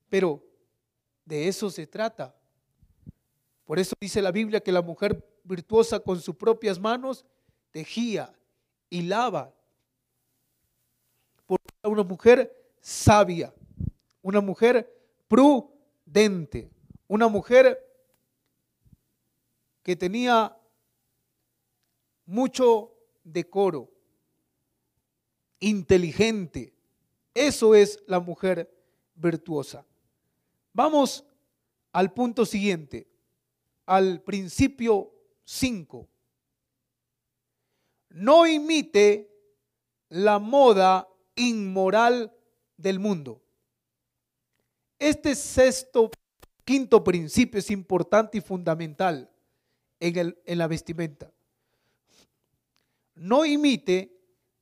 Pero 0.09 0.41
de 1.25 1.49
eso 1.49 1.69
se 1.69 1.85
trata. 1.89 2.33
Por 3.65 3.81
eso 3.81 3.97
dice 4.01 4.23
la 4.23 4.31
Biblia 4.31 4.61
que 4.61 4.71
la 4.71 4.83
mujer 4.83 5.30
virtuosa 5.51 5.99
con 5.99 6.21
sus 6.21 6.37
propias 6.37 6.79
manos 6.79 7.27
tejía 7.73 8.33
y 8.89 9.03
lava. 9.03 9.53
Por 11.45 11.59
una 11.83 12.05
mujer 12.05 12.57
sabia, 12.81 13.53
una 14.23 14.41
mujer 14.41 14.89
prudente, 15.27 16.71
una 17.09 17.27
mujer 17.27 17.85
que 19.83 19.97
tenía 19.97 20.57
mucho 22.25 22.93
decoro, 23.25 23.91
inteligente. 25.59 26.73
Eso 27.35 27.75
es 27.75 28.01
la 28.07 28.21
mujer 28.21 28.73
virtuosa. 29.17 29.85
Vamos 30.73 31.25
al 31.93 32.13
punto 32.13 32.47
siguiente, 32.47 33.09
al 33.85 34.23
principio 34.23 35.13
5. 35.45 36.09
No 38.11 38.47
imite 38.47 39.31
la 40.09 40.39
moda 40.39 41.09
inmoral 41.37 42.33
del 42.77 42.99
mundo. 42.99 43.43
Este 44.99 45.35
sexto, 45.35 46.11
quinto 46.65 47.03
principio 47.03 47.59
es 47.59 47.71
importante 47.71 48.39
y 48.39 48.41
fundamental 48.41 49.31
en, 50.01 50.59
la 50.59 50.67
vestimenta. 50.67 51.33
No 53.15 53.45
imite 53.45 54.17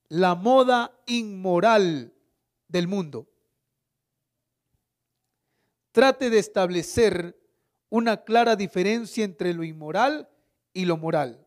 la 0.08 0.34
moda 0.34 0.96
inmoral 1.06 2.12
del 2.68 2.88
mundo. 2.88 3.28
Trate 5.92 6.30
de 6.30 6.38
establecer 6.38 7.36
una 7.88 8.24
clara 8.24 8.56
diferencia 8.56 9.24
entre 9.24 9.54
lo 9.54 9.64
inmoral 9.64 10.28
y 10.78 10.84
lo 10.84 10.96
moral. 10.96 11.44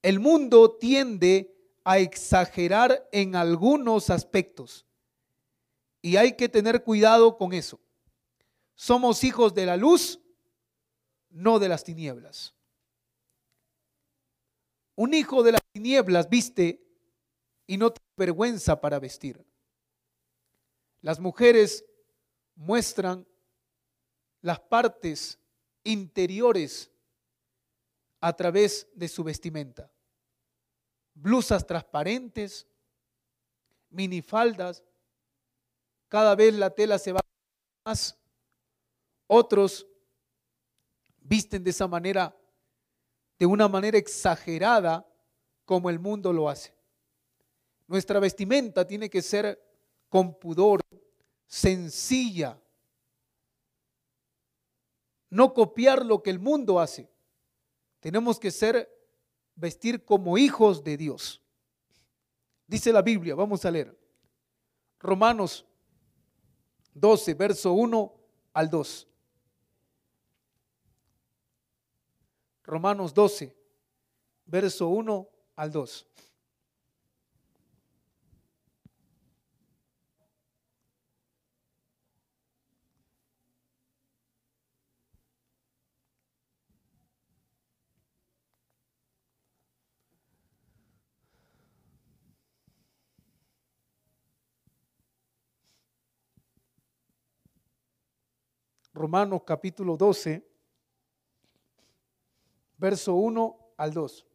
El 0.00 0.20
mundo 0.20 0.76
tiende 0.76 1.52
a 1.82 1.98
exagerar 1.98 3.08
en 3.10 3.34
algunos 3.34 4.10
aspectos 4.10 4.86
y 6.00 6.14
hay 6.14 6.36
que 6.36 6.48
tener 6.48 6.84
cuidado 6.84 7.36
con 7.36 7.52
eso. 7.52 7.80
Somos 8.76 9.24
hijos 9.24 9.54
de 9.54 9.66
la 9.66 9.76
luz, 9.76 10.20
no 11.30 11.58
de 11.58 11.68
las 11.68 11.82
tinieblas. 11.82 12.54
Un 14.94 15.14
hijo 15.14 15.42
de 15.42 15.50
las 15.50 15.62
tinieblas 15.72 16.30
viste 16.30 16.80
y 17.66 17.76
no 17.76 17.90
tiene 17.90 18.06
vergüenza 18.16 18.80
para 18.80 19.00
vestir. 19.00 19.44
Las 21.00 21.18
mujeres 21.18 21.84
muestran 22.54 23.26
las 24.42 24.60
partes 24.60 25.40
interiores 25.82 26.92
a 28.20 28.34
través 28.34 28.88
de 28.94 29.08
su 29.08 29.24
vestimenta. 29.24 29.90
Blusas 31.14 31.66
transparentes, 31.66 32.66
minifaldas, 33.88 34.84
cada 36.08 36.34
vez 36.34 36.54
la 36.54 36.70
tela 36.70 36.98
se 36.98 37.12
va 37.12 37.20
más. 37.84 38.16
Otros 39.26 39.86
visten 41.20 41.62
de 41.62 41.70
esa 41.70 41.86
manera 41.86 42.36
de 43.38 43.46
una 43.46 43.68
manera 43.68 43.96
exagerada 43.96 45.06
como 45.64 45.88
el 45.88 45.98
mundo 45.98 46.30
lo 46.32 46.50
hace. 46.50 46.74
Nuestra 47.86 48.20
vestimenta 48.20 48.86
tiene 48.86 49.08
que 49.08 49.22
ser 49.22 49.58
con 50.10 50.38
pudor, 50.38 50.80
sencilla. 51.46 52.60
No 55.30 55.54
copiar 55.54 56.04
lo 56.04 56.22
que 56.22 56.28
el 56.28 56.38
mundo 56.38 56.80
hace. 56.80 57.08
Tenemos 58.00 58.38
que 58.38 58.50
ser 58.50 58.90
vestir 59.54 60.04
como 60.04 60.38
hijos 60.38 60.82
de 60.82 60.96
Dios. 60.96 61.42
Dice 62.66 62.92
la 62.92 63.02
Biblia, 63.02 63.34
vamos 63.34 63.64
a 63.64 63.70
leer. 63.70 63.96
Romanos 64.98 65.66
12, 66.94 67.34
verso 67.34 67.72
1 67.72 68.14
al 68.52 68.70
2. 68.70 69.06
Romanos 72.64 73.12
12, 73.12 73.56
verso 74.46 74.88
1 74.88 75.28
al 75.56 75.72
2. 75.72 76.06
Romanos 99.00 99.44
capítulo 99.46 99.96
12, 99.96 100.46
verso 102.76 103.14
1 103.14 103.72
al 103.78 103.94
2. 103.94 104.26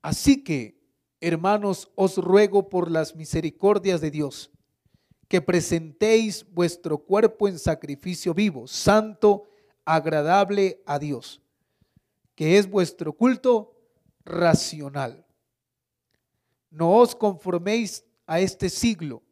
Así 0.00 0.42
que, 0.42 0.80
hermanos, 1.20 1.90
os 1.94 2.16
ruego 2.16 2.70
por 2.70 2.90
las 2.90 3.14
misericordias 3.14 4.00
de 4.00 4.10
Dios, 4.10 4.50
que 5.28 5.42
presentéis 5.42 6.50
vuestro 6.50 6.96
cuerpo 6.96 7.48
en 7.48 7.58
sacrificio 7.58 8.32
vivo, 8.32 8.66
santo, 8.66 9.46
agradable 9.84 10.82
a 10.86 10.98
Dios, 10.98 11.42
que 12.34 12.56
es 12.56 12.70
vuestro 12.70 13.12
culto 13.12 13.76
racional. 14.24 15.26
No 16.70 16.96
os 16.96 17.14
conforméis 17.14 18.06
a 18.26 18.40
este 18.40 18.68
siglo, 18.68 19.22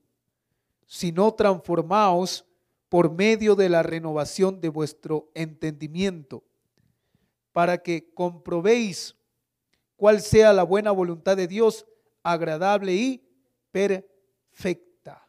sino 0.87 1.33
transformaos 1.35 2.45
por 2.89 3.11
medio 3.11 3.55
de 3.55 3.69
la 3.69 3.83
renovación 3.83 4.61
de 4.61 4.69
vuestro 4.69 5.31
entendimiento, 5.35 6.45
para 7.53 7.79
que 7.79 8.13
comprobéis 8.13 9.17
cuál 9.97 10.21
sea 10.21 10.53
la 10.53 10.63
buena 10.63 10.91
voluntad 10.91 11.37
de 11.37 11.47
Dios, 11.47 11.87
agradable 12.23 12.95
y 12.95 13.23
perfecta. 13.71 15.27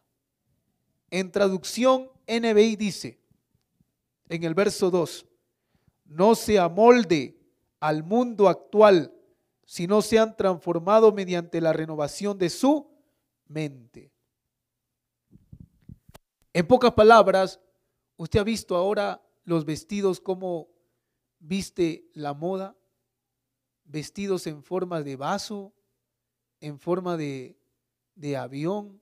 En 1.09 1.31
traducción, 1.31 2.09
NBI 2.27 2.75
dice, 2.75 3.19
en 4.29 4.43
el 4.43 4.53
verso 4.53 4.89
2, 4.89 5.25
no 6.05 6.35
se 6.35 6.59
amolde 6.59 7.37
al 7.79 8.03
mundo 8.03 8.49
actual, 8.49 9.13
sino 9.65 10.01
sean 10.01 10.35
transformados 10.35 11.13
mediante 11.13 11.61
la 11.61 11.73
renovación 11.73 12.37
de 12.37 12.49
su 12.49 12.92
mente. 13.47 14.11
En 16.53 16.67
pocas 16.67 16.93
palabras, 16.93 17.59
usted 18.17 18.39
ha 18.39 18.43
visto 18.43 18.75
ahora 18.75 19.21
los 19.43 19.65
vestidos 19.65 20.19
como 20.19 20.69
viste 21.39 22.09
la 22.13 22.33
moda, 22.33 22.75
vestidos 23.85 24.47
en 24.47 24.63
forma 24.63 25.01
de 25.01 25.15
vaso, 25.15 25.73
en 26.61 26.79
forma 26.79 27.17
de, 27.17 27.57
de 28.15 28.37
avión. 28.37 29.01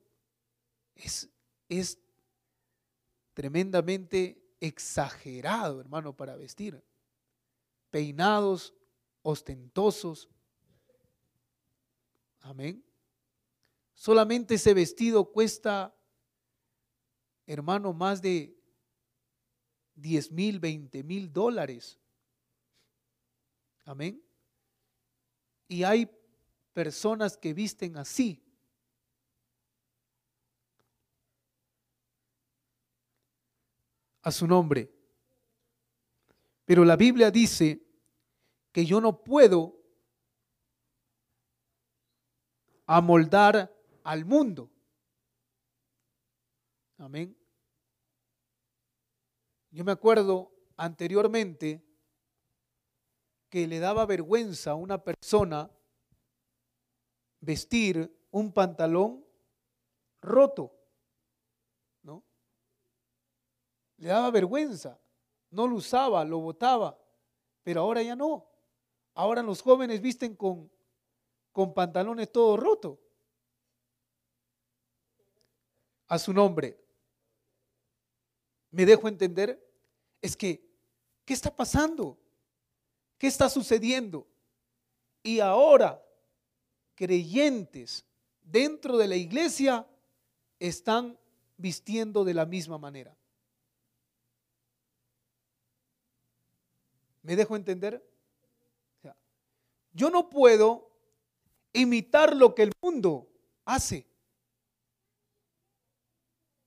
Es, 0.94 1.28
es 1.68 1.98
tremendamente 3.34 4.42
exagerado, 4.60 5.80
hermano, 5.80 6.16
para 6.16 6.36
vestir. 6.36 6.82
Peinados, 7.90 8.74
ostentosos. 9.22 10.28
Amén. 12.40 12.84
Solamente 14.02 14.54
ese 14.54 14.74
vestido 14.74 15.30
cuesta, 15.30 15.94
hermano, 17.46 17.92
más 17.92 18.20
de 18.20 18.52
10 19.94 20.32
mil, 20.32 20.58
20 20.58 21.04
mil 21.04 21.32
dólares. 21.32 22.00
Amén. 23.84 24.20
Y 25.68 25.84
hay 25.84 26.10
personas 26.72 27.36
que 27.36 27.54
visten 27.54 27.96
así. 27.96 28.42
A 34.22 34.32
su 34.32 34.48
nombre. 34.48 34.92
Pero 36.64 36.84
la 36.84 36.96
Biblia 36.96 37.30
dice 37.30 37.80
que 38.72 38.84
yo 38.84 39.00
no 39.00 39.22
puedo 39.22 39.80
amoldar 42.84 43.72
al 44.04 44.24
mundo. 44.24 44.70
Amén. 46.98 47.36
Yo 49.70 49.84
me 49.84 49.92
acuerdo 49.92 50.52
anteriormente 50.76 51.82
que 53.48 53.66
le 53.66 53.78
daba 53.78 54.06
vergüenza 54.06 54.72
a 54.72 54.74
una 54.74 55.02
persona 55.02 55.70
vestir 57.40 58.28
un 58.30 58.52
pantalón 58.52 59.24
roto, 60.20 60.72
¿no? 62.02 62.22
Le 63.96 64.08
daba 64.08 64.30
vergüenza, 64.30 65.00
no 65.50 65.66
lo 65.66 65.76
usaba, 65.76 66.24
lo 66.24 66.38
botaba, 66.38 66.98
pero 67.62 67.80
ahora 67.80 68.02
ya 68.02 68.14
no. 68.14 68.48
Ahora 69.14 69.42
los 69.42 69.60
jóvenes 69.60 70.00
visten 70.00 70.36
con, 70.36 70.70
con 71.50 71.74
pantalones 71.74 72.30
todo 72.30 72.56
rotos 72.56 72.98
a 76.12 76.18
su 76.18 76.34
nombre. 76.34 76.78
¿Me 78.70 78.84
dejo 78.84 79.08
entender? 79.08 79.58
Es 80.20 80.36
que, 80.36 80.62
¿qué 81.24 81.32
está 81.32 81.56
pasando? 81.56 82.18
¿Qué 83.16 83.28
está 83.28 83.48
sucediendo? 83.48 84.26
Y 85.22 85.40
ahora, 85.40 86.04
creyentes 86.94 88.04
dentro 88.42 88.98
de 88.98 89.08
la 89.08 89.16
iglesia 89.16 89.86
están 90.58 91.18
vistiendo 91.56 92.24
de 92.24 92.34
la 92.34 92.44
misma 92.44 92.76
manera. 92.76 93.16
¿Me 97.22 97.36
dejo 97.36 97.56
entender? 97.56 98.06
yo 99.94 100.10
no 100.10 100.28
puedo 100.28 100.90
imitar 101.72 102.36
lo 102.36 102.54
que 102.54 102.64
el 102.64 102.72
mundo 102.82 103.28
hace. 103.64 104.11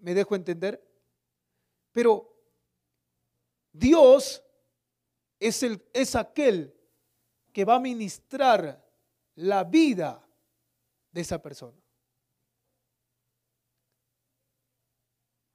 ¿Me 0.06 0.14
dejo 0.14 0.36
entender? 0.36 0.80
Pero 1.92 2.32
Dios 3.72 4.44
es, 5.40 5.64
el, 5.64 5.84
es 5.94 6.16
aquel 6.16 6.80
que 7.52 7.66
va 7.66 7.78
a 7.78 7.80
ministrar 7.80 8.88
la 9.34 9.64
vida 9.64 10.24
de 11.12 11.22
esa 11.22 11.42
persona. 11.42 11.82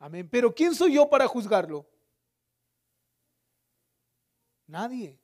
Amén. 0.00 0.28
Pero 0.28 0.52
¿quién 0.52 0.74
soy 0.74 0.94
yo 0.94 1.08
para 1.08 1.28
juzgarlo? 1.28 1.88
Nadie. 4.66 5.16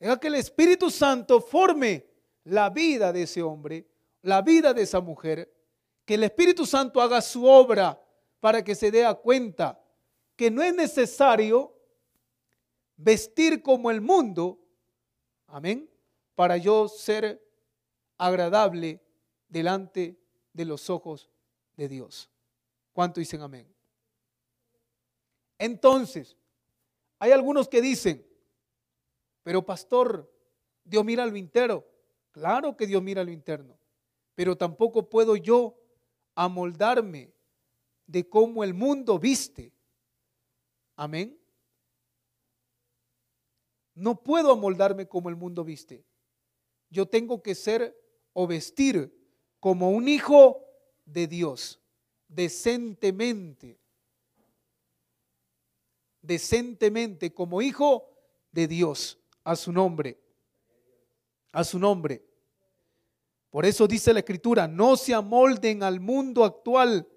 Deja 0.00 0.18
que 0.18 0.26
el 0.26 0.34
Espíritu 0.34 0.90
Santo 0.90 1.40
forme 1.40 2.10
la 2.42 2.70
vida 2.70 3.12
de 3.12 3.22
ese 3.22 3.40
hombre, 3.40 3.86
la 4.22 4.42
vida 4.42 4.74
de 4.74 4.82
esa 4.82 4.98
mujer, 4.98 5.48
que 6.04 6.14
el 6.14 6.24
Espíritu 6.24 6.66
Santo 6.66 7.00
haga 7.00 7.22
su 7.22 7.46
obra 7.46 8.01
para 8.42 8.64
que 8.64 8.74
se 8.74 8.90
dé 8.90 9.06
cuenta 9.22 9.80
que 10.34 10.50
no 10.50 10.64
es 10.64 10.74
necesario 10.74 11.72
vestir 12.96 13.62
como 13.62 13.88
el 13.88 14.00
mundo, 14.00 14.58
amén, 15.46 15.88
para 16.34 16.56
yo 16.56 16.88
ser 16.88 17.40
agradable 18.18 19.00
delante 19.48 20.18
de 20.52 20.64
los 20.64 20.90
ojos 20.90 21.30
de 21.76 21.88
Dios. 21.88 22.28
¿Cuánto 22.92 23.20
dicen 23.20 23.42
amén? 23.42 23.72
Entonces, 25.56 26.36
hay 27.20 27.30
algunos 27.30 27.68
que 27.68 27.80
dicen, 27.80 28.26
pero 29.44 29.64
pastor, 29.64 30.28
Dios 30.82 31.04
mira 31.04 31.24
lo 31.26 31.36
interno. 31.36 31.84
Claro 32.32 32.76
que 32.76 32.88
Dios 32.88 33.04
mira 33.04 33.22
lo 33.22 33.30
interno, 33.30 33.78
pero 34.34 34.56
tampoco 34.56 35.08
puedo 35.08 35.36
yo 35.36 35.78
amoldarme 36.34 37.32
de 38.12 38.28
cómo 38.28 38.62
el 38.62 38.74
mundo 38.74 39.18
viste. 39.18 39.72
Amén. 40.96 41.40
No 43.94 44.22
puedo 44.22 44.52
amoldarme 44.52 45.08
como 45.08 45.30
el 45.30 45.36
mundo 45.36 45.64
viste. 45.64 46.04
Yo 46.90 47.06
tengo 47.06 47.42
que 47.42 47.54
ser 47.54 47.98
o 48.34 48.46
vestir 48.46 49.10
como 49.58 49.90
un 49.90 50.08
hijo 50.08 50.62
de 51.06 51.26
Dios, 51.26 51.80
decentemente. 52.28 53.80
decentemente 56.20 57.34
como 57.34 57.62
hijo 57.62 58.08
de 58.52 58.68
Dios, 58.68 59.18
a 59.42 59.56
su 59.56 59.72
nombre, 59.72 60.20
a 61.50 61.64
su 61.64 61.80
nombre. 61.80 62.24
Por 63.50 63.66
eso 63.66 63.88
dice 63.88 64.12
la 64.12 64.20
escritura, 64.20 64.68
no 64.68 64.96
se 64.96 65.14
amolden 65.14 65.82
al 65.82 65.98
mundo 65.98 66.44
actual, 66.44 67.08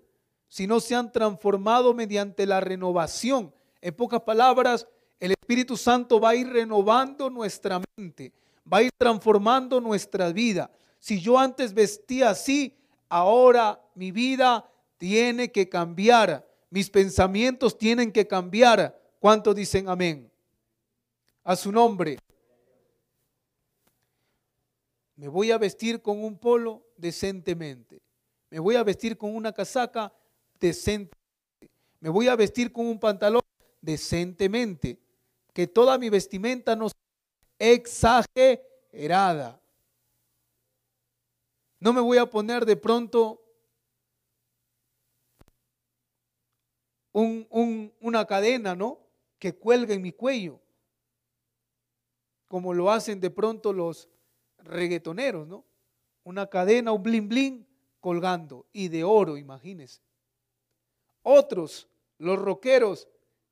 sino 0.48 0.80
se 0.80 0.96
han 0.96 1.12
transformado 1.12 1.94
mediante 1.94 2.46
la 2.46 2.60
renovación. 2.60 3.54
En 3.82 3.94
pocas 3.94 4.22
palabras, 4.22 4.88
el 5.20 5.32
Espíritu 5.32 5.78
Santo 5.78 6.20
va 6.20 6.30
a 6.30 6.36
ir 6.36 6.48
renovando 6.48 7.30
nuestra 7.30 7.82
mente, 7.98 8.34
va 8.72 8.80
a 8.80 8.84
ir 8.84 8.92
transformando 8.98 9.80
nuestra 9.80 10.32
vida. 10.32 10.70
Si 11.00 11.20
yo 11.20 11.38
antes 11.38 11.74
vestía 11.74 12.30
así, 12.30 12.76
ahora 13.10 13.80
mi 13.96 14.12
vida 14.12 14.70
tiene 14.98 15.52
que 15.52 15.70
cambiar, 15.70 16.48
mis 16.70 16.90
pensamientos 16.90 17.78
tienen 17.78 18.12
que 18.12 18.28
cambiar. 18.28 19.00
¿Cuántos 19.20 19.56
dicen 19.56 19.88
amén? 19.88 20.32
A 21.44 21.56
su 21.56 21.72
nombre. 21.72 22.18
Me 25.16 25.28
voy 25.28 25.52
a 25.52 25.58
vestir 25.58 26.02
con 26.02 26.24
un 26.24 26.38
polo 26.38 26.86
decentemente. 26.98 28.02
Me 28.50 28.60
voy 28.60 28.76
a 28.76 28.84
vestir 28.84 29.18
con 29.18 29.36
una 29.36 29.52
casaca 29.54 30.14
decentemente. 30.60 31.16
Me 32.00 32.10
voy 32.10 32.28
a 32.28 32.36
vestir 32.36 32.72
con 32.72 32.88
un 32.88 33.00
pantalón 33.00 33.42
decentemente. 33.82 35.00
Que 35.54 35.68
toda 35.68 35.98
mi 35.98 36.10
vestimenta 36.10 36.76
no 36.76 36.90
sea 36.90 37.00
exagerada. 37.60 39.62
No 41.80 41.94
me 41.94 42.02
voy 42.02 42.18
a 42.18 42.30
poner 42.30 42.66
de 42.66 42.76
pronto 42.76 43.42
una 47.14 48.26
cadena, 48.26 48.76
¿no? 48.76 49.00
Que 49.40 49.56
cuelga 49.56 49.94
en 49.94 50.02
mi 50.02 50.12
cuello, 50.12 50.60
como 52.48 52.74
lo 52.74 52.92
hacen 52.92 53.22
de 53.22 53.30
pronto 53.30 53.72
los 53.72 54.10
reggaetoneros, 54.58 55.48
¿no? 55.48 55.64
Una 56.24 56.48
cadena, 56.48 56.92
un 56.92 57.04
blin 57.04 57.30
blin 57.30 57.68
colgando 58.02 58.66
y 58.74 58.90
de 58.90 59.04
oro, 59.04 59.38
imagínense. 59.38 60.02
Otros, 61.28 61.88
los 62.20 62.38
rockeros, 62.38 63.08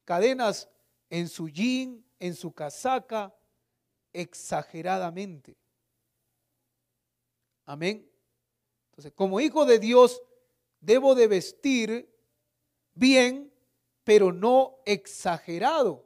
cadenas 0.06 0.70
en 1.10 1.28
su 1.28 1.50
jean, 1.50 2.06
en 2.20 2.36
su 2.36 2.54
casaca, 2.54 3.36
exageradamente. 4.14 5.58
Amén. 7.66 8.08
Entonces, 8.92 9.12
como 9.16 9.40
hijo 9.40 9.66
de 9.66 9.80
Dios, 9.80 10.22
debo 10.82 11.16
de 11.16 11.28
vestir 11.28 12.16
bien, 12.94 13.52
pero 14.04 14.32
no 14.32 14.78
exagerado. 14.86 16.06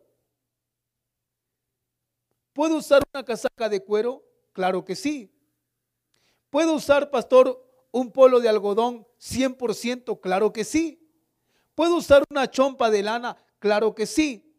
¿Puedo 2.53 2.77
usar 2.77 3.03
una 3.14 3.26
casaca 3.26 3.68
de 3.68 3.84
cuero? 3.84 4.23
Claro 4.53 4.85
que 4.85 4.95
sí. 4.95 5.30
¿Puedo 6.49 6.76
usar, 6.76 7.11
pastor, 7.11 7.61
un 7.91 8.10
polo 8.10 8.39
de 8.39 8.48
algodón 8.48 9.06
100%? 9.19 10.22
Claro 10.22 10.53
que 10.53 10.64
sí. 10.64 11.07
¿Puedo 11.78 11.98
usar 11.98 12.24
una 12.32 12.49
chompa 12.49 12.90
de 12.90 13.04
lana? 13.04 13.38
Claro 13.60 13.94
que 13.94 14.08
sí. 14.08 14.52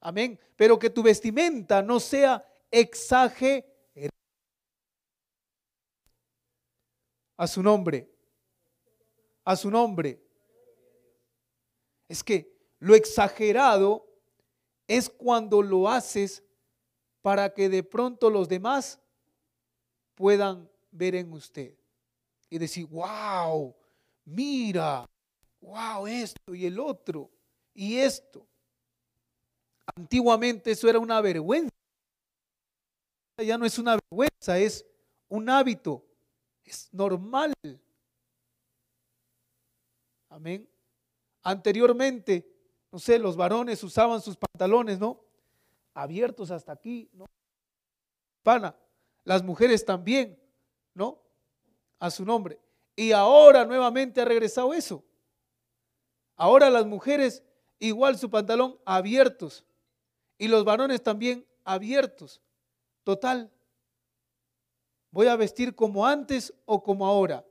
Amén. 0.00 0.40
Pero 0.56 0.76
que 0.76 0.90
tu 0.90 1.04
vestimenta 1.04 1.80
no 1.82 2.00
sea 2.00 2.44
exagerada. 2.68 3.64
A 7.36 7.46
su 7.46 7.62
nombre. 7.62 8.10
A 9.44 9.54
su 9.54 9.70
nombre. 9.70 10.20
Es 12.08 12.24
que 12.24 12.52
lo 12.80 12.96
exagerado 12.96 14.04
es 14.88 15.08
cuando 15.08 15.62
lo 15.62 15.88
haces 15.88 16.42
para 17.22 17.54
que 17.54 17.68
de 17.68 17.84
pronto 17.84 18.30
los 18.30 18.48
demás 18.48 19.00
puedan 20.16 20.68
ver 20.90 21.14
en 21.14 21.32
usted 21.32 21.78
y 22.50 22.58
decir, 22.58 22.84
wow, 22.86 23.76
mira, 24.24 25.08
wow, 25.60 26.06
esto 26.06 26.54
y 26.54 26.66
el 26.66 26.78
otro 26.78 27.30
y 27.74 27.98
esto. 27.98 28.46
Antiguamente 29.96 30.70
eso 30.70 30.88
era 30.88 30.98
una 30.98 31.20
vergüenza. 31.20 31.72
Ya 33.38 33.56
no 33.56 33.64
es 33.64 33.78
una 33.78 33.96
vergüenza, 33.96 34.58
es 34.58 34.84
un 35.28 35.48
hábito, 35.48 36.04
es 36.64 36.92
normal. 36.92 37.54
Amén. 40.28 40.68
Anteriormente, 41.42 42.46
no 42.90 42.98
sé, 42.98 43.18
los 43.18 43.36
varones 43.36 43.82
usaban 43.82 44.20
sus 44.20 44.36
pantalones, 44.36 44.98
¿no? 44.98 45.20
Abiertos 45.94 46.50
hasta 46.50 46.72
aquí, 46.72 47.08
¿no? 47.12 47.26
Pana, 48.42 48.74
las 49.24 49.42
mujeres 49.42 49.84
también, 49.84 50.38
¿no? 50.94 51.22
A 51.98 52.10
su 52.10 52.24
nombre. 52.24 52.58
Y 52.96 53.12
ahora 53.12 53.64
nuevamente 53.64 54.20
ha 54.20 54.24
regresado 54.24 54.74
eso. 54.74 55.04
Ahora 56.38 56.70
las 56.70 56.86
mujeres 56.86 57.42
igual 57.80 58.16
su 58.16 58.30
pantalón 58.30 58.78
abiertos 58.86 59.66
y 60.38 60.48
los 60.48 60.64
varones 60.64 61.02
también 61.02 61.44
abiertos. 61.64 62.40
Total. 63.04 63.52
Voy 65.10 65.26
a 65.26 65.36
vestir 65.36 65.74
como 65.74 66.06
antes 66.06 66.54
o 66.64 66.82
como 66.82 67.06
ahora. 67.06 67.44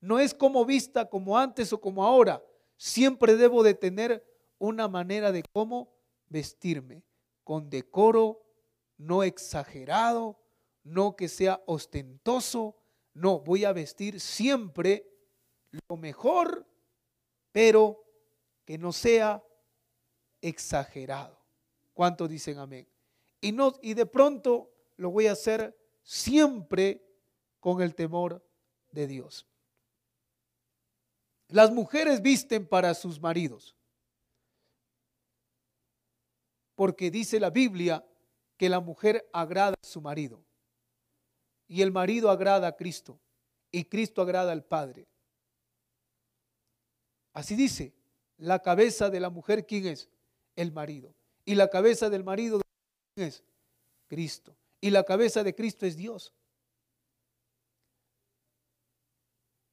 No 0.00 0.20
es 0.20 0.34
como 0.34 0.64
vista 0.64 1.08
como 1.08 1.36
antes 1.38 1.72
o 1.72 1.80
como 1.80 2.04
ahora 2.04 2.40
siempre 2.76 3.36
debo 3.36 3.62
de 3.62 3.74
tener 3.74 4.24
una 4.58 4.88
manera 4.88 5.32
de 5.32 5.42
cómo 5.52 5.92
vestirme, 6.28 7.02
con 7.44 7.70
decoro, 7.70 8.44
no 8.98 9.22
exagerado, 9.22 10.38
no 10.84 11.16
que 11.16 11.28
sea 11.28 11.62
ostentoso, 11.66 12.76
no, 13.14 13.40
voy 13.40 13.64
a 13.64 13.72
vestir 13.72 14.20
siempre 14.20 15.08
lo 15.88 15.96
mejor, 15.96 16.66
pero 17.52 18.07
que 18.68 18.76
no 18.76 18.92
sea 18.92 19.42
exagerado. 20.42 21.42
¿Cuántos 21.94 22.28
dicen 22.28 22.58
amén? 22.58 22.86
Y, 23.40 23.50
no, 23.50 23.72
y 23.80 23.94
de 23.94 24.04
pronto 24.04 24.70
lo 24.98 25.10
voy 25.10 25.26
a 25.26 25.32
hacer 25.32 25.74
siempre 26.02 27.02
con 27.60 27.80
el 27.80 27.94
temor 27.94 28.46
de 28.90 29.06
Dios. 29.06 29.46
Las 31.48 31.70
mujeres 31.70 32.20
visten 32.20 32.66
para 32.66 32.92
sus 32.92 33.18
maridos. 33.18 33.74
Porque 36.74 37.10
dice 37.10 37.40
la 37.40 37.48
Biblia 37.48 38.06
que 38.58 38.68
la 38.68 38.80
mujer 38.80 39.30
agrada 39.32 39.76
a 39.82 39.86
su 39.86 40.02
marido. 40.02 40.44
Y 41.68 41.80
el 41.80 41.90
marido 41.90 42.30
agrada 42.30 42.68
a 42.68 42.76
Cristo. 42.76 43.18
Y 43.70 43.86
Cristo 43.86 44.20
agrada 44.20 44.52
al 44.52 44.62
Padre. 44.62 45.08
Así 47.32 47.56
dice, 47.56 47.97
la 48.38 48.60
cabeza 48.60 49.10
de 49.10 49.20
la 49.20 49.30
mujer, 49.30 49.66
¿quién 49.66 49.86
es? 49.86 50.08
El 50.56 50.72
marido. 50.72 51.14
Y 51.44 51.54
la 51.54 51.68
cabeza 51.68 52.08
del 52.08 52.24
marido, 52.24 52.60
¿quién 53.14 53.28
es? 53.28 53.44
Cristo. 54.06 54.56
Y 54.80 54.90
la 54.90 55.04
cabeza 55.04 55.42
de 55.42 55.54
Cristo 55.54 55.86
es 55.86 55.96
Dios. 55.96 56.32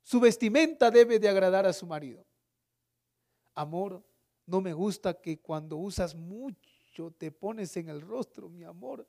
Su 0.03 0.19
vestimenta 0.19 0.91
debe 0.91 1.19
de 1.19 1.29
agradar 1.29 1.65
a 1.65 1.73
su 1.73 1.85
marido. 1.85 2.25
Amor, 3.53 4.03
no 4.45 4.61
me 4.61 4.73
gusta 4.73 5.19
que 5.19 5.39
cuando 5.39 5.77
usas 5.77 6.13
mucho 6.15 7.11
te 7.17 7.31
pones 7.31 7.75
en 7.77 7.89
el 7.89 8.01
rostro, 8.01 8.49
mi 8.49 8.63
amor. 8.63 9.07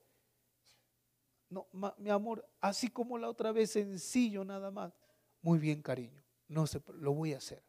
No, 1.49 1.69
mi 1.99 2.11
amor, 2.11 2.49
así 2.61 2.89
como 2.89 3.19
la 3.19 3.29
otra 3.29 3.53
vez 3.53 3.71
sencillo 3.71 4.45
nada 4.45 4.71
más. 4.71 4.93
Muy 5.43 5.59
bien, 5.59 5.83
cariño. 5.83 6.23
No 6.49 6.67
sé, 6.67 6.81
lo 6.95 7.13
voy 7.13 7.35
a 7.35 7.39
hacer. 7.39 7.63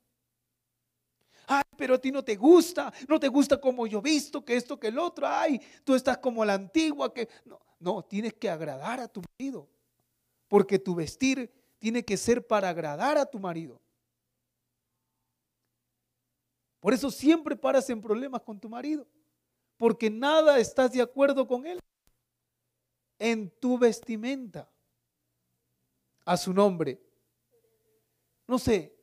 Ay, 1.48 1.64
pero 1.78 1.96
a 1.96 1.98
ti 1.98 2.12
no 2.12 2.24
te 2.24 2.36
gusta, 2.36 2.94
no 3.08 3.20
te 3.20 3.30
gusta 3.30 3.60
como 3.60 3.88
yo 3.88 4.02
visto, 4.02 4.44
que 4.44 4.58
esto, 4.58 4.78
que 4.78 4.88
el 4.88 5.00
otro. 5.00 5.26
Ay, 5.26 5.62
tú 5.86 5.96
estás 5.96 6.18
como 6.18 6.44
la 6.44 6.54
antigua, 6.54 7.14
que 7.14 7.30
no, 7.46 7.58
no, 7.80 8.04
tienes 8.04 8.34
que 8.34 8.50
agradar 8.50 9.00
a 9.00 9.08
tu 9.08 9.22
marido. 9.40 9.70
Porque 10.50 10.78
tu 10.78 10.94
vestir 10.94 11.50
tiene 11.80 12.04
que 12.04 12.18
ser 12.18 12.46
para 12.46 12.70
agradar 12.70 13.18
a 13.18 13.26
tu 13.26 13.40
marido. 13.40 13.82
Por 16.82 16.94
eso 16.94 17.10
siempre 17.10 17.56
paras 17.56 17.90
en 17.90 18.02
problemas 18.02 18.42
con 18.42 18.60
tu 18.60 18.70
marido, 18.70 19.08
porque 19.78 20.10
nada 20.10 20.60
estás 20.60 20.92
de 20.92 21.02
acuerdo 21.02 21.48
con 21.48 21.66
él 21.66 21.80
en 23.20 23.50
tu 23.50 23.78
vestimenta 23.78 24.70
a 26.26 26.38
su 26.38 26.54
nombre. 26.54 27.02
No 28.48 28.60
sé, 28.60 28.97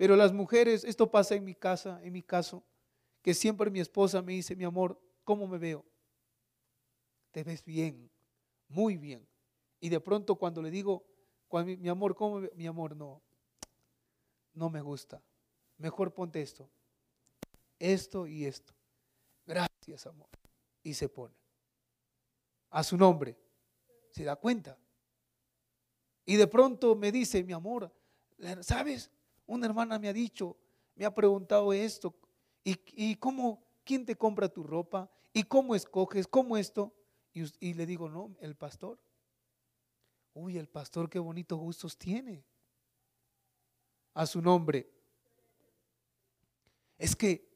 pero 0.00 0.16
las 0.16 0.32
mujeres, 0.32 0.82
esto 0.84 1.10
pasa 1.10 1.34
en 1.34 1.44
mi 1.44 1.54
casa, 1.54 2.00
en 2.02 2.14
mi 2.14 2.22
caso, 2.22 2.64
que 3.20 3.34
siempre 3.34 3.70
mi 3.70 3.80
esposa 3.80 4.22
me 4.22 4.32
dice, 4.32 4.56
mi 4.56 4.64
amor, 4.64 4.98
¿cómo 5.24 5.46
me 5.46 5.58
veo? 5.58 5.84
Te 7.32 7.44
ves 7.44 7.62
bien, 7.62 8.10
muy 8.66 8.96
bien. 8.96 9.28
Y 9.78 9.90
de 9.90 10.00
pronto 10.00 10.36
cuando 10.36 10.62
le 10.62 10.70
digo, 10.70 11.04
mi, 11.52 11.86
amor, 11.90 12.14
¿cómo? 12.14 12.40
Mi 12.54 12.66
amor, 12.66 12.96
no, 12.96 13.20
no 14.54 14.70
me 14.70 14.80
gusta. 14.80 15.22
Mejor 15.76 16.14
ponte 16.14 16.40
esto, 16.40 16.70
esto 17.78 18.26
y 18.26 18.46
esto. 18.46 18.72
Gracias, 19.46 20.06
amor. 20.06 20.30
Y 20.82 20.94
se 20.94 21.10
pone. 21.10 21.34
A 22.70 22.82
su 22.82 22.96
nombre. 22.96 23.36
¿Se 24.12 24.24
da 24.24 24.36
cuenta? 24.36 24.78
Y 26.24 26.36
de 26.36 26.46
pronto 26.46 26.96
me 26.96 27.12
dice, 27.12 27.44
mi 27.44 27.52
amor, 27.52 27.94
¿sabes? 28.62 29.10
Una 29.50 29.66
hermana 29.66 29.98
me 29.98 30.08
ha 30.08 30.12
dicho, 30.12 30.56
me 30.94 31.04
ha 31.04 31.12
preguntado 31.12 31.72
esto. 31.72 32.14
¿Y, 32.62 33.16
cómo, 33.16 33.60
quién 33.82 34.06
te 34.06 34.14
compra 34.14 34.48
tu 34.48 34.62
ropa? 34.62 35.10
¿Y 35.32 35.42
cómo 35.42 35.74
escoges? 35.74 36.28
¿Cómo 36.28 36.56
esto? 36.56 36.94
Y, 37.32 37.42
y 37.58 37.74
le 37.74 37.84
digo, 37.84 38.08
no, 38.08 38.30
el 38.38 38.54
pastor. 38.54 39.00
Uy, 40.34 40.56
el 40.56 40.68
pastor 40.68 41.10
qué 41.10 41.18
bonitos 41.18 41.58
gustos 41.58 41.98
tiene. 41.98 42.44
A 44.14 44.24
su 44.24 44.40
nombre. 44.40 44.88
Es 46.96 47.16
que 47.16 47.50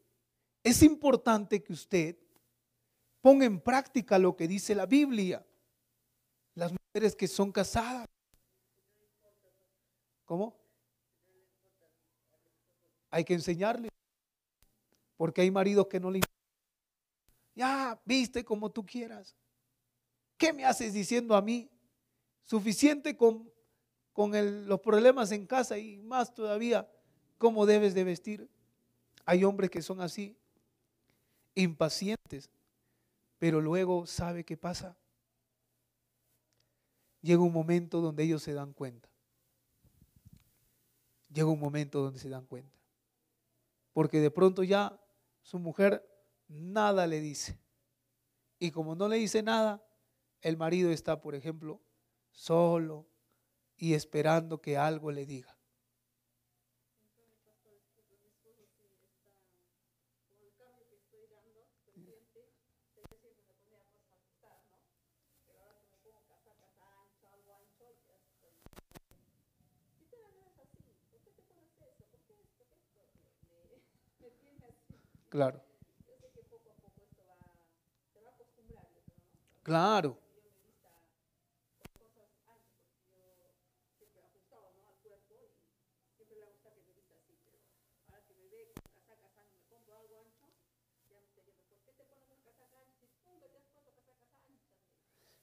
es 0.65 0.83
importante 0.83 1.63
que 1.63 1.73
usted 1.73 2.19
ponga 3.21 3.45
en 3.45 3.61
práctica 3.61 4.19
lo 4.19 4.35
que 4.35 4.49
dice 4.49 4.75
la 4.75 4.87
Biblia. 4.87 5.47
Las 6.57 6.73
mujeres 6.73 7.15
que 7.15 7.29
son 7.29 7.53
casadas. 7.53 8.09
¿Cómo? 10.25 10.64
Hay 13.15 13.25
que 13.25 13.35
enseñarle. 13.35 13.91
Porque 15.17 15.43
hay 15.43 15.51
maridos 15.53 15.87
que 15.87 16.01
no 16.01 16.11
le 16.11 16.21
Ya, 17.55 18.03
viste 18.05 18.45
como 18.45 18.73
tú 18.73 18.85
quieras. 18.85 19.37
¿Qué 20.37 20.53
me 20.53 20.65
haces 20.65 20.93
diciendo 20.93 21.37
a 21.37 21.41
mí? 21.41 21.71
Suficiente 22.43 23.17
con, 23.17 23.49
con 24.13 24.33
los 24.67 24.81
problemas 24.81 25.31
en 25.31 25.47
casa 25.47 25.79
y 25.79 26.01
más 26.01 26.35
todavía 26.35 26.91
cómo 27.39 27.67
debes 27.67 27.95
de 27.95 28.03
vestir. 28.03 28.51
Hay 29.25 29.45
hombres 29.45 29.71
que 29.71 29.81
son 29.81 30.01
así, 30.01 30.37
impacientes, 31.55 32.51
pero 33.39 33.61
luego 33.61 34.07
sabe 34.07 34.43
qué 34.45 34.57
pasa. 34.57 34.97
Llega 37.23 37.43
un 37.43 37.53
momento 37.53 38.01
donde 38.01 38.25
ellos 38.25 38.43
se 38.43 38.55
dan 38.55 38.73
cuenta. 38.73 39.09
Llega 41.29 41.47
un 41.47 41.61
momento 41.61 42.03
donde 42.03 42.19
se 42.19 42.29
dan 42.29 42.47
cuenta. 42.47 42.84
Porque 43.95 44.21
de 44.21 44.31
pronto 44.31 44.63
ya 44.63 45.01
su 45.41 45.59
mujer 45.59 46.07
nada 46.49 47.07
le 47.07 47.21
dice. 47.21 47.59
Y 48.59 48.71
como 48.71 48.95
no 48.95 49.09
le 49.09 49.17
dice 49.17 49.43
nada, 49.43 49.83
el 50.43 50.59
marido 50.59 50.91
está, 50.91 51.23
por 51.23 51.35
ejemplo, 51.35 51.81
solo 52.31 53.09
y 53.77 53.95
esperando 53.95 54.61
que 54.61 54.77
algo 54.77 55.11
le 55.11 55.25
diga. 55.25 55.54
Claro. 75.29 75.61
Claro. 79.65 80.19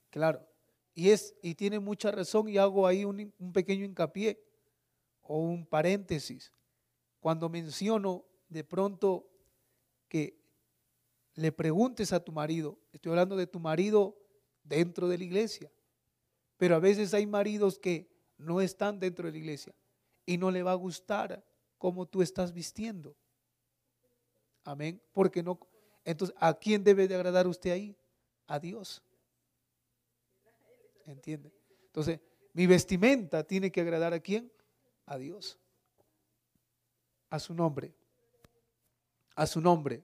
Claro. 0.10 0.46
Y 0.94 1.10
es 1.10 1.36
y 1.42 1.56
tiene 1.56 1.80
mucha 1.80 2.12
razón 2.12 2.50
y 2.50 2.58
hago 2.58 2.86
ahí 2.86 3.06
un, 3.06 3.34
un 3.40 3.54
pequeño 3.54 3.86
hincapié 3.86 4.44
o 5.22 5.40
un 5.40 5.66
paréntesis. 5.66 6.54
Cuando 7.20 7.50
menciono 7.50 8.26
de 8.52 8.66
pronto 8.66 9.32
que 10.10 10.38
le 11.36 11.54
preguntes 11.54 12.12
a 12.12 12.20
tu 12.20 12.34
marido, 12.34 12.78
estoy 12.92 13.12
hablando 13.12 13.38
de 13.38 13.48
tu 13.48 13.62
marido 13.62 14.18
dentro 14.62 15.08
de 15.08 15.18
la 15.18 15.24
iglesia, 15.24 15.72
pero 16.58 16.76
a 16.76 16.80
veces 16.80 17.14
hay 17.14 17.26
maridos 17.26 17.80
que 17.80 18.12
no 18.38 18.60
están 18.60 19.00
dentro 19.00 19.26
de 19.26 19.32
la 19.32 19.38
iglesia 19.38 19.74
y 20.26 20.38
no 20.38 20.52
le 20.52 20.64
va 20.64 20.74
a 20.74 20.76
gustar 20.76 21.44
cómo 21.78 22.06
tú 22.06 22.22
estás 22.22 22.52
vistiendo. 22.52 23.16
Amén. 24.66 25.02
Porque 25.14 25.42
no, 25.42 25.58
entonces, 26.04 26.36
¿a 26.38 26.54
quién 26.54 26.84
debe 26.84 27.08
de 27.08 27.16
agradar 27.16 27.48
usted 27.48 27.72
ahí? 27.72 27.96
A 28.48 28.60
Dios. 28.60 29.02
¿Entiende? 31.06 31.54
Entonces, 31.86 32.20
mi 32.52 32.68
vestimenta 32.68 33.46
tiene 33.46 33.72
que 33.72 33.80
agradar 33.80 34.14
a 34.14 34.20
quién? 34.20 34.52
A 35.06 35.18
Dios. 35.18 35.58
A 37.30 37.40
su 37.40 37.54
nombre 37.54 37.96
a 39.42 39.48
su 39.48 39.60
nombre. 39.60 40.04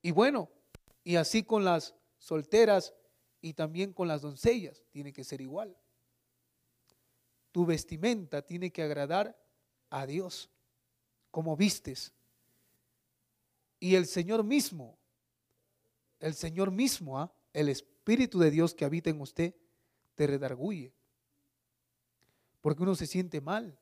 Y 0.00 0.12
bueno, 0.12 0.48
y 1.02 1.16
así 1.16 1.42
con 1.42 1.64
las 1.64 1.92
solteras 2.18 2.94
y 3.40 3.54
también 3.54 3.92
con 3.92 4.06
las 4.06 4.22
doncellas, 4.22 4.84
tiene 4.90 5.12
que 5.12 5.24
ser 5.24 5.40
igual. 5.40 5.76
Tu 7.50 7.66
vestimenta 7.66 8.42
tiene 8.42 8.70
que 8.70 8.84
agradar 8.84 9.36
a 9.90 10.06
Dios, 10.06 10.48
como 11.32 11.56
vistes. 11.56 12.12
Y 13.80 13.96
el 13.96 14.06
Señor 14.06 14.44
mismo, 14.44 14.96
el 16.20 16.34
Señor 16.34 16.70
mismo, 16.70 17.18
¿ah? 17.18 17.34
el 17.52 17.68
Espíritu 17.68 18.38
de 18.38 18.52
Dios 18.52 18.72
que 18.72 18.84
habita 18.84 19.10
en 19.10 19.20
usted, 19.20 19.52
te 20.14 20.28
redarguye. 20.28 20.94
Porque 22.60 22.84
uno 22.84 22.94
se 22.94 23.08
siente 23.08 23.40
mal. 23.40 23.76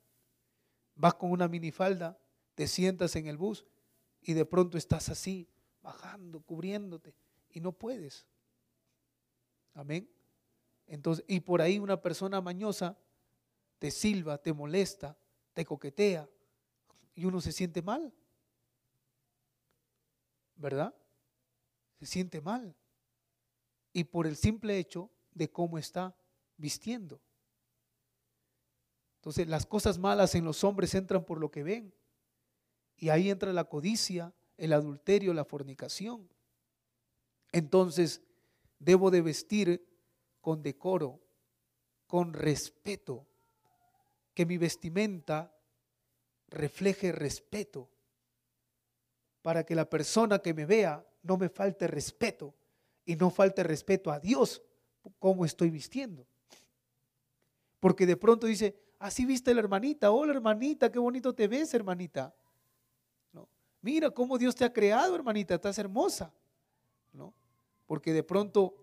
Vas 0.94 1.12
con 1.12 1.30
una 1.30 1.46
minifalda, 1.46 2.18
te 2.54 2.66
sientas 2.66 3.14
en 3.16 3.26
el 3.26 3.36
bus 3.36 3.66
y 4.22 4.32
de 4.34 4.44
pronto 4.46 4.78
estás 4.78 5.08
así, 5.08 5.48
bajando, 5.82 6.40
cubriéndote, 6.40 7.14
y 7.50 7.60
no 7.60 7.72
puedes. 7.72 8.26
Amén. 9.74 10.08
Entonces, 10.86 11.24
y 11.28 11.40
por 11.40 11.60
ahí 11.60 11.78
una 11.78 12.00
persona 12.00 12.40
mañosa 12.40 12.96
te 13.78 13.90
silba, 13.90 14.38
te 14.38 14.52
molesta, 14.52 15.18
te 15.52 15.64
coquetea, 15.64 16.28
y 17.14 17.24
uno 17.24 17.40
se 17.40 17.52
siente 17.52 17.82
mal. 17.82 18.12
¿Verdad? 20.54 20.94
Se 21.98 22.06
siente 22.06 22.40
mal. 22.40 22.74
Y 23.92 24.04
por 24.04 24.26
el 24.26 24.36
simple 24.36 24.78
hecho 24.78 25.10
de 25.32 25.50
cómo 25.50 25.78
está 25.78 26.16
vistiendo. 26.56 27.20
Entonces, 29.16 29.48
las 29.48 29.66
cosas 29.66 29.98
malas 29.98 30.34
en 30.34 30.44
los 30.44 30.64
hombres 30.64 30.94
entran 30.94 31.24
por 31.24 31.38
lo 31.38 31.50
que 31.50 31.62
ven. 31.62 31.94
Y 33.02 33.10
ahí 33.10 33.30
entra 33.30 33.52
la 33.52 33.64
codicia, 33.64 34.32
el 34.56 34.72
adulterio, 34.72 35.34
la 35.34 35.44
fornicación. 35.44 36.28
Entonces, 37.50 38.22
debo 38.78 39.10
de 39.10 39.22
vestir 39.22 39.84
con 40.40 40.62
decoro, 40.62 41.18
con 42.06 42.32
respeto, 42.32 43.26
que 44.34 44.46
mi 44.46 44.56
vestimenta 44.56 45.52
refleje 46.46 47.10
respeto, 47.10 47.90
para 49.42 49.64
que 49.64 49.74
la 49.74 49.90
persona 49.90 50.38
que 50.38 50.54
me 50.54 50.64
vea 50.64 51.04
no 51.24 51.36
me 51.36 51.48
falte 51.48 51.88
respeto 51.88 52.54
y 53.04 53.16
no 53.16 53.30
falte 53.30 53.64
respeto 53.64 54.12
a 54.12 54.20
Dios 54.20 54.62
como 55.18 55.44
estoy 55.44 55.70
vistiendo. 55.70 56.24
Porque 57.80 58.06
de 58.06 58.16
pronto 58.16 58.46
dice, 58.46 58.80
así 59.00 59.26
viste 59.26 59.52
la 59.54 59.58
hermanita, 59.58 60.12
hola 60.12 60.34
hermanita, 60.34 60.92
qué 60.92 61.00
bonito 61.00 61.34
te 61.34 61.48
ves 61.48 61.74
hermanita. 61.74 62.32
Mira 63.82 64.10
cómo 64.10 64.38
Dios 64.38 64.54
te 64.54 64.64
ha 64.64 64.72
creado, 64.72 65.14
hermanita, 65.14 65.54
estás 65.54 65.76
hermosa. 65.78 66.32
¿No? 67.12 67.34
Porque 67.86 68.12
de 68.12 68.22
pronto 68.22 68.74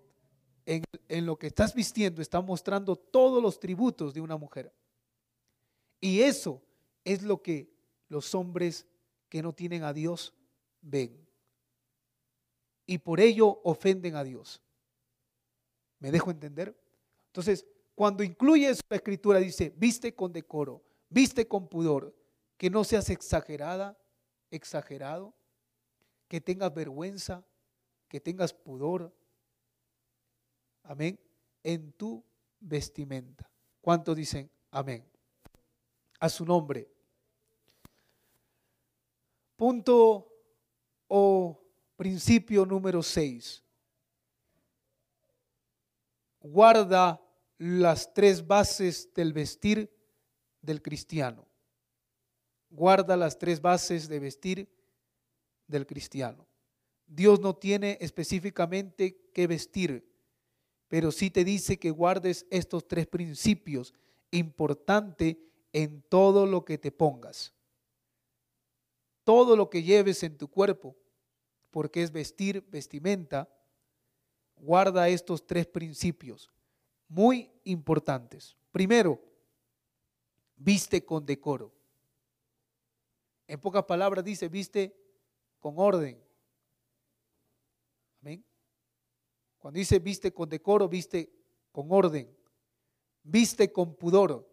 en, 0.66 0.84
en, 1.08 1.26
lo 1.26 1.40
que 1.40 1.48
estás 1.48 1.74
vistiendo 1.74 2.22
está 2.22 2.42
mostrando 2.42 2.96
todos 2.96 3.42
los 3.42 3.60
tributos 3.60 4.14
de 4.14 4.22
una 4.22 4.38
mujer. 4.38 4.72
Y 6.00 6.22
eso 6.22 6.62
es 7.04 7.24
lo 7.24 7.42
que 7.42 7.72
los 8.08 8.36
hombres 8.36 8.86
que 9.30 9.42
no 9.42 9.54
tienen 9.54 9.84
a 9.84 9.94
Dios 9.94 10.34
ven. 10.82 11.28
Y 12.86 12.98
por 12.98 13.20
ello 13.20 13.62
ofenden 13.64 14.16
a 14.16 14.24
Dios. 14.24 14.62
¿Me 16.00 16.12
dejo 16.12 16.32
entender? 16.32 16.76
Entonces, 17.28 17.66
cuando 17.96 18.24
incluye 18.24 18.72
la 18.90 18.96
escritura, 18.96 19.40
dice, 19.40 19.74
viste 19.76 20.16
con 20.16 20.32
decoro, 20.32 20.82
viste 21.10 21.48
con 21.48 21.68
pudor, 21.68 22.16
que 22.58 22.70
no 22.70 22.84
seas 22.84 23.10
exagerada, 23.10 23.98
exagerado, 24.52 25.34
que 26.28 26.40
tengas 26.42 26.74
vergüenza, 26.74 27.44
que 28.08 28.20
tengas 28.20 28.54
pudor. 28.54 29.14
Amén. 30.84 31.20
En 31.64 31.92
tu 31.94 32.24
vestimenta. 32.60 33.50
¿Cuántos 33.82 34.16
dicen 34.16 34.50
amén? 34.72 35.06
A 36.20 36.30
su 36.30 36.46
nombre. 36.46 36.90
Punto 39.56 40.32
o 41.08 41.62
principio 41.96 42.66
número 42.66 43.04
6. 43.04 43.64
Guarda 46.42 47.22
las 47.58 48.14
tres 48.14 48.46
bases 48.46 49.14
del 49.14 49.34
vestir 49.34 49.94
del 50.62 50.82
cristiano. 50.82 51.49
Guarda 52.70 53.18
las 53.18 53.38
tres 53.38 53.62
bases 53.62 54.08
de 54.08 54.20
vestir 54.20 54.70
del 55.68 55.86
cristiano. 55.86 56.46
Dios 57.08 57.40
no 57.40 57.56
tiene 57.56 57.98
específicamente 58.02 59.32
qué 59.34 59.48
vestir, 59.48 60.08
pero 60.88 61.12
sí 61.12 61.32
te 61.32 61.44
dice 61.44 61.80
que 61.80 61.92
guardes 61.92 62.46
estos 62.52 62.88
tres 62.88 63.08
principios 63.08 63.94
importantes 64.32 65.38
en 65.74 66.04
todo 66.04 66.46
lo 66.46 66.66
que 66.66 66.78
te 66.78 66.92
pongas. 66.92 67.54
Todo 69.24 69.56
lo 69.56 69.70
que 69.70 69.84
lleves 69.84 70.24
en 70.24 70.38
tu 70.38 70.48
cuerpo, 70.48 70.96
porque 71.72 72.04
es 72.04 72.12
vestir, 72.12 72.66
vestimenta, 72.70 73.48
guarda 74.56 75.10
estos 75.10 75.46
tres 75.46 75.66
principios 75.66 76.50
muy 77.08 77.52
importantes. 77.64 78.56
Primero, 78.72 79.20
viste 80.56 81.04
con 81.04 81.26
decoro. 81.26 81.79
En 83.50 83.60
pocas 83.60 83.84
palabras 83.84 84.24
dice, 84.24 84.48
viste 84.48 84.96
con 85.60 85.74
orden. 85.80 86.24
Amén. 88.22 88.46
Cuando 89.58 89.80
dice 89.80 89.98
viste 89.98 90.32
con 90.32 90.48
decoro, 90.48 90.88
viste 90.88 91.34
con 91.72 91.88
orden. 91.92 92.32
Viste 93.24 93.72
con 93.74 93.96
pudor. 93.96 94.48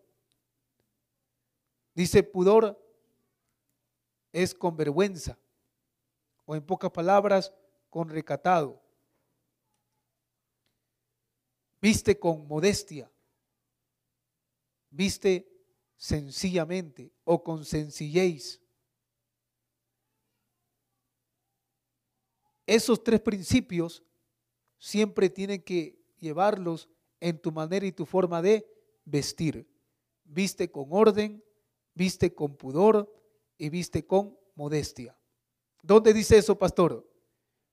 Dice 1.93 2.23
pudor 2.23 2.83
es 4.33 4.55
con 4.55 4.79
vergüenza. 4.79 5.39
O 6.47 6.57
en 6.57 6.65
pocas 6.65 6.91
palabras, 6.91 7.53
con 7.91 8.09
recatado. 8.09 8.83
Viste 11.83 12.19
con 12.19 12.49
modestia. 12.49 13.13
Viste 14.89 15.47
sencillamente 15.99 17.13
o 17.25 17.45
con 17.45 17.63
sencillez. 17.63 18.63
Esos 22.67 23.03
tres 23.03 23.21
principios 23.21 24.03
siempre 24.79 25.31
tienen 25.31 25.63
que 25.63 25.99
llevarlos 26.19 26.89
en 27.21 27.39
tu 27.39 27.53
manera 27.53 27.87
y 27.87 27.93
tu 27.93 28.05
forma 28.05 28.43
de 28.43 28.67
vestir. 29.05 29.67
Viste 30.25 30.71
con 30.71 30.87
orden, 30.91 31.43
viste 31.95 32.35
con 32.35 32.57
pudor 32.57 33.13
y 33.57 33.69
viste 33.69 34.05
con 34.05 34.37
modestia. 34.55 35.17
¿Dónde 35.83 36.13
dice 36.13 36.37
eso, 36.37 36.59
pastor? 36.59 37.09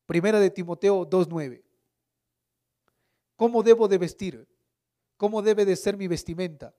Primera 0.06 0.40
de 0.40 0.52
Timoteo 0.52 1.10
2.9. 1.10 1.64
¿Cómo 3.36 3.64
debo 3.64 3.88
de 3.88 3.98
vestir? 3.98 4.48
¿Cómo 5.18 5.42
debe 5.42 5.66
de 5.66 5.76
ser 5.76 5.98
mi 5.98 6.08
vestimenta? 6.08 6.76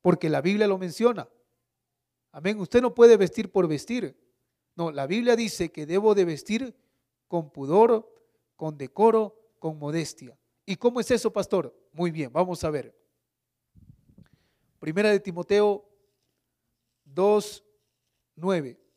Porque 0.00 0.30
la 0.30 0.40
Biblia 0.40 0.66
lo 0.66 0.78
menciona. 0.78 1.28
Amén. 2.32 2.58
Usted 2.58 2.80
no 2.80 2.94
puede 2.94 3.16
vestir 3.16 3.50
por 3.50 3.68
vestir. 3.68 4.16
No, 4.74 4.90
la 4.90 5.06
Biblia 5.06 5.36
dice 5.36 5.70
que 5.70 5.86
debo 5.86 6.14
de 6.14 6.24
vestir 6.24 6.74
con 7.28 7.50
pudor, 7.50 8.10
con 8.56 8.76
decoro, 8.76 9.36
con 9.58 9.78
modestia. 9.78 10.36
¿Y 10.66 10.76
cómo 10.76 11.00
es 11.00 11.10
eso, 11.10 11.32
pastor? 11.32 11.74
Muy 11.92 12.10
bien, 12.10 12.32
vamos 12.32 12.64
a 12.64 12.70
ver. 12.70 12.94
Primera 14.80 15.10
de 15.10 15.20
Timoteo 15.20 15.88
2, 17.04 17.64
9. 18.36 18.87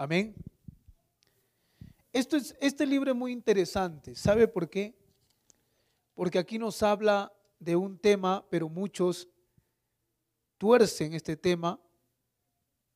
Amén. 0.00 0.34
Esto 2.10 2.38
es, 2.38 2.56
este 2.58 2.86
libro 2.86 3.10
es 3.10 3.16
muy 3.18 3.32
interesante. 3.32 4.14
¿Sabe 4.14 4.48
por 4.48 4.70
qué? 4.70 4.94
Porque 6.14 6.38
aquí 6.38 6.58
nos 6.58 6.82
habla 6.82 7.30
de 7.58 7.76
un 7.76 7.98
tema, 7.98 8.42
pero 8.48 8.70
muchos 8.70 9.28
tuercen 10.56 11.12
este 11.12 11.36
tema 11.36 11.78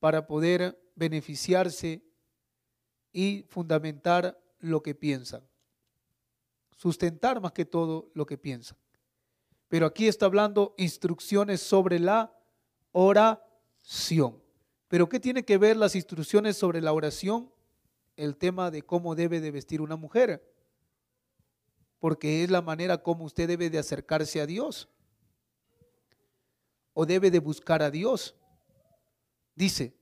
para 0.00 0.26
poder 0.26 0.80
beneficiarse 0.94 2.02
y 3.12 3.44
fundamentar 3.50 4.40
lo 4.60 4.82
que 4.82 4.94
piensan. 4.94 5.46
Sustentar 6.74 7.38
más 7.38 7.52
que 7.52 7.66
todo 7.66 8.10
lo 8.14 8.24
que 8.24 8.38
piensan. 8.38 8.78
Pero 9.68 9.84
aquí 9.84 10.08
está 10.08 10.24
hablando 10.24 10.74
instrucciones 10.78 11.60
sobre 11.60 11.98
la 11.98 12.34
oración. 12.92 14.43
Pero 14.94 15.08
¿qué 15.08 15.18
tiene 15.18 15.44
que 15.44 15.58
ver 15.58 15.76
las 15.76 15.96
instrucciones 15.96 16.56
sobre 16.56 16.80
la 16.80 16.92
oración? 16.92 17.50
El 18.14 18.36
tema 18.36 18.70
de 18.70 18.82
cómo 18.82 19.16
debe 19.16 19.40
de 19.40 19.50
vestir 19.50 19.80
una 19.80 19.96
mujer. 19.96 20.48
Porque 21.98 22.44
es 22.44 22.50
la 22.52 22.62
manera 22.62 22.98
como 22.98 23.24
usted 23.24 23.48
debe 23.48 23.70
de 23.70 23.80
acercarse 23.80 24.40
a 24.40 24.46
Dios. 24.46 24.88
O 26.92 27.06
debe 27.06 27.32
de 27.32 27.40
buscar 27.40 27.82
a 27.82 27.90
Dios. 27.90 28.36
Dice, 29.56 29.96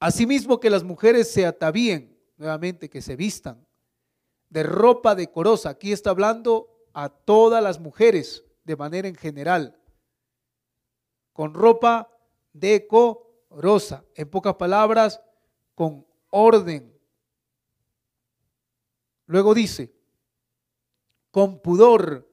asimismo 0.00 0.58
que 0.58 0.68
las 0.68 0.82
mujeres 0.82 1.30
se 1.30 1.46
atavíen, 1.46 2.18
nuevamente 2.36 2.90
que 2.90 3.00
se 3.00 3.14
vistan, 3.14 3.64
de 4.50 4.64
ropa 4.64 5.14
decorosa. 5.14 5.68
Aquí 5.68 5.92
está 5.92 6.10
hablando 6.10 6.88
a 6.92 7.08
todas 7.08 7.62
las 7.62 7.78
mujeres 7.78 8.42
de 8.64 8.74
manera 8.74 9.06
en 9.06 9.14
general, 9.14 9.80
con 11.32 11.54
ropa 11.54 12.11
decorosa. 12.52 14.04
En 14.14 14.28
pocas 14.28 14.54
palabras, 14.54 15.20
con 15.74 16.06
orden. 16.30 16.92
Luego 19.26 19.54
dice, 19.54 19.92
con 21.30 21.60
pudor. 21.60 22.28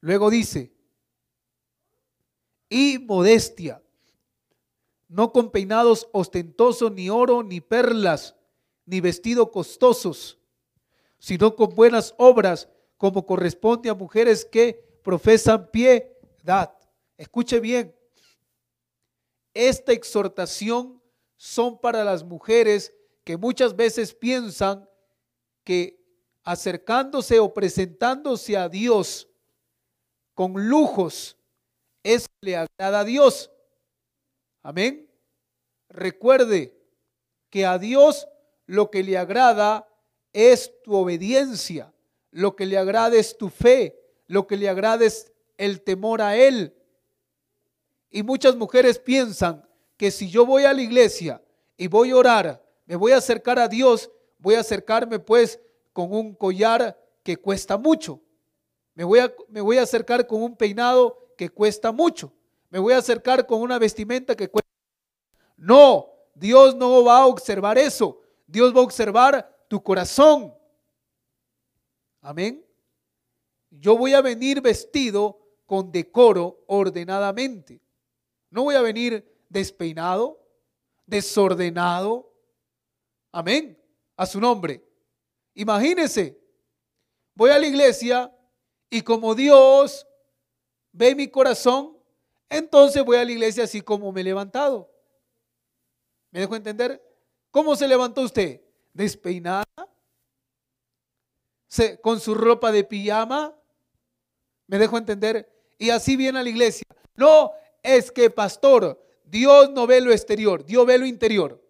Luego 0.00 0.30
dice, 0.30 0.72
y 2.68 2.98
modestia, 2.98 3.82
no 5.08 5.32
con 5.32 5.50
peinados 5.50 6.08
ostentosos, 6.12 6.92
ni 6.92 7.10
oro, 7.10 7.42
ni 7.42 7.60
perlas, 7.60 8.36
ni 8.86 9.00
vestidos 9.00 9.50
costosos, 9.50 10.38
sino 11.18 11.54
con 11.54 11.74
buenas 11.74 12.14
obras, 12.16 12.68
como 12.96 13.26
corresponde 13.26 13.90
a 13.90 13.94
mujeres 13.94 14.44
que 14.44 14.74
profesan 15.02 15.70
piedad. 15.70 16.79
Escuche 17.20 17.60
bien, 17.60 17.94
esta 19.52 19.92
exhortación 19.92 21.02
son 21.36 21.78
para 21.78 22.02
las 22.02 22.24
mujeres 22.24 22.94
que 23.24 23.36
muchas 23.36 23.76
veces 23.76 24.14
piensan 24.14 24.88
que 25.62 26.02
acercándose 26.44 27.38
o 27.38 27.52
presentándose 27.52 28.56
a 28.56 28.70
Dios 28.70 29.28
con 30.32 30.66
lujos 30.66 31.36
es 32.02 32.24
le 32.40 32.56
agrada 32.56 33.00
a 33.00 33.04
Dios. 33.04 33.50
Amén. 34.62 35.06
Recuerde 35.90 36.74
que 37.50 37.66
a 37.66 37.76
Dios 37.76 38.28
lo 38.64 38.90
que 38.90 39.02
le 39.02 39.18
agrada 39.18 39.86
es 40.32 40.72
tu 40.84 40.94
obediencia, 40.94 41.92
lo 42.30 42.56
que 42.56 42.64
le 42.64 42.78
agrada 42.78 43.18
es 43.18 43.36
tu 43.36 43.50
fe, 43.50 44.00
lo 44.26 44.46
que 44.46 44.56
le 44.56 44.70
agrada 44.70 45.04
es 45.04 45.30
el 45.58 45.82
temor 45.82 46.22
a 46.22 46.38
Él, 46.38 46.74
y 48.10 48.22
muchas 48.22 48.56
mujeres 48.56 48.98
piensan 48.98 49.66
que 49.96 50.10
si 50.10 50.28
yo 50.28 50.44
voy 50.44 50.64
a 50.64 50.72
la 50.72 50.82
iglesia 50.82 51.42
y 51.76 51.86
voy 51.86 52.10
a 52.10 52.16
orar, 52.16 52.64
me 52.86 52.96
voy 52.96 53.12
a 53.12 53.18
acercar 53.18 53.58
a 53.58 53.68
Dios, 53.68 54.10
voy 54.38 54.56
a 54.56 54.60
acercarme 54.60 55.18
pues 55.18 55.60
con 55.92 56.12
un 56.12 56.34
collar 56.34 56.98
que 57.22 57.36
cuesta 57.36 57.78
mucho. 57.78 58.20
Me 58.94 59.04
voy 59.04 59.20
a, 59.20 59.32
me 59.48 59.60
voy 59.60 59.78
a 59.78 59.82
acercar 59.82 60.26
con 60.26 60.42
un 60.42 60.56
peinado 60.56 61.34
que 61.36 61.48
cuesta 61.48 61.92
mucho. 61.92 62.32
Me 62.68 62.78
voy 62.78 62.94
a 62.94 62.98
acercar 62.98 63.46
con 63.46 63.60
una 63.60 63.78
vestimenta 63.78 64.34
que 64.34 64.48
cuesta. 64.48 64.70
No, 65.56 66.08
Dios 66.34 66.74
no 66.74 67.04
va 67.04 67.18
a 67.18 67.26
observar 67.26 67.78
eso. 67.78 68.20
Dios 68.46 68.74
va 68.74 68.80
a 68.80 68.84
observar 68.84 69.64
tu 69.68 69.82
corazón. 69.82 70.54
Amén. 72.22 72.64
yo 73.70 73.96
voy 73.96 74.12
a 74.12 74.20
venir 74.20 74.60
vestido 74.60 75.38
con 75.64 75.92
decoro 75.92 76.64
ordenadamente. 76.66 77.80
No 78.50 78.64
voy 78.64 78.74
a 78.74 78.82
venir 78.82 79.24
despeinado, 79.48 80.38
desordenado. 81.06 82.32
Amén. 83.32 83.78
A 84.16 84.26
su 84.26 84.40
nombre. 84.40 84.84
Imagínense, 85.54 86.38
voy 87.34 87.50
a 87.50 87.58
la 87.58 87.66
iglesia 87.66 88.34
y 88.90 89.02
como 89.02 89.34
Dios 89.34 90.06
ve 90.92 91.14
mi 91.14 91.28
corazón, 91.28 91.96
entonces 92.48 93.04
voy 93.04 93.16
a 93.16 93.24
la 93.24 93.32
iglesia 93.32 93.64
así 93.64 93.80
como 93.80 94.12
me 94.12 94.20
he 94.20 94.24
levantado. 94.24 94.90
¿Me 96.30 96.40
dejo 96.40 96.56
entender? 96.56 97.02
¿Cómo 97.50 97.76
se 97.76 97.88
levantó 97.88 98.22
usted? 98.22 98.60
¿Despeinada? 98.92 99.64
¿Con 102.02 102.20
su 102.20 102.34
ropa 102.34 102.72
de 102.72 102.84
pijama? 102.84 103.56
¿Me 104.66 104.78
dejo 104.78 104.98
entender? 104.98 105.48
Y 105.78 105.90
así 105.90 106.16
viene 106.16 106.40
a 106.40 106.42
la 106.42 106.48
iglesia. 106.48 106.84
No, 107.14 107.52
es 107.82 108.10
que 108.10 108.30
pastor, 108.30 109.00
Dios 109.24 109.70
no 109.70 109.86
ve 109.86 110.00
lo 110.00 110.12
exterior, 110.12 110.64
Dios 110.64 110.86
ve 110.86 110.98
lo 110.98 111.06
interior. 111.06 111.62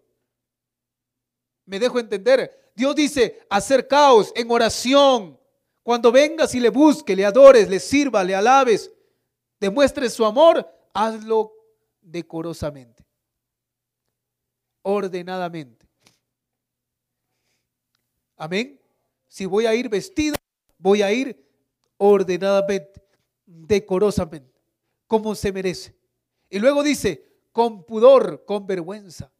¿Me 1.65 1.79
dejo 1.79 1.99
entender? 1.99 2.71
Dios 2.75 2.95
dice, 2.95 3.45
acercaos 3.49 4.31
en 4.35 4.49
oración. 4.49 5.39
Cuando 5.83 6.11
vengas 6.11 6.53
y 6.53 6.59
le 6.59 6.69
busque, 6.69 7.15
le 7.15 7.25
adores, 7.25 7.69
le 7.69 7.79
sirva, 7.79 8.23
le 8.23 8.35
alabes, 8.35 8.91
demuestre 9.59 10.09
su 10.09 10.25
amor, 10.25 10.67
hazlo 10.93 11.53
decorosamente, 12.01 13.03
ordenadamente. 14.81 15.87
Amén. 18.35 18.79
Si 19.27 19.45
voy 19.45 19.65
a 19.65 19.73
ir 19.73 19.87
vestido, 19.87 20.35
voy 20.77 21.01
a 21.01 21.11
ir 21.11 21.47
ordenadamente, 21.97 23.01
decorosamente, 23.45 24.59
como 25.07 25.35
se 25.35 25.51
merece. 25.51 26.00
Y 26.51 26.59
luego 26.59 26.83
dice, 26.83 27.25
con 27.53 27.85
pudor, 27.85 28.43
con 28.45 28.67
vergüenza, 28.67 29.31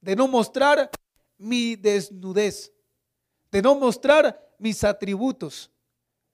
de 0.00 0.16
no 0.16 0.26
mostrar 0.26 0.90
mi 1.38 1.76
desnudez, 1.76 2.72
de 3.52 3.62
no 3.62 3.76
mostrar 3.76 4.54
mis 4.58 4.82
atributos, 4.82 5.70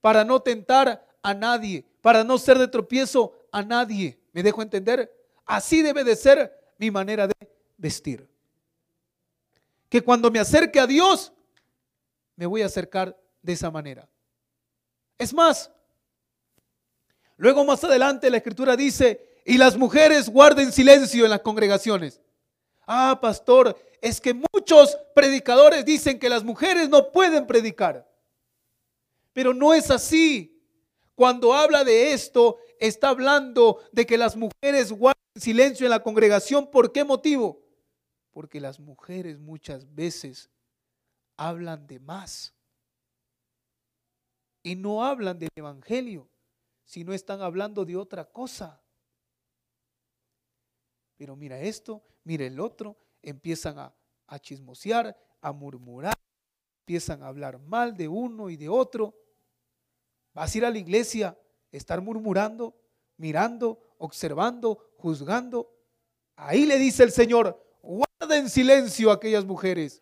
para 0.01 0.23
no 0.23 0.41
tentar 0.41 1.07
a 1.21 1.33
nadie, 1.35 1.85
para 2.01 2.23
no 2.23 2.39
ser 2.39 2.57
de 2.57 2.67
tropiezo 2.67 3.33
a 3.51 3.61
nadie. 3.61 4.19
¿Me 4.31 4.41
dejo 4.41 4.63
entender? 4.63 5.13
Así 5.45 5.83
debe 5.83 6.03
de 6.03 6.15
ser 6.15 6.73
mi 6.79 6.89
manera 6.89 7.27
de 7.27 7.35
vestir. 7.77 8.27
Que 9.89 10.01
cuando 10.01 10.31
me 10.31 10.39
acerque 10.39 10.79
a 10.79 10.87
Dios, 10.87 11.31
me 12.35 12.47
voy 12.47 12.63
a 12.63 12.65
acercar 12.65 13.15
de 13.43 13.53
esa 13.53 13.69
manera. 13.69 14.09
Es 15.17 15.33
más, 15.33 15.71
luego 17.37 17.63
más 17.63 17.83
adelante 17.83 18.29
la 18.29 18.37
escritura 18.37 18.75
dice, 18.75 19.41
y 19.45 19.57
las 19.57 19.77
mujeres 19.77 20.29
guarden 20.29 20.71
silencio 20.71 21.23
en 21.23 21.31
las 21.31 21.39
congregaciones. 21.39 22.19
Ah, 22.85 23.17
pastor, 23.21 23.77
es 24.01 24.19
que 24.19 24.33
muchos 24.33 24.97
predicadores 25.15 25.85
dicen 25.85 26.19
que 26.19 26.29
las 26.29 26.43
mujeres 26.43 26.89
no 26.89 27.11
pueden 27.11 27.47
predicar. 27.47 28.07
Pero 29.33 29.53
no 29.53 29.73
es 29.73 29.89
así. 29.91 30.53
Cuando 31.15 31.53
habla 31.53 31.83
de 31.83 32.13
esto, 32.13 32.57
está 32.79 33.09
hablando 33.09 33.81
de 33.91 34.05
que 34.05 34.17
las 34.17 34.35
mujeres 34.35 34.91
guarden 34.91 35.17
silencio 35.35 35.85
en 35.85 35.91
la 35.91 36.03
congregación. 36.03 36.69
¿Por 36.69 36.91
qué 36.91 37.03
motivo? 37.03 37.61
Porque 38.31 38.59
las 38.59 38.79
mujeres 38.79 39.39
muchas 39.39 39.93
veces 39.93 40.49
hablan 41.35 41.87
de 41.87 41.99
más. 41.99 42.53
Y 44.61 44.75
no 44.75 45.05
hablan 45.05 45.39
del 45.39 45.49
Evangelio, 45.55 46.29
sino 46.87 47.13
están 47.13 47.41
hablando 47.41 47.83
de 47.83 47.97
otra 47.97 48.23
cosa. 48.23 48.81
Pero 51.17 51.35
mira 51.35 51.59
esto, 51.59 52.01
mira 52.23 52.45
el 52.45 52.59
otro, 52.61 52.97
empiezan 53.21 53.77
a, 53.77 53.93
a 54.25 54.39
chismosear, 54.39 55.15
a 55.41 55.51
murmurar, 55.51 56.17
empiezan 56.79 57.21
a 57.21 57.27
hablar 57.27 57.59
mal 57.59 57.95
de 57.97 58.07
uno 58.07 58.49
y 58.49 58.55
de 58.55 58.69
otro. 58.69 59.13
Vas 60.33 60.55
a 60.55 60.57
ir 60.57 60.65
a 60.65 60.71
la 60.71 60.77
iglesia, 60.77 61.37
estar 61.73 61.99
murmurando, 62.01 62.73
mirando, 63.17 63.95
observando, 63.97 64.93
juzgando. 64.97 65.69
Ahí 66.37 66.65
le 66.65 66.77
dice 66.77 67.03
el 67.03 67.11
Señor, 67.11 67.61
guarda 67.81 68.37
en 68.37 68.49
silencio 68.49 69.11
a 69.11 69.15
aquellas 69.15 69.43
mujeres. 69.43 70.01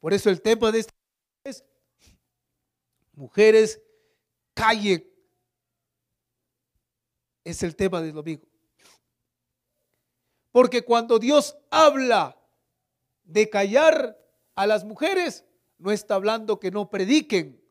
Por 0.00 0.12
eso 0.12 0.28
el 0.28 0.42
tema 0.42 0.70
de 0.70 0.80
esta 0.80 0.92
es, 1.44 1.64
mujeres, 3.14 3.80
calle, 4.56 5.12
es 7.44 7.62
el 7.62 7.76
tema 7.76 8.00
del 8.00 8.14
domingo. 8.14 8.46
Porque 10.50 10.82
cuando 10.82 11.18
Dios 11.18 11.54
habla 11.70 12.36
de 13.24 13.50
callar 13.50 14.18
a 14.54 14.66
las 14.66 14.84
mujeres, 14.84 15.44
no 15.78 15.92
está 15.92 16.14
hablando 16.14 16.58
que 16.58 16.70
no 16.70 16.88
prediquen, 16.88 17.62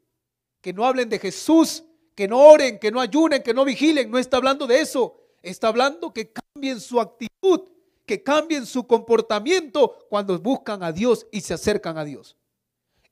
que 0.61 0.71
no 0.71 0.85
hablen 0.85 1.09
de 1.09 1.17
Jesús, 1.17 1.83
que 2.13 2.27
no 2.27 2.39
oren, 2.39 2.77
que 2.77 2.91
no 2.91 3.01
ayunen, 3.01 3.41
que 3.41 3.55
no 3.55 3.65
vigilen. 3.65 4.11
No 4.11 4.19
está 4.19 4.37
hablando 4.37 4.67
de 4.67 4.79
eso. 4.79 5.19
Está 5.41 5.69
hablando 5.69 6.13
que 6.13 6.31
cambien 6.31 6.79
su 6.79 7.01
actitud, 7.01 7.61
que 8.05 8.21
cambien 8.21 8.67
su 8.67 8.85
comportamiento 8.85 10.05
cuando 10.07 10.37
buscan 10.39 10.83
a 10.83 10.91
Dios 10.91 11.25
y 11.31 11.41
se 11.41 11.55
acercan 11.55 11.97
a 11.97 12.05
Dios. 12.05 12.37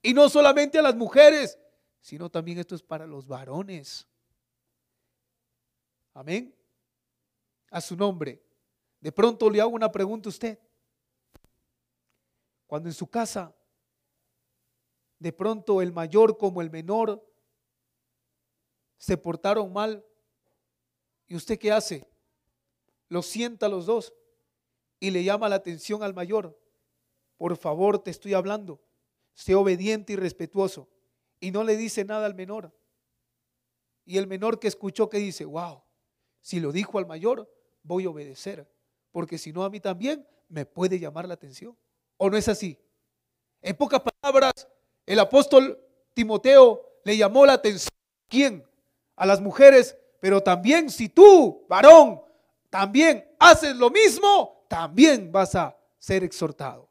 Y 0.04 0.14
no 0.14 0.30
solamente 0.30 0.78
a 0.78 0.84
las 0.84 0.96
mujeres, 0.96 1.58
sino 2.04 2.30
también 2.30 2.60
esto 2.60 2.76
es 2.76 2.84
para 2.84 3.08
los 3.08 3.26
varones. 3.26 4.06
Amén. 6.14 6.54
A 7.72 7.80
su 7.80 7.96
nombre. 7.96 8.44
De 9.00 9.10
pronto 9.10 9.50
le 9.50 9.62
hago 9.62 9.72
una 9.72 9.90
pregunta 9.90 10.28
a 10.28 10.32
usted. 10.32 10.60
Cuando 12.68 12.90
en 12.90 12.94
su 12.94 13.08
casa, 13.08 13.56
de 15.18 15.32
pronto 15.32 15.82
el 15.82 15.94
mayor 15.94 16.38
como 16.38 16.62
el 16.62 16.70
menor 16.70 17.26
se 18.98 19.16
portaron 19.16 19.72
mal. 19.72 20.06
¿Y 21.26 21.38
usted 21.38 21.58
qué 21.58 21.72
hace? 21.72 22.06
Los 23.08 23.28
sienta 23.28 23.68
a 23.68 23.70
los 23.70 23.86
dos 23.86 24.14
y 25.00 25.10
le 25.12 25.24
llama 25.24 25.48
la 25.48 25.56
atención 25.56 26.04
al 26.04 26.14
mayor. 26.14 26.60
Por 27.38 27.56
favor, 27.56 28.04
te 28.04 28.12
estoy 28.12 28.34
hablando. 28.34 28.82
Sé 29.34 29.56
obediente 29.56 30.12
y 30.12 30.16
respetuoso. 30.18 30.90
Y 31.44 31.52
no 31.52 31.64
le 31.64 31.76
dice 31.76 32.06
nada 32.06 32.26
al 32.26 32.36
menor. 32.36 32.72
Y 34.06 34.18
el 34.18 34.28
menor 34.28 34.60
que 34.60 34.68
escuchó 34.68 35.10
que 35.10 35.18
dice, 35.18 35.46
wow, 35.46 35.82
si 36.42 36.60
lo 36.60 36.72
dijo 36.72 37.00
al 37.00 37.06
mayor, 37.06 37.50
voy 37.84 38.06
a 38.06 38.10
obedecer. 38.10 38.68
Porque 39.12 39.38
si 39.38 39.52
no, 39.52 39.64
a 39.64 39.70
mí 39.70 39.80
también 39.80 40.28
me 40.50 40.66
puede 40.66 41.00
llamar 41.00 41.28
la 41.28 41.34
atención. 41.34 41.78
¿O 42.18 42.30
no 42.30 42.38
es 42.38 42.48
así? 42.48 42.80
En 43.62 43.76
pocas 43.76 44.02
palabras, 44.02 44.54
el 45.06 45.20
apóstol 45.20 45.80
Timoteo 46.14 46.82
le 47.04 47.18
llamó 47.18 47.46
la 47.46 47.54
atención. 47.54 47.90
¿Quién? 48.30 48.66
a 49.16 49.26
las 49.26 49.42
mujeres, 49.42 49.98
pero 50.20 50.42
también 50.42 50.90
si 50.90 51.10
tú, 51.10 51.66
varón, 51.68 52.22
también 52.70 53.26
haces 53.40 53.76
lo 53.76 53.90
mismo, 53.90 54.66
también 54.68 55.32
vas 55.32 55.56
a 55.56 55.78
ser 56.00 56.24
exhortado. 56.24 56.90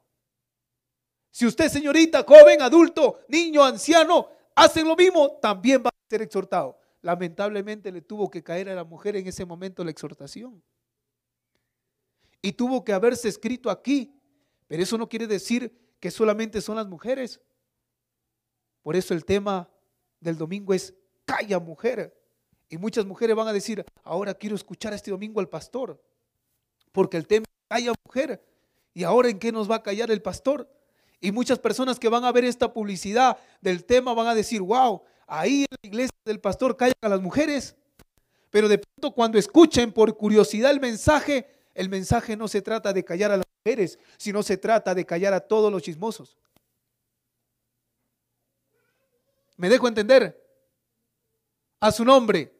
Si 1.31 1.45
usted, 1.45 1.69
señorita, 1.69 2.23
joven, 2.27 2.61
adulto, 2.61 3.21
niño, 3.27 3.63
anciano, 3.63 4.29
hacen 4.55 4.87
lo 4.87 4.95
mismo, 4.95 5.37
también 5.41 5.81
va 5.83 5.89
a 5.89 6.09
ser 6.09 6.21
exhortado. 6.21 6.77
Lamentablemente 7.01 7.91
le 7.91 8.01
tuvo 8.01 8.29
que 8.29 8.43
caer 8.43 8.69
a 8.69 8.75
la 8.75 8.83
mujer 8.83 9.15
en 9.15 9.27
ese 9.27 9.45
momento 9.45 9.83
la 9.83 9.91
exhortación. 9.91 10.63
Y 12.41 12.53
tuvo 12.53 12.83
que 12.83 12.93
haberse 12.93 13.27
escrito 13.27 13.69
aquí. 13.69 14.19
Pero 14.67 14.83
eso 14.83 14.97
no 14.97 15.07
quiere 15.07 15.27
decir 15.27 15.95
que 15.99 16.11
solamente 16.11 16.61
son 16.61 16.75
las 16.75 16.87
mujeres. 16.87 17.39
Por 18.81 18.95
eso 18.95 19.13
el 19.13 19.23
tema 19.25 19.69
del 20.19 20.37
domingo 20.37 20.73
es 20.73 20.93
calla 21.25 21.59
mujer. 21.59 22.17
Y 22.69 22.77
muchas 22.77 23.05
mujeres 23.05 23.35
van 23.35 23.47
a 23.47 23.53
decir, 23.53 23.85
ahora 24.03 24.33
quiero 24.33 24.55
escuchar 24.55 24.93
este 24.93 25.11
domingo 25.11 25.39
al 25.39 25.47
pastor, 25.47 26.01
porque 26.91 27.17
el 27.17 27.27
tema 27.27 27.45
es 27.47 27.67
calla 27.67 27.93
mujer. 28.05 28.43
¿Y 28.93 29.03
ahora 29.03 29.29
en 29.29 29.39
qué 29.39 29.51
nos 29.51 29.69
va 29.69 29.75
a 29.75 29.83
callar 29.83 30.11
el 30.11 30.21
pastor? 30.21 30.69
Y 31.23 31.31
muchas 31.31 31.57
personas 31.57 31.97
que 31.97 32.09
van 32.09 32.25
a 32.25 32.33
ver 32.33 32.43
esta 32.43 32.73
publicidad 32.73 33.37
del 33.61 33.85
tema 33.85 34.13
van 34.13 34.27
a 34.27 34.35
decir, 34.35 34.61
wow, 34.61 35.01
ahí 35.25 35.61
en 35.61 35.77
la 35.81 35.87
iglesia 35.87 36.17
del 36.25 36.41
pastor 36.41 36.75
callan 36.75 36.97
a 36.99 37.07
las 37.07 37.21
mujeres. 37.21 37.77
Pero 38.49 38.67
de 38.67 38.79
pronto 38.79 39.15
cuando 39.15 39.37
escuchen 39.39 39.93
por 39.93 40.17
curiosidad 40.17 40.69
el 40.71 40.81
mensaje, 40.81 41.47
el 41.73 41.87
mensaje 41.87 42.35
no 42.35 42.49
se 42.49 42.61
trata 42.61 42.91
de 42.91 43.05
callar 43.05 43.31
a 43.31 43.37
las 43.37 43.45
mujeres, 43.65 43.97
sino 44.17 44.43
se 44.43 44.57
trata 44.57 44.93
de 44.93 45.05
callar 45.05 45.33
a 45.33 45.39
todos 45.39 45.71
los 45.71 45.81
chismosos. 45.81 46.37
¿Me 49.55 49.69
dejo 49.69 49.87
entender? 49.87 50.43
a 51.83 51.91
su 51.91 52.05
nombre. 52.05 52.53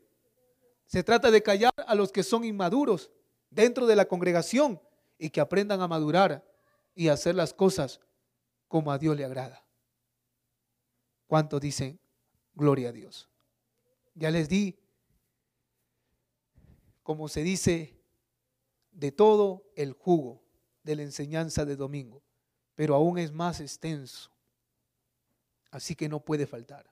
Se 0.86 1.02
trata 1.02 1.32
de 1.32 1.42
callar 1.42 1.72
a 1.88 1.96
los 1.96 2.12
que 2.12 2.24
son 2.24 2.44
inmaduros 2.44 3.10
dentro 3.50 3.86
de 3.86 3.96
la 3.96 4.06
congregación 4.06 4.82
y 5.18 5.30
que 5.30 5.40
aprendan 5.40 5.80
a 5.82 5.88
madurar 5.88 6.46
y 6.94 7.08
hacer 7.08 7.34
las 7.36 7.54
cosas 7.54 8.02
como 8.74 8.92
a 8.92 8.98
Dios 8.98 9.16
le 9.16 9.24
agrada. 9.24 9.64
¿Cuántos 11.28 11.62
dicen 11.62 12.00
gloria 12.56 12.90
a 12.90 12.92
Dios? 12.92 13.30
Ya 14.16 14.32
les 14.32 14.50
di, 14.50 14.80
como 17.04 17.28
se 17.30 17.44
dice, 17.44 18.02
de 18.92 19.12
todo 19.12 19.72
el 19.76 19.94
jugo 19.94 20.42
de 20.82 20.96
la 20.96 21.04
enseñanza 21.04 21.66
de 21.66 21.76
domingo, 21.76 22.24
pero 22.74 22.96
aún 22.96 23.20
es 23.20 23.32
más 23.32 23.60
extenso. 23.60 24.32
Así 25.70 25.94
que 25.94 26.10
no 26.10 26.22
puede 26.22 26.48
faltar. 26.48 26.92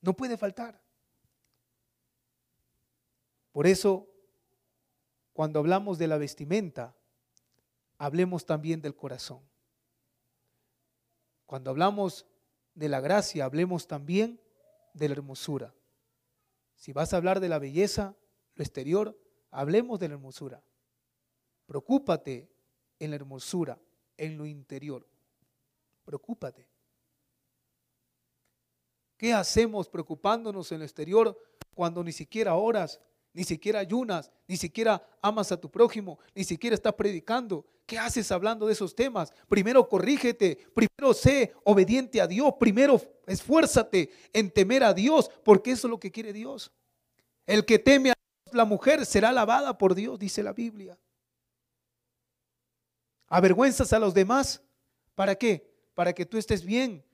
No 0.00 0.16
puede 0.16 0.38
faltar. 0.38 0.82
Por 3.52 3.66
eso, 3.66 4.08
cuando 5.34 5.58
hablamos 5.58 5.98
de 5.98 6.08
la 6.08 6.16
vestimenta, 6.16 6.96
hablemos 8.02 8.44
también 8.44 8.82
del 8.82 8.96
corazón. 8.96 9.40
Cuando 11.46 11.70
hablamos 11.70 12.26
de 12.74 12.88
la 12.88 12.98
gracia, 12.98 13.44
hablemos 13.44 13.86
también 13.86 14.40
de 14.92 15.08
la 15.08 15.14
hermosura. 15.14 15.72
Si 16.74 16.92
vas 16.92 17.12
a 17.12 17.18
hablar 17.18 17.38
de 17.38 17.48
la 17.48 17.60
belleza, 17.60 18.16
lo 18.56 18.64
exterior, 18.64 19.16
hablemos 19.52 20.00
de 20.00 20.08
la 20.08 20.14
hermosura. 20.14 20.64
Preocúpate 21.66 22.50
en 22.98 23.10
la 23.10 23.16
hermosura, 23.16 23.78
en 24.16 24.36
lo 24.36 24.46
interior. 24.46 25.06
Preocúpate. 26.04 26.66
¿Qué 29.16 29.32
hacemos 29.32 29.88
preocupándonos 29.88 30.72
en 30.72 30.80
lo 30.80 30.84
exterior 30.84 31.38
cuando 31.72 32.02
ni 32.02 32.10
siquiera 32.10 32.56
oras, 32.56 33.00
ni 33.32 33.44
siquiera 33.44 33.80
ayunas, 33.80 34.30
ni 34.46 34.56
siquiera 34.56 35.02
amas 35.20 35.52
a 35.52 35.60
tu 35.60 35.70
prójimo, 35.70 36.18
ni 36.34 36.44
siquiera 36.44 36.74
estás 36.74 36.94
predicando? 36.94 37.66
¿Qué 37.86 37.98
haces 37.98 38.30
hablando 38.30 38.66
de 38.66 38.72
esos 38.72 38.94
temas? 38.94 39.32
Primero 39.48 39.88
corrígete, 39.88 40.56
primero 40.74 41.14
sé 41.14 41.52
obediente 41.64 42.20
a 42.20 42.26
Dios, 42.26 42.54
primero 42.58 43.00
esfuérzate 43.26 44.10
en 44.32 44.50
temer 44.50 44.84
a 44.84 44.94
Dios, 44.94 45.30
porque 45.44 45.72
eso 45.72 45.86
es 45.86 45.90
lo 45.90 45.98
que 46.00 46.10
quiere 46.10 46.32
Dios. 46.32 46.72
El 47.46 47.64
que 47.64 47.78
teme 47.78 48.10
a 48.10 48.14
la 48.52 48.64
mujer 48.64 49.04
será 49.06 49.30
alabada 49.30 49.76
por 49.76 49.94
Dios, 49.94 50.18
dice 50.18 50.42
la 50.42 50.52
Biblia. 50.52 50.98
Avergüenzas 53.28 53.92
a 53.92 53.98
los 53.98 54.12
demás. 54.12 54.62
¿Para 55.14 55.34
qué? 55.34 55.74
Para 55.94 56.12
que 56.12 56.26
tú 56.26 56.36
estés 56.36 56.64
bien. 56.64 57.04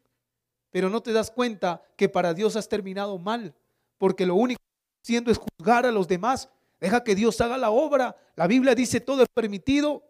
Pero 0.71 0.91
no 0.91 1.01
te 1.01 1.13
das 1.13 1.31
cuenta 1.31 1.83
que 1.97 2.09
para 2.09 2.35
Dios 2.35 2.57
has 2.57 2.69
terminado 2.69 3.19
mal. 3.19 3.55
Porque 3.99 4.27
lo 4.27 4.35
único 4.35 4.61
haciendo 5.09 5.31
es 5.31 5.39
juzgar 5.39 5.87
a 5.87 5.91
los 5.91 6.07
demás. 6.07 6.51
Deja 6.79 7.03
que 7.03 7.15
Dios 7.15 7.41
haga 7.41 7.57
la 7.57 7.71
obra. 7.71 8.15
La 8.37 8.47
Biblia 8.47 8.75
dice 8.75 9.01
todo 9.01 9.23
es 9.23 9.29
permitido. 9.33 10.05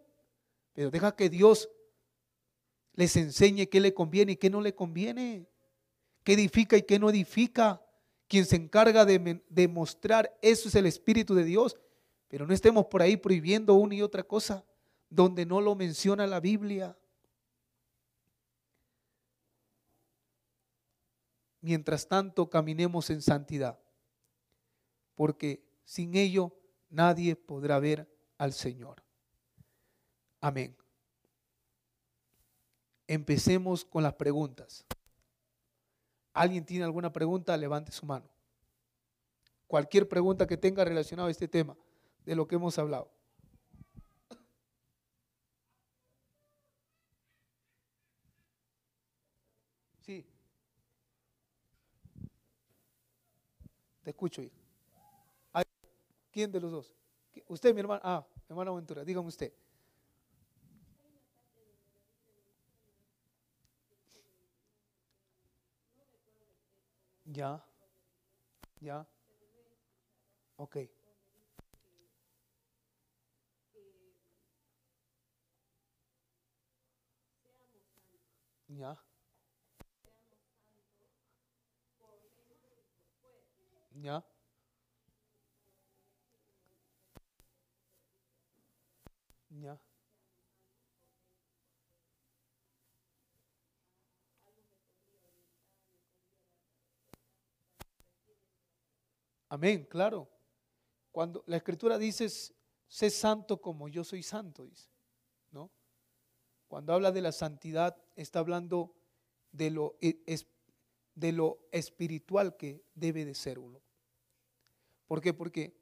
Pero 0.73 0.91
deja 0.91 1.15
que 1.15 1.29
Dios 1.29 1.69
les 2.93 3.15
enseñe 3.15 3.67
qué 3.67 3.79
le 3.79 3.93
conviene 3.93 4.33
y 4.33 4.35
qué 4.35 4.49
no 4.49 4.59
le 4.59 4.75
conviene. 4.75 5.47
Qué 6.25 6.33
edifica 6.33 6.75
y 6.75 6.81
qué 6.81 6.99
no 6.99 7.09
edifica. 7.09 7.81
Quien 8.27 8.45
se 8.45 8.57
encarga 8.57 9.05
de 9.05 9.41
demostrar 9.47 10.37
eso 10.41 10.67
es 10.67 10.75
el 10.75 10.85
Espíritu 10.85 11.33
de 11.33 11.45
Dios. 11.45 11.77
Pero 12.27 12.45
no 12.45 12.53
estemos 12.53 12.87
por 12.87 13.01
ahí 13.01 13.15
prohibiendo 13.15 13.75
una 13.75 13.95
y 13.95 14.01
otra 14.01 14.23
cosa 14.23 14.65
donde 15.09 15.45
no 15.45 15.61
lo 15.61 15.75
menciona 15.75 16.27
la 16.27 16.41
Biblia. 16.41 16.97
Mientras 21.61 22.05
tanto, 22.05 22.49
caminemos 22.49 23.09
en 23.09 23.21
santidad, 23.21 23.79
porque 25.19 25.61
sin 25.83 26.15
ello 26.15 26.55
nadie 26.89 27.35
podrá 27.35 27.77
ver 27.77 28.09
al 28.37 28.53
Señor. 28.53 29.03
Amén. 30.39 30.77
Empecemos 33.05 33.83
con 33.83 34.01
las 34.01 34.13
preguntas. 34.13 34.85
¿Alguien 36.31 36.65
tiene 36.65 36.85
alguna 36.85 37.11
pregunta? 37.11 37.57
Levante 37.57 37.91
su 37.91 38.05
mano. 38.05 38.29
Cualquier 39.67 40.07
pregunta 40.07 40.47
que 40.47 40.55
tenga 40.55 40.85
relacionada 40.85 41.27
a 41.27 41.31
este 41.31 41.49
tema, 41.49 41.75
de 42.23 42.35
lo 42.37 42.47
que 42.47 42.55
hemos 42.55 42.79
hablado. 42.79 43.11
Sí. 49.99 50.25
Te 54.01 54.11
escucho, 54.11 54.41
hijo. 54.41 54.58
¿Quién 56.31 56.51
de 56.51 56.59
los 56.59 56.71
dos? 56.71 56.93
Usted, 57.47 57.73
mi 57.73 57.81
hermano. 57.81 58.01
Ah, 58.03 58.25
mi 58.47 58.53
hermano 58.53 58.71
Aventura, 58.71 59.03
dígame 59.03 59.27
usted. 59.27 59.51
Ya. 67.35 67.61
Ya. 68.81 69.05
Ok. 70.57 70.77
Ya. 78.69 78.97
¿Ya? 84.01 84.23
Amén, 99.49 99.85
claro. 99.89 100.29
Cuando 101.11 101.43
la 101.47 101.57
escritura 101.57 101.97
dice, 101.97 102.29
sé 102.87 103.09
santo 103.09 103.59
como 103.59 103.87
yo 103.89 104.03
soy 104.03 104.21
santo, 104.21 104.65
dice, 104.65 104.89
¿no? 105.51 105.71
Cuando 106.67 106.93
habla 106.93 107.11
de 107.11 107.21
la 107.21 107.31
santidad, 107.31 107.97
está 108.15 108.39
hablando 108.39 108.95
de 109.51 109.71
lo, 109.71 109.97
e, 110.01 110.23
de 111.15 111.31
lo 111.31 111.67
espiritual 111.71 112.55
que 112.57 112.83
debe 112.93 113.25
de 113.25 113.33
ser 113.33 113.57
uno. 113.57 113.81
¿Por 115.07 115.19
qué? 115.19 115.33
Porque 115.33 115.78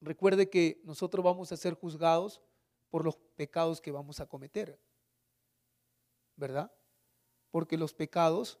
recuerde 0.00 0.48
que 0.48 0.80
nosotros 0.84 1.24
vamos 1.24 1.52
a 1.52 1.56
ser 1.56 1.74
juzgados 1.74 2.42
por 2.90 3.04
los 3.04 3.16
pecados 3.36 3.80
que 3.80 3.90
vamos 3.90 4.20
a 4.20 4.26
cometer. 4.26 4.78
¿Verdad? 6.36 6.72
Porque 7.50 7.76
los 7.76 7.94
pecados 7.94 8.58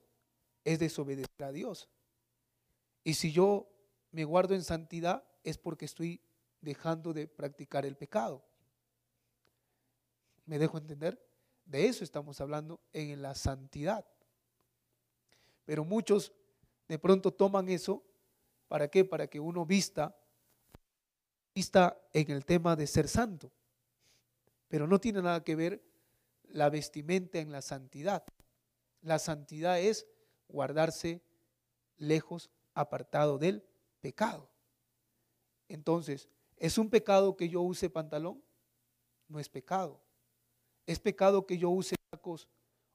es 0.64 0.78
desobedecer 0.78 1.44
a 1.44 1.52
Dios. 1.52 1.88
Y 3.04 3.14
si 3.14 3.32
yo 3.32 3.68
me 4.10 4.24
guardo 4.24 4.54
en 4.54 4.62
santidad 4.62 5.24
es 5.44 5.58
porque 5.58 5.84
estoy 5.84 6.20
dejando 6.60 7.12
de 7.12 7.28
practicar 7.28 7.86
el 7.86 7.96
pecado. 7.96 8.44
¿Me 10.44 10.58
dejo 10.58 10.78
entender? 10.78 11.22
De 11.64 11.86
eso 11.86 12.02
estamos 12.02 12.40
hablando 12.40 12.80
en 12.92 13.22
la 13.22 13.34
santidad. 13.34 14.06
Pero 15.64 15.84
muchos 15.84 16.32
de 16.88 16.98
pronto 16.98 17.32
toman 17.32 17.68
eso 17.68 18.02
¿Para 18.68 18.88
qué? 18.88 19.04
Para 19.04 19.26
que 19.28 19.38
uno 19.40 19.64
vista, 19.64 20.16
vista 21.56 21.98
en 22.12 22.30
el 22.30 22.44
tema 22.44 22.76
de 22.76 22.86
ser 22.86 23.08
santo. 23.08 23.50
Pero 24.68 24.86
no 24.86 25.00
tiene 25.00 25.22
nada 25.22 25.42
que 25.42 25.56
ver 25.56 25.82
la 26.48 26.68
vestimenta 26.68 27.38
en 27.38 27.50
la 27.50 27.62
santidad. 27.62 28.24
La 29.00 29.18
santidad 29.18 29.80
es 29.80 30.06
guardarse 30.48 31.22
lejos, 31.96 32.50
apartado 32.74 33.38
del 33.38 33.64
pecado. 34.02 34.50
Entonces, 35.66 36.28
¿es 36.58 36.76
un 36.76 36.90
pecado 36.90 37.34
que 37.38 37.48
yo 37.48 37.62
use 37.62 37.88
pantalón? 37.88 38.44
No 39.26 39.40
es 39.40 39.48
pecado. 39.48 39.98
¿Es 40.84 41.00
pecado 41.00 41.46
que 41.46 41.56
yo 41.56 41.70
use 41.70 41.96
tacos 42.10 42.46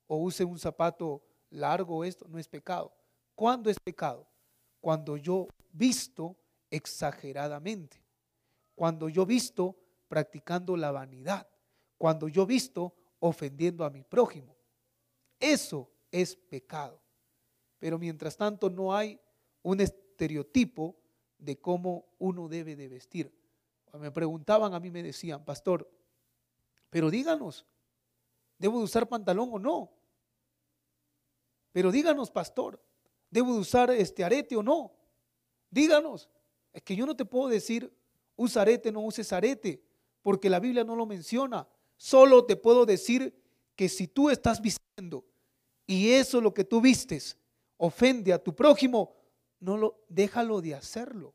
o 0.06 0.18
use 0.18 0.46
un 0.46 0.60
zapato 0.60 1.24
largo? 1.50 2.06
Esto 2.06 2.28
no 2.28 2.38
es 2.38 2.48
pecado. 2.48 2.94
¿Cuándo 3.34 3.72
es 3.72 3.80
pecado? 3.80 4.28
Cuando 4.80 5.18
yo 5.18 5.48
visto 5.72 6.38
exageradamente, 6.70 8.02
cuando 8.82 9.10
yo 9.10 9.28
visto 9.28 9.78
practicando 10.08 10.76
la 10.76 10.90
vanidad, 10.90 11.48
cuando 12.00 12.28
yo 12.28 12.48
visto 12.48 12.96
ofendiendo 13.20 13.86
a 13.86 13.92
mi 13.92 14.04
prójimo. 14.04 14.58
Eso 15.40 15.92
es 16.10 16.36
pecado. 16.36 17.00
Pero 17.78 18.00
mientras 18.00 18.36
tanto 18.36 18.72
no 18.72 18.96
hay 18.96 19.22
un 19.62 19.82
estereotipo 19.82 20.98
de 21.38 21.60
cómo 21.60 22.08
uno 22.18 22.48
debe 22.48 22.76
de 22.76 22.88
vestir. 22.88 23.32
Me 24.00 24.10
preguntaban, 24.10 24.74
a 24.74 24.80
mí 24.80 24.90
me 24.90 25.04
decían, 25.04 25.46
pastor, 25.46 25.88
pero 26.90 27.12
díganos, 27.12 27.68
¿debo 28.58 28.80
de 28.80 28.86
usar 28.86 29.08
pantalón 29.08 29.52
o 29.54 29.60
no? 29.60 29.92
Pero 31.72 31.92
díganos, 31.92 32.32
pastor, 32.32 32.84
¿debo 33.30 33.54
de 33.54 33.60
usar 33.60 33.92
este 33.92 34.24
arete 34.24 34.56
o 34.56 34.64
no? 34.64 34.92
Díganos. 35.70 36.32
Es 36.74 36.82
que 36.82 36.96
yo 36.96 37.06
no 37.06 37.16
te 37.16 37.26
puedo 37.26 37.48
decir, 37.48 37.96
usa 38.42 38.64
arete, 38.64 38.92
no 38.92 39.02
uses 39.02 39.32
arete, 39.32 39.82
porque 40.22 40.50
la 40.50 40.60
Biblia 40.60 40.84
no 40.84 40.96
lo 40.96 41.06
menciona. 41.06 41.68
Solo 41.98 42.46
te 42.46 42.56
puedo 42.56 42.86
decir 42.86 43.34
que 43.76 43.90
si 43.90 44.08
tú 44.08 44.30
estás 44.30 44.62
vistiendo 44.62 45.26
y 45.86 46.12
eso 46.12 46.42
lo 46.42 46.54
que 46.54 46.64
tú 46.64 46.82
vistes 46.82 47.38
ofende 47.78 48.34
a 48.34 48.40
tu 48.40 48.56
prójimo, 48.56 49.16
no 49.60 49.78
lo 49.78 50.04
déjalo 50.10 50.62
de 50.62 50.76
hacerlo. 50.76 51.34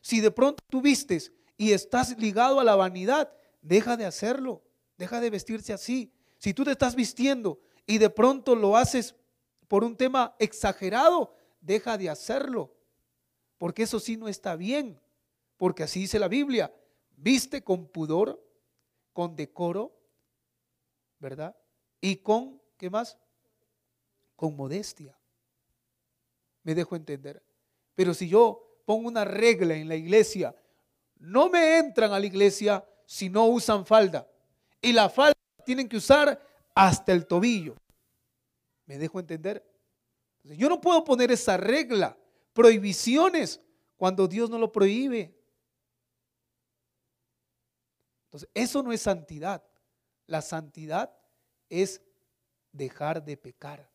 Si 0.00 0.20
de 0.20 0.30
pronto 0.30 0.62
tú 0.68 0.80
vistes 0.80 1.32
y 1.56 1.72
estás 1.72 2.18
ligado 2.18 2.58
a 2.58 2.64
la 2.64 2.74
vanidad, 2.74 3.32
deja 3.60 3.96
de 3.96 4.04
hacerlo, 4.04 4.62
deja 4.98 5.20
de 5.20 5.30
vestirse 5.30 5.72
así. 5.72 6.12
Si 6.38 6.52
tú 6.52 6.64
te 6.64 6.72
estás 6.72 6.96
vistiendo 6.96 7.60
y 7.86 7.98
de 7.98 8.10
pronto 8.10 8.56
lo 8.56 8.76
haces 8.76 9.14
por 9.68 9.84
un 9.84 9.96
tema 9.96 10.34
exagerado, 10.38 11.34
deja 11.60 11.96
de 11.96 12.10
hacerlo, 12.10 12.74
porque 13.58 13.84
eso 13.84 14.00
sí 14.00 14.16
no 14.16 14.26
está 14.26 14.56
bien, 14.56 15.00
porque 15.62 15.84
así 15.84 16.00
dice 16.00 16.18
la 16.18 16.26
Biblia, 16.26 16.74
viste 17.16 17.62
con 17.62 17.86
pudor, 17.86 18.44
con 19.12 19.36
decoro, 19.36 19.96
¿verdad? 21.20 21.56
Y 22.00 22.16
con, 22.16 22.60
¿qué 22.76 22.90
más? 22.90 23.16
Con 24.34 24.56
modestia. 24.56 25.16
Me 26.64 26.74
dejo 26.74 26.96
entender. 26.96 27.40
Pero 27.94 28.12
si 28.12 28.28
yo 28.28 28.82
pongo 28.84 29.06
una 29.06 29.24
regla 29.24 29.76
en 29.76 29.88
la 29.88 29.94
iglesia, 29.94 30.52
no 31.20 31.48
me 31.48 31.78
entran 31.78 32.12
a 32.12 32.18
la 32.18 32.26
iglesia 32.26 32.84
si 33.06 33.28
no 33.28 33.46
usan 33.46 33.86
falda. 33.86 34.28
Y 34.80 34.92
la 34.92 35.08
falda 35.08 35.38
tienen 35.64 35.88
que 35.88 35.98
usar 35.98 36.44
hasta 36.74 37.12
el 37.12 37.24
tobillo. 37.24 37.76
¿Me 38.86 38.98
dejo 38.98 39.20
entender? 39.20 39.64
Yo 40.42 40.68
no 40.68 40.80
puedo 40.80 41.04
poner 41.04 41.30
esa 41.30 41.56
regla, 41.56 42.18
prohibiciones, 42.52 43.60
cuando 43.96 44.26
Dios 44.26 44.50
no 44.50 44.58
lo 44.58 44.72
prohíbe. 44.72 45.40
Entonces, 48.32 48.48
eso 48.54 48.82
no 48.82 48.92
es 48.92 49.02
santidad. 49.02 49.62
La 50.26 50.40
santidad 50.40 51.14
es 51.68 52.00
dejar 52.72 53.22
de 53.22 53.36
pecar 53.36 53.90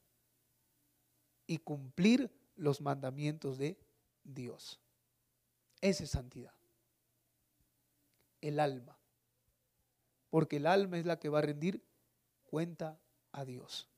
y 1.47 1.57
cumplir 1.57 2.29
los 2.55 2.79
mandamientos 2.79 3.57
de 3.57 3.79
Dios. 4.23 4.79
Esa 5.81 6.03
es 6.03 6.11
santidad. 6.11 6.53
El 8.41 8.59
alma. 8.59 8.95
Porque 10.29 10.57
el 10.57 10.67
alma 10.67 10.99
es 10.99 11.07
la 11.07 11.17
que 11.17 11.29
va 11.29 11.39
a 11.39 11.43
rendir 11.43 11.83
cuenta 12.45 12.99
a 13.31 13.45
Dios. 13.45 13.89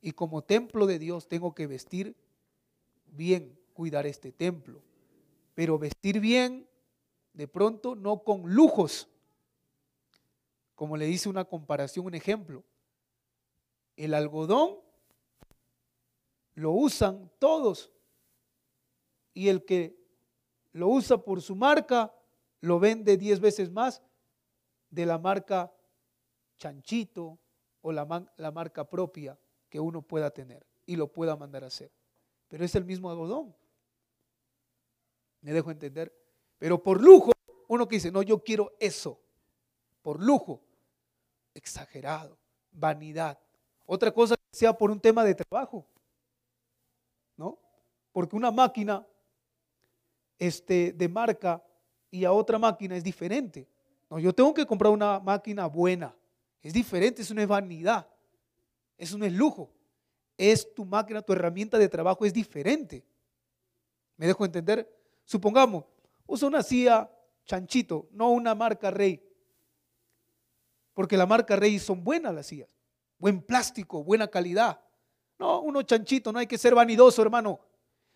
Y 0.00 0.12
como 0.12 0.44
templo 0.44 0.86
de 0.86 0.98
Dios 0.98 1.28
tengo 1.28 1.54
que 1.54 1.66
vestir 1.66 2.16
bien, 3.06 3.58
cuidar 3.74 4.06
este 4.06 4.32
templo. 4.32 4.80
Pero 5.54 5.78
vestir 5.78 6.20
bien, 6.20 6.67
de 7.38 7.46
pronto, 7.46 7.94
no 7.94 8.24
con 8.24 8.52
lujos. 8.52 9.08
Como 10.74 10.96
le 10.96 11.06
dice 11.06 11.28
una 11.28 11.44
comparación, 11.44 12.06
un 12.06 12.16
ejemplo. 12.16 12.64
El 13.94 14.12
algodón 14.12 14.80
lo 16.54 16.72
usan 16.72 17.30
todos. 17.38 17.92
Y 19.34 19.50
el 19.50 19.64
que 19.64 19.96
lo 20.72 20.88
usa 20.88 21.16
por 21.16 21.40
su 21.40 21.54
marca, 21.54 22.12
lo 22.60 22.80
vende 22.80 23.16
diez 23.16 23.38
veces 23.38 23.70
más 23.70 24.02
de 24.90 25.06
la 25.06 25.16
marca 25.16 25.72
chanchito 26.56 27.38
o 27.82 27.92
la, 27.92 28.28
la 28.36 28.50
marca 28.50 28.82
propia 28.82 29.38
que 29.68 29.78
uno 29.78 30.02
pueda 30.02 30.32
tener 30.32 30.66
y 30.86 30.96
lo 30.96 31.06
pueda 31.06 31.36
mandar 31.36 31.62
a 31.62 31.68
hacer. 31.68 31.92
Pero 32.48 32.64
es 32.64 32.74
el 32.74 32.84
mismo 32.84 33.08
algodón. 33.08 33.54
Me 35.40 35.52
dejo 35.52 35.70
entender. 35.70 36.12
Pero 36.58 36.82
por 36.82 37.02
lujo, 37.02 37.32
uno 37.68 37.86
que 37.86 37.96
dice, 37.96 38.10
no, 38.10 38.22
yo 38.22 38.42
quiero 38.42 38.72
eso. 38.80 39.20
Por 40.02 40.22
lujo. 40.22 40.60
Exagerado. 41.54 42.36
Vanidad. 42.72 43.38
Otra 43.86 44.12
cosa 44.12 44.36
que 44.36 44.56
sea 44.56 44.72
por 44.72 44.90
un 44.90 45.00
tema 45.00 45.24
de 45.24 45.34
trabajo. 45.34 45.86
¿No? 47.36 47.58
Porque 48.12 48.36
una 48.36 48.50
máquina 48.50 49.06
este, 50.38 50.92
de 50.92 51.08
marca 51.08 51.62
y 52.10 52.24
a 52.24 52.32
otra 52.32 52.58
máquina 52.58 52.96
es 52.96 53.04
diferente. 53.04 53.68
No, 54.10 54.18
yo 54.18 54.32
tengo 54.32 54.54
que 54.54 54.66
comprar 54.66 54.92
una 54.92 55.20
máquina 55.20 55.66
buena. 55.66 56.14
Es 56.62 56.72
diferente, 56.72 57.22
eso 57.22 57.34
no 57.34 57.42
es 57.42 57.48
vanidad. 57.48 58.08
Eso 58.96 59.16
no 59.18 59.24
es 59.24 59.32
lujo. 59.32 59.70
Es 60.36 60.74
tu 60.74 60.84
máquina, 60.84 61.22
tu 61.22 61.32
herramienta 61.32 61.78
de 61.78 61.88
trabajo 61.88 62.24
es 62.24 62.32
diferente. 62.32 63.04
¿Me 64.16 64.26
dejo 64.26 64.44
entender? 64.44 64.88
Supongamos, 65.24 65.84
usa 66.28 66.46
una 66.46 66.62
silla 66.62 67.10
chanchito, 67.44 68.08
no 68.12 68.30
una 68.30 68.54
marca 68.54 68.92
rey. 68.92 69.20
Porque 70.94 71.16
la 71.16 71.26
marca 71.26 71.56
rey 71.56 71.78
son 71.80 72.04
buenas 72.04 72.32
las 72.32 72.46
sillas. 72.46 72.68
Buen 73.18 73.42
plástico, 73.42 74.04
buena 74.04 74.28
calidad. 74.28 74.80
No, 75.38 75.60
uno 75.62 75.82
chanchito, 75.82 76.32
no 76.32 76.38
hay 76.38 76.46
que 76.46 76.58
ser 76.58 76.74
vanidoso, 76.74 77.22
hermano. 77.22 77.58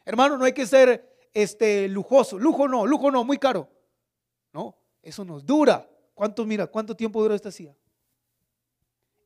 Hermano, 0.04 0.36
no 0.36 0.44
hay 0.44 0.52
que 0.52 0.66
ser 0.66 1.28
este 1.32 1.88
lujoso. 1.88 2.38
Lujo 2.38 2.68
no, 2.68 2.86
lujo 2.86 3.10
no, 3.10 3.24
muy 3.24 3.38
caro. 3.38 3.68
No, 4.52 4.76
eso 5.00 5.24
nos 5.24 5.44
dura. 5.44 5.88
¿Cuánto, 6.14 6.44
mira, 6.44 6.66
cuánto 6.66 6.94
tiempo 6.94 7.22
dura 7.22 7.34
esta 7.34 7.50
silla? 7.50 7.74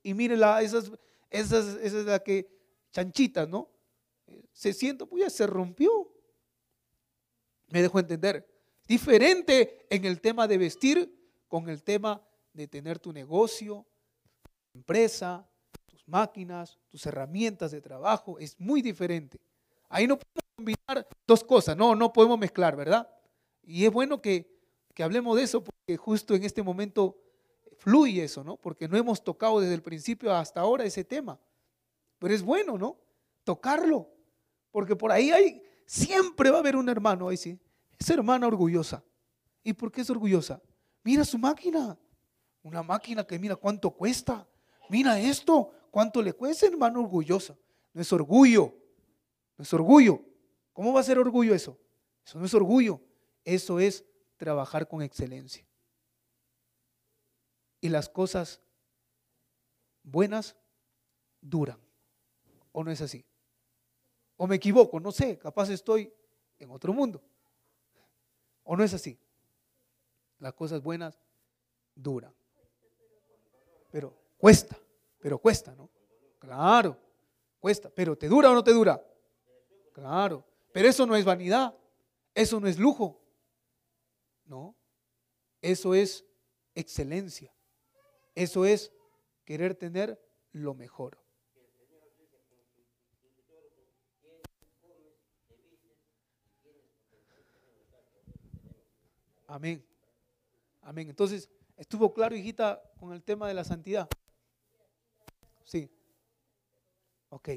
Y 0.02 0.14
mire, 0.14 0.36
la, 0.36 0.62
esas, 0.62 0.92
esa 1.30 1.58
es, 1.58 1.92
la 1.92 2.20
que, 2.20 2.48
chanchita, 2.92 3.46
¿no? 3.46 3.68
Se 4.52 4.72
siente, 4.72 5.04
pues 5.04 5.24
ya 5.24 5.30
se 5.30 5.46
rompió. 5.46 6.12
Me 7.68 7.82
dejó 7.82 7.98
entender. 7.98 8.46
Diferente 8.86 9.86
en 9.90 10.04
el 10.04 10.20
tema 10.20 10.46
de 10.46 10.58
vestir 10.58 11.12
con 11.48 11.68
el 11.68 11.82
tema 11.82 12.22
de 12.52 12.68
tener 12.68 12.98
tu 12.98 13.12
negocio, 13.12 13.84
tu 14.42 14.78
empresa, 14.78 15.48
tus 15.86 16.06
máquinas, 16.06 16.78
tus 16.88 17.04
herramientas 17.06 17.72
de 17.72 17.80
trabajo. 17.80 18.38
Es 18.38 18.58
muy 18.60 18.82
diferente. 18.82 19.40
Ahí 19.88 20.06
no 20.06 20.18
podemos 20.18 20.54
combinar 20.56 21.08
dos 21.26 21.44
cosas, 21.44 21.76
no, 21.76 21.94
no 21.94 22.12
podemos 22.12 22.38
mezclar, 22.38 22.76
¿verdad? 22.76 23.08
Y 23.62 23.84
es 23.84 23.92
bueno 23.92 24.20
que, 24.20 24.56
que 24.94 25.02
hablemos 25.02 25.36
de 25.36 25.42
eso 25.42 25.62
porque 25.62 25.96
justo 25.96 26.34
en 26.34 26.44
este 26.44 26.62
momento 26.62 27.16
fluye 27.78 28.24
eso, 28.24 28.42
¿no? 28.42 28.56
Porque 28.56 28.88
no 28.88 28.96
hemos 28.96 29.22
tocado 29.22 29.60
desde 29.60 29.74
el 29.74 29.82
principio 29.82 30.32
hasta 30.32 30.60
ahora 30.60 30.84
ese 30.84 31.04
tema. 31.04 31.38
Pero 32.18 32.34
es 32.34 32.42
bueno, 32.42 32.78
¿no? 32.78 32.98
Tocarlo. 33.44 34.08
Porque 34.70 34.96
por 34.96 35.12
ahí 35.12 35.30
hay, 35.30 35.62
siempre 35.84 36.50
va 36.50 36.58
a 36.58 36.60
haber 36.60 36.76
un 36.76 36.88
hermano, 36.88 37.28
ahí 37.28 37.36
sí. 37.36 37.58
Esa 37.98 38.14
hermana 38.14 38.46
orgullosa. 38.46 39.02
¿Y 39.62 39.72
por 39.72 39.90
qué 39.90 40.00
es 40.02 40.10
orgullosa? 40.10 40.60
Mira 41.02 41.24
su 41.24 41.38
máquina. 41.38 41.98
Una 42.62 42.82
máquina 42.82 43.24
que 43.26 43.38
mira 43.38 43.56
cuánto 43.56 43.90
cuesta. 43.90 44.46
Mira 44.88 45.18
esto, 45.18 45.70
cuánto 45.90 46.22
le 46.22 46.32
cuesta, 46.32 46.66
hermano 46.66 47.00
orgullosa. 47.00 47.56
No 47.92 48.02
es 48.02 48.12
orgullo. 48.12 48.74
No 49.56 49.62
es 49.62 49.72
orgullo. 49.72 50.22
¿Cómo 50.72 50.92
va 50.92 51.00
a 51.00 51.04
ser 51.04 51.18
orgullo 51.18 51.54
eso? 51.54 51.78
Eso 52.24 52.38
no 52.38 52.44
es 52.44 52.54
orgullo. 52.54 53.00
Eso 53.44 53.80
es 53.80 54.04
trabajar 54.36 54.86
con 54.88 55.02
excelencia 55.02 55.66
y 57.86 57.88
las 57.88 58.08
cosas 58.08 58.60
buenas 60.02 60.56
duran. 61.40 61.78
¿O 62.72 62.82
no 62.84 62.90
es 62.90 63.00
así? 63.00 63.24
¿O 64.36 64.46
me 64.46 64.56
equivoco? 64.56 65.00
No 65.00 65.12
sé, 65.12 65.38
capaz 65.38 65.70
estoy 65.70 66.12
en 66.58 66.70
otro 66.70 66.92
mundo. 66.92 67.22
¿O 68.66 68.76
no 68.76 68.84
es 68.84 68.92
así? 68.92 69.18
Las 70.38 70.52
cosas 70.52 70.82
buenas 70.82 71.18
duran. 71.94 72.34
Pero 73.90 74.12
cuesta, 74.36 74.76
pero 75.20 75.38
cuesta, 75.38 75.74
¿no? 75.74 75.88
Claro, 76.38 76.98
cuesta. 77.60 77.88
Pero 77.88 78.18
¿te 78.18 78.28
dura 78.28 78.50
o 78.50 78.54
no 78.54 78.62
te 78.62 78.72
dura? 78.72 79.00
Claro. 79.92 80.44
Pero 80.72 80.88
eso 80.88 81.06
no 81.06 81.16
es 81.16 81.24
vanidad. 81.24 81.74
Eso 82.34 82.60
no 82.60 82.66
es 82.66 82.78
lujo. 82.78 83.18
No. 84.44 84.76
Eso 85.62 85.94
es 85.94 86.24
excelencia. 86.74 87.54
Eso 88.34 88.66
es 88.66 88.92
querer 89.44 89.74
tener 89.74 90.20
lo 90.52 90.74
mejor. 90.74 91.18
Amén. 99.46 99.84
Amén. 100.82 101.08
Entonces, 101.08 101.48
¿estuvo 101.76 102.12
claro, 102.12 102.34
hijita, 102.34 102.82
con 102.98 103.12
el 103.12 103.22
tema 103.22 103.48
de 103.48 103.54
la 103.54 103.64
santidad? 103.64 104.08
Sí. 105.64 105.90
Ok. 107.30 107.50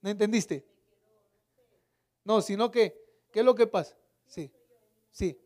¿No 0.00 0.10
entendiste? 0.10 0.66
No, 2.24 2.42
sino 2.42 2.70
que, 2.70 2.96
¿qué 3.32 3.40
es 3.40 3.44
lo 3.44 3.54
que 3.54 3.66
pasa? 3.66 3.96
Sí, 4.26 4.50
sí. 5.10 5.38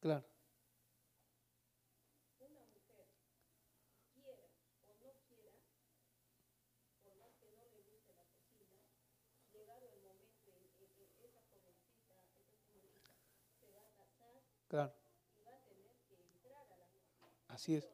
Claro. 0.00 0.27
Claro. 14.68 14.92
Así 17.48 17.74
es. 17.74 17.88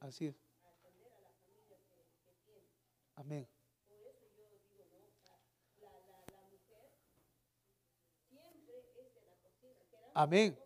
Así 0.00 0.26
es. 0.26 0.36
Amén. 3.16 3.48
Amén. 10.14 10.58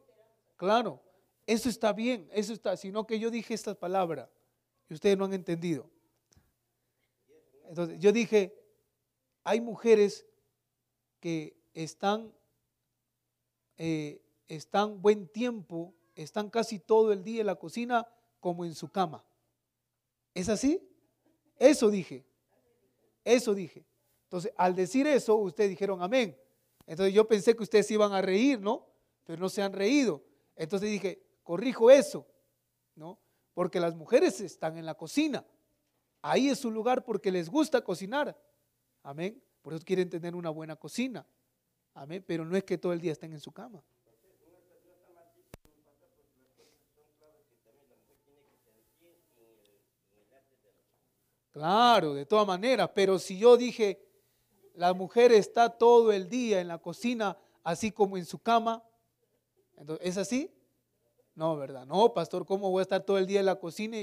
Claro. 0.56 1.00
Eso 1.46 1.68
está 1.68 1.92
bien, 1.92 2.28
eso 2.32 2.52
está, 2.52 2.76
sino 2.76 3.04
que 3.06 3.18
yo 3.18 3.28
dije 3.28 3.54
estas 3.54 3.76
palabras 3.76 4.28
y 4.88 4.94
ustedes 4.94 5.18
no 5.18 5.24
han 5.24 5.32
entendido. 5.32 5.90
Entonces, 7.68 7.98
yo 7.98 8.12
dije, 8.12 8.54
hay 9.42 9.60
mujeres 9.60 10.26
que 11.18 11.56
están, 11.74 12.32
eh, 13.82 14.20
están 14.46 15.00
buen 15.00 15.26
tiempo, 15.26 15.94
están 16.14 16.50
casi 16.50 16.78
todo 16.78 17.14
el 17.14 17.24
día 17.24 17.40
en 17.40 17.46
la 17.46 17.54
cocina 17.54 18.06
como 18.38 18.66
en 18.66 18.74
su 18.74 18.90
cama. 18.90 19.24
¿Es 20.34 20.50
así? 20.50 20.86
Eso 21.58 21.88
dije. 21.88 22.26
Eso 23.24 23.54
dije. 23.54 23.86
Entonces, 24.24 24.52
al 24.58 24.74
decir 24.74 25.06
eso, 25.06 25.34
ustedes 25.36 25.70
dijeron 25.70 26.02
amén. 26.02 26.36
Entonces 26.86 27.14
yo 27.14 27.26
pensé 27.26 27.56
que 27.56 27.62
ustedes 27.62 27.90
iban 27.90 28.12
a 28.12 28.20
reír, 28.20 28.60
¿no? 28.60 28.86
Pero 29.24 29.40
no 29.40 29.48
se 29.48 29.62
han 29.62 29.72
reído. 29.72 30.22
Entonces 30.56 30.90
dije, 30.90 31.22
corrijo 31.42 31.90
eso, 31.90 32.26
¿no? 32.94 33.18
Porque 33.54 33.80
las 33.80 33.94
mujeres 33.94 34.42
están 34.42 34.76
en 34.76 34.84
la 34.84 34.94
cocina. 34.94 35.42
Ahí 36.20 36.50
es 36.50 36.58
su 36.58 36.70
lugar 36.70 37.02
porque 37.02 37.32
les 37.32 37.48
gusta 37.48 37.82
cocinar. 37.82 38.38
Amén. 39.02 39.42
Por 39.62 39.72
eso 39.72 39.82
quieren 39.86 40.10
tener 40.10 40.34
una 40.34 40.50
buena 40.50 40.76
cocina. 40.76 41.26
Amén. 41.94 42.24
Pero 42.26 42.44
no 42.44 42.56
es 42.56 42.64
que 42.64 42.78
todo 42.78 42.92
el 42.92 43.00
día 43.00 43.12
estén 43.12 43.32
en 43.32 43.40
su 43.40 43.52
cama. 43.52 43.82
Claro, 51.52 52.14
de 52.14 52.26
todas 52.26 52.46
maneras. 52.46 52.90
Pero 52.94 53.18
si 53.18 53.38
yo 53.38 53.56
dije, 53.56 54.00
la 54.74 54.94
mujer 54.94 55.32
está 55.32 55.68
todo 55.68 56.12
el 56.12 56.28
día 56.28 56.60
en 56.60 56.68
la 56.68 56.78
cocina, 56.78 57.36
así 57.64 57.90
como 57.90 58.16
en 58.16 58.24
su 58.24 58.38
cama, 58.38 58.82
entonces, 59.76 60.06
¿es 60.06 60.16
así? 60.18 60.54
No, 61.34 61.56
¿verdad? 61.56 61.86
No, 61.86 62.12
pastor, 62.12 62.44
¿cómo 62.44 62.70
voy 62.70 62.80
a 62.80 62.82
estar 62.82 63.02
todo 63.02 63.16
el 63.16 63.26
día 63.26 63.40
en 63.40 63.46
la 63.46 63.56
cocina 63.56 63.96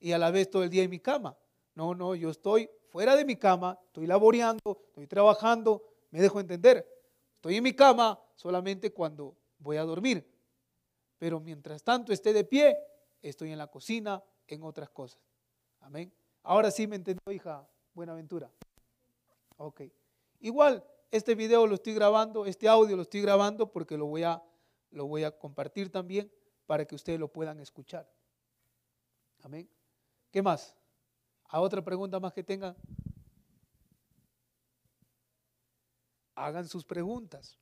y, 0.00 0.12
a 0.12 0.18
la 0.18 0.30
vez 0.30 0.50
todo 0.50 0.64
el 0.64 0.70
día 0.70 0.82
en 0.82 0.90
mi 0.90 0.98
cama? 0.98 1.36
No, 1.74 1.94
no, 1.94 2.16
yo 2.16 2.30
estoy 2.30 2.68
fuera 2.88 3.14
de 3.14 3.24
mi 3.24 3.36
cama, 3.36 3.78
estoy 3.86 4.08
laboreando, 4.08 4.82
estoy 4.88 5.06
trabajando, 5.06 5.84
me 6.10 6.20
dejo 6.20 6.40
entender. 6.40 6.84
Estoy 7.40 7.56
en 7.56 7.64
mi 7.64 7.72
cama 7.72 8.20
solamente 8.36 8.92
cuando 8.92 9.34
voy 9.58 9.78
a 9.78 9.82
dormir. 9.82 10.30
Pero 11.16 11.40
mientras 11.40 11.82
tanto 11.82 12.12
esté 12.12 12.34
de 12.34 12.44
pie, 12.44 12.76
estoy 13.22 13.50
en 13.50 13.56
la 13.56 13.66
cocina, 13.66 14.22
en 14.46 14.62
otras 14.62 14.90
cosas. 14.90 15.22
Amén. 15.80 16.12
Ahora 16.42 16.70
sí 16.70 16.86
me 16.86 16.96
entendió, 16.96 17.32
hija 17.32 17.66
Buenaventura. 17.94 18.50
Ok. 19.56 19.84
Igual, 20.40 20.84
este 21.10 21.34
video 21.34 21.66
lo 21.66 21.76
estoy 21.76 21.94
grabando, 21.94 22.44
este 22.44 22.68
audio 22.68 22.94
lo 22.94 23.02
estoy 23.04 23.22
grabando 23.22 23.72
porque 23.72 23.96
lo 23.96 24.04
voy 24.04 24.24
a, 24.24 24.42
lo 24.90 25.06
voy 25.06 25.24
a 25.24 25.30
compartir 25.30 25.90
también 25.90 26.30
para 26.66 26.84
que 26.84 26.94
ustedes 26.94 27.18
lo 27.18 27.28
puedan 27.28 27.58
escuchar. 27.58 28.06
Amén. 29.42 29.66
¿Qué 30.30 30.42
más? 30.42 30.76
¿A 31.44 31.58
otra 31.62 31.82
pregunta 31.82 32.20
más 32.20 32.34
que 32.34 32.42
tengan? 32.42 32.76
Hagan 36.40 36.66
sus 36.66 36.84
preguntas. 36.84 37.58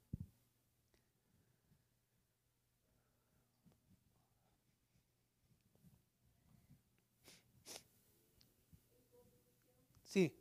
Sí. 10.04 10.32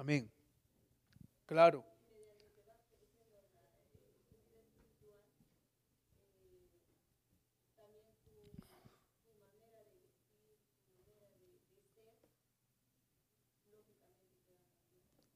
Amén. 0.00 0.30
Claro. 1.44 1.84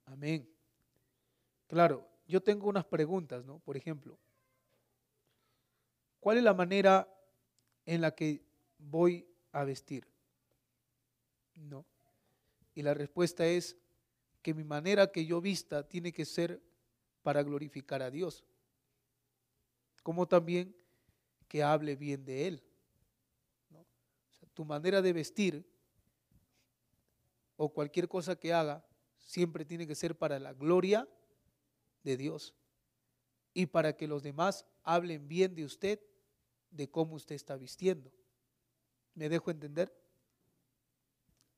Amén. 0.07 0.49
Claro, 1.67 2.09
yo 2.27 2.43
tengo 2.43 2.67
unas 2.67 2.87
preguntas, 2.87 3.45
¿no? 3.45 3.59
Por 3.59 3.77
ejemplo, 3.77 4.19
¿cuál 6.21 6.39
es 6.39 6.43
la 6.43 6.55
manera 6.55 7.07
en 7.85 8.01
la 8.01 8.15
que 8.15 8.41
voy 8.79 9.29
a 9.53 9.65
vestir? 9.65 10.07
¿No? 11.55 11.85
Y 12.75 12.81
la 12.81 12.95
respuesta 12.95 13.45
es 13.45 13.77
que 14.45 14.53
mi 14.53 14.63
manera 14.63 15.11
que 15.11 15.25
yo 15.25 15.41
vista 15.41 15.89
tiene 15.89 16.13
que 16.13 16.27
ser 16.27 16.63
para 17.23 17.43
glorificar 17.43 18.03
a 18.03 18.11
Dios, 18.11 18.45
como 20.03 20.29
también 20.29 20.77
que 21.49 21.63
hable 21.63 21.97
bien 21.97 22.27
de 22.27 22.47
Él. 22.49 22.63
tu 24.53 24.67
manera 24.67 25.01
de 25.01 25.13
vestir 25.15 25.67
o 27.57 27.73
cualquier 27.73 28.07
cosa 28.07 28.37
que 28.37 28.53
haga 28.53 28.87
siempre 29.17 29.65
tiene 29.65 29.87
que 29.87 29.95
ser 29.95 30.17
para 30.17 30.39
la 30.39 30.53
gloria 30.53 31.09
de 32.03 32.19
Dios 32.19 32.55
y 33.55 33.65
para 33.67 33.97
que 33.97 34.07
los 34.07 34.23
demás 34.23 34.67
hablen 34.83 35.27
bien 35.27 35.55
de 35.55 35.65
usted, 35.65 36.01
de 36.71 36.89
cómo 36.91 37.15
usted 37.15 37.35
está 37.35 37.57
vistiendo. 37.57 38.13
¿Me 39.15 39.31
dejo 39.31 39.51
entender? 39.51 39.91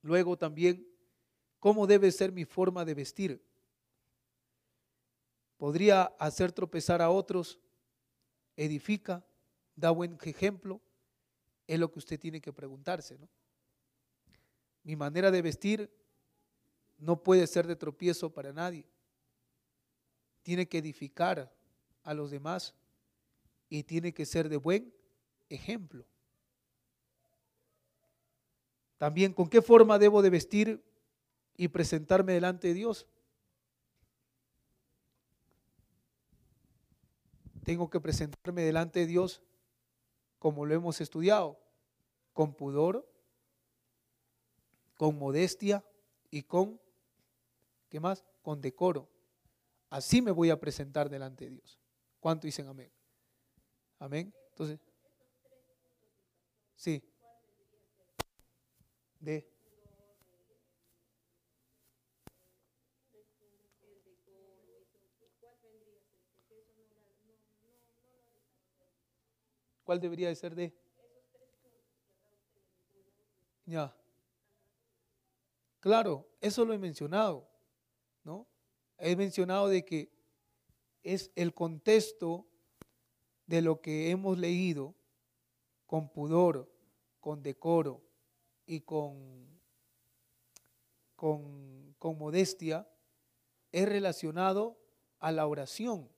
Luego 0.03 0.39
también 0.39 0.96
¿Cómo 1.61 1.87
debe 1.87 2.11
ser 2.13 2.33
mi 2.33 2.45
forma 2.45 2.85
de 2.85 2.95
vestir? 2.95 3.43
¿Podría 5.57 6.03
hacer 6.19 6.53
tropezar 6.53 7.01
a 7.01 7.11
otros? 7.11 7.59
¿Edifica? 8.57 9.25
¿Da 9.75 9.91
buen 9.91 10.19
ejemplo? 10.23 10.81
Es 11.67 11.79
lo 11.79 11.91
que 11.91 11.99
usted 11.99 12.21
tiene 12.21 12.41
que 12.41 12.53
preguntarse. 12.53 13.19
¿no? 13.19 13.29
Mi 14.85 14.97
manera 14.97 15.31
de 15.31 15.43
vestir 15.43 15.91
no 16.99 17.23
puede 17.23 17.47
ser 17.47 17.67
de 17.67 17.77
tropiezo 17.77 18.31
para 18.33 18.53
nadie. 18.53 18.87
Tiene 20.43 20.69
que 20.69 20.79
edificar 20.79 21.53
a 22.05 22.15
los 22.15 22.31
demás 22.31 22.75
y 23.69 23.83
tiene 23.83 24.13
que 24.13 24.27
ser 24.27 24.49
de 24.49 24.57
buen 24.57 24.95
ejemplo. 25.49 26.07
También, 28.99 29.33
¿con 29.33 29.49
qué 29.49 29.61
forma 29.61 29.99
debo 29.99 30.23
de 30.23 30.31
vestir 30.31 30.83
y 31.57 31.69
presentarme 31.69 32.33
delante 32.33 32.69
de 32.69 32.75
Dios. 32.75 33.07
Tengo 37.65 37.91
que 37.91 38.01
presentarme 38.01 38.63
delante 38.63 39.01
de 39.01 39.07
Dios 39.07 39.43
como 40.39 40.67
lo 40.67 40.75
hemos 40.75 41.01
estudiado, 41.01 41.59
con 42.33 42.55
pudor, 42.55 43.09
con 44.97 45.19
modestia 45.19 45.85
y 46.31 46.43
con, 46.43 46.81
¿qué 47.89 47.99
más? 47.99 48.25
Con 48.43 48.61
decoro. 48.61 49.09
Así 49.91 50.23
me 50.23 50.31
voy 50.31 50.51
a 50.51 50.61
presentar 50.61 51.09
delante 51.09 51.47
de 51.47 51.53
Dios. 51.53 51.79
¿Cuánto 52.21 52.47
dicen 52.47 52.69
amén? 52.69 52.91
Amén. 53.99 54.33
Entonces, 54.51 54.79
Sí. 56.77 57.03
De. 59.19 59.49
¿Cuál 69.87 70.01
debería 70.01 70.27
de 70.27 70.35
ser 70.35 70.57
de? 70.57 70.75
Ya. 73.67 73.97
Claro, 75.79 76.29
eso 76.41 76.65
lo 76.65 76.75
he 76.75 76.79
mencionado, 76.79 77.49
¿no? 78.25 78.49
He 78.99 79.15
mencionado 79.15 79.69
de 79.69 79.85
que 79.85 80.11
es 81.05 81.31
el 81.37 81.55
contexto 81.55 82.49
de 83.47 83.63
lo 83.63 83.81
que 83.81 84.11
hemos 84.11 84.39
leído 84.39 84.97
con 85.87 86.09
pudor, 86.09 86.69
con 87.21 87.45
decoro 87.45 88.03
y 88.67 88.81
con, 88.81 89.47
con, 91.15 91.95
con 92.01 92.19
modestia, 92.19 92.91
es 93.71 93.89
relacionado 93.89 94.77
a 95.21 95.31
la 95.31 95.47
oración. 95.47 96.11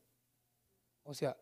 O 1.03 1.12
sea, 1.12 1.36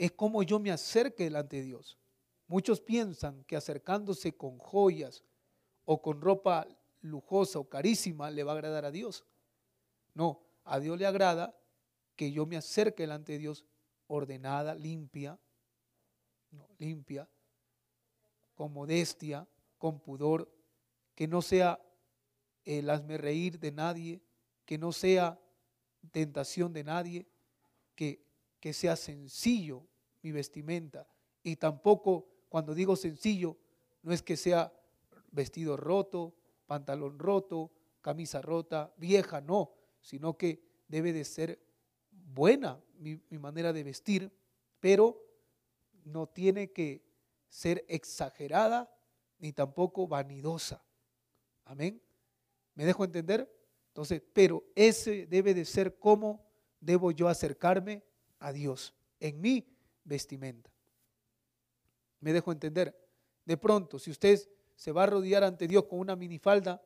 es 0.00 0.12
como 0.12 0.42
yo 0.42 0.58
me 0.58 0.70
acerque 0.70 1.24
delante 1.24 1.56
de 1.56 1.62
Dios. 1.64 1.98
Muchos 2.46 2.80
piensan 2.80 3.44
que 3.44 3.54
acercándose 3.54 4.34
con 4.34 4.56
joyas 4.56 5.22
o 5.84 6.00
con 6.00 6.22
ropa 6.22 6.66
lujosa 7.02 7.58
o 7.58 7.68
carísima 7.68 8.30
le 8.30 8.42
va 8.42 8.52
a 8.52 8.54
agradar 8.54 8.86
a 8.86 8.90
Dios. 8.90 9.26
No, 10.14 10.42
a 10.64 10.80
Dios 10.80 10.98
le 10.98 11.04
agrada 11.04 11.54
que 12.16 12.32
yo 12.32 12.46
me 12.46 12.56
acerque 12.56 13.02
delante 13.02 13.32
de 13.32 13.40
Dios 13.40 13.66
ordenada, 14.06 14.74
limpia, 14.74 15.38
limpia, 16.78 17.28
con 18.54 18.72
modestia, 18.72 19.46
con 19.76 20.00
pudor, 20.00 20.50
que 21.14 21.28
no 21.28 21.42
sea 21.42 21.78
el 22.64 22.88
hazme 22.88 23.18
reír 23.18 23.60
de 23.60 23.70
nadie, 23.70 24.22
que 24.64 24.78
no 24.78 24.92
sea 24.92 25.38
tentación 26.10 26.72
de 26.72 26.84
nadie, 26.84 27.26
que, 27.94 28.24
que 28.60 28.72
sea 28.72 28.96
sencillo 28.96 29.89
mi 30.22 30.32
vestimenta. 30.32 31.06
Y 31.42 31.56
tampoco 31.56 32.26
cuando 32.48 32.74
digo 32.74 32.96
sencillo, 32.96 33.56
no 34.02 34.12
es 34.12 34.22
que 34.22 34.36
sea 34.36 34.72
vestido 35.30 35.76
roto, 35.76 36.34
pantalón 36.66 37.18
roto, 37.18 37.70
camisa 38.00 38.40
rota, 38.40 38.92
vieja, 38.96 39.40
no, 39.40 39.72
sino 40.00 40.36
que 40.36 40.62
debe 40.88 41.12
de 41.12 41.24
ser 41.24 41.60
buena 42.10 42.80
mi, 42.98 43.20
manera 43.38 43.72
de 43.72 43.84
vestir, 43.84 44.32
pero 44.80 45.20
no 46.04 46.26
tiene 46.26 46.72
que 46.72 47.02
ser 47.48 47.84
exagerada 47.88 48.92
ni 49.38 49.52
tampoco 49.52 50.06
vanidosa. 50.06 50.84
Amén. 51.64 52.00
¿Me 52.74 52.84
dejo 52.84 53.04
entender? 53.04 53.50
Entonces, 53.88 54.22
pero 54.32 54.64
ese 54.74 55.26
debe 55.26 55.54
de 55.54 55.64
ser 55.64 55.98
cómo 55.98 56.44
debo 56.80 57.10
yo 57.10 57.28
acercarme 57.28 58.02
a 58.38 58.52
Dios 58.52 58.94
en 59.18 59.40
mi 59.40 59.66
vestimenta. 60.04 60.70
¿Me 62.20 62.32
dejo 62.32 62.52
entender? 62.52 62.96
De 63.44 63.56
pronto, 63.56 63.98
si 63.98 64.10
usted 64.10 64.38
se 64.76 64.92
va 64.92 65.04
a 65.04 65.06
rodear 65.06 65.44
ante 65.44 65.66
Dios 65.66 65.84
con 65.84 65.98
una 65.98 66.16
minifalda, 66.16 66.82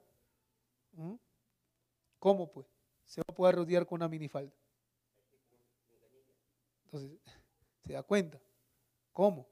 ¿cómo 2.19 2.51
pues? 2.51 2.67
Se 3.07 3.21
va 3.21 3.27
a 3.29 3.35
poder 3.35 3.57
rodear 3.57 3.87
con 3.87 3.97
una 3.97 4.09
minifalda. 4.09 4.53
Entonces, 6.85 7.19
¿se 7.87 7.93
da 7.93 8.03
cuenta? 8.03 8.41
¿Cómo? 9.13 9.49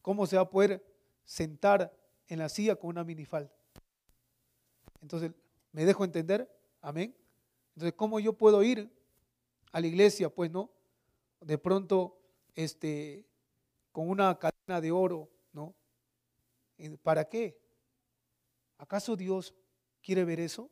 ¿Cómo 0.00 0.26
se 0.26 0.36
va 0.36 0.42
a 0.42 0.50
poder 0.50 0.84
sentar 1.24 1.94
en 2.26 2.38
la 2.38 2.48
silla 2.48 2.76
con 2.76 2.90
una 2.90 3.04
minifalda? 3.04 3.52
Entonces, 5.00 5.32
¿me 5.72 5.84
dejo 5.84 6.04
entender? 6.04 6.50
Amén. 6.80 7.16
Entonces, 7.74 7.94
¿cómo 7.96 8.20
yo 8.20 8.32
puedo 8.32 8.62
ir 8.62 8.90
a 9.72 9.80
la 9.80 9.86
iglesia? 9.86 10.28
Pues 10.28 10.50
no. 10.50 10.70
De 11.40 11.58
pronto, 11.58 12.21
este, 12.54 13.26
con 13.90 14.08
una 14.08 14.38
cadena 14.38 14.80
de 14.80 14.90
oro, 14.90 15.30
¿no? 15.52 15.74
¿Para 17.02 17.28
qué? 17.28 17.58
¿Acaso 18.78 19.16
Dios 19.16 19.54
quiere 20.02 20.24
ver 20.24 20.40
eso? 20.40 20.70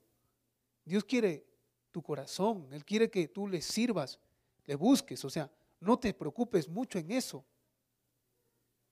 Dios 0.84 1.04
quiere 1.04 1.46
tu 1.90 2.02
corazón, 2.02 2.68
Él 2.72 2.84
quiere 2.84 3.10
que 3.10 3.28
tú 3.28 3.46
le 3.46 3.62
sirvas, 3.62 4.18
le 4.64 4.74
busques, 4.74 5.24
o 5.24 5.30
sea, 5.30 5.50
no 5.80 5.98
te 5.98 6.12
preocupes 6.12 6.68
mucho 6.68 6.98
en 6.98 7.10
eso. 7.10 7.44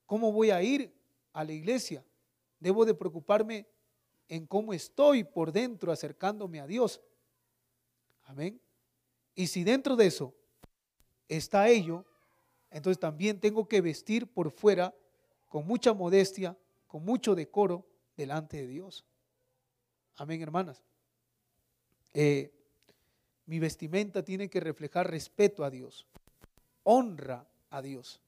¿Cómo 0.07 0.33
voy 0.33 0.51
a 0.51 0.63
ir 0.63 0.95
a 1.33 1.45
la 1.45 1.53
iglesia? 1.53 2.05
Debo 2.59 2.85
de 2.85 2.95
preocuparme 2.95 3.67
en 4.29 4.47
cómo 4.47 4.73
estoy 4.73 5.25
por 5.25 5.53
dentro 5.53 5.93
acercándome 5.93 6.61
a 6.61 6.67
Dios. 6.67 7.01
Amén. 8.25 8.61
Y 9.35 9.47
si 9.47 9.65
dentro 9.65 9.97
de 9.97 10.07
eso 10.07 10.35
está 11.29 11.69
ello, 11.69 12.05
entonces 12.71 12.99
también 12.99 13.41
tengo 13.41 13.69
que 13.69 13.81
vestir 13.81 14.27
por 14.27 14.51
fuera 14.51 14.95
con 15.49 15.67
mucha 15.67 15.95
modestia, 15.95 16.57
con 16.87 17.05
mucho 17.05 17.35
decoro 17.35 17.87
delante 18.17 18.59
de 18.59 18.67
Dios. 18.67 19.05
Amén, 20.17 20.43
hermanas. 20.43 20.83
Eh, 22.13 22.53
mi 23.47 23.59
vestimenta 23.59 24.23
tiene 24.23 24.51
que 24.51 24.61
reflejar 24.61 25.11
respeto 25.11 25.65
a 25.65 25.71
Dios, 25.71 26.07
honra 26.83 27.47
a 27.71 27.81
Dios. 27.81 28.21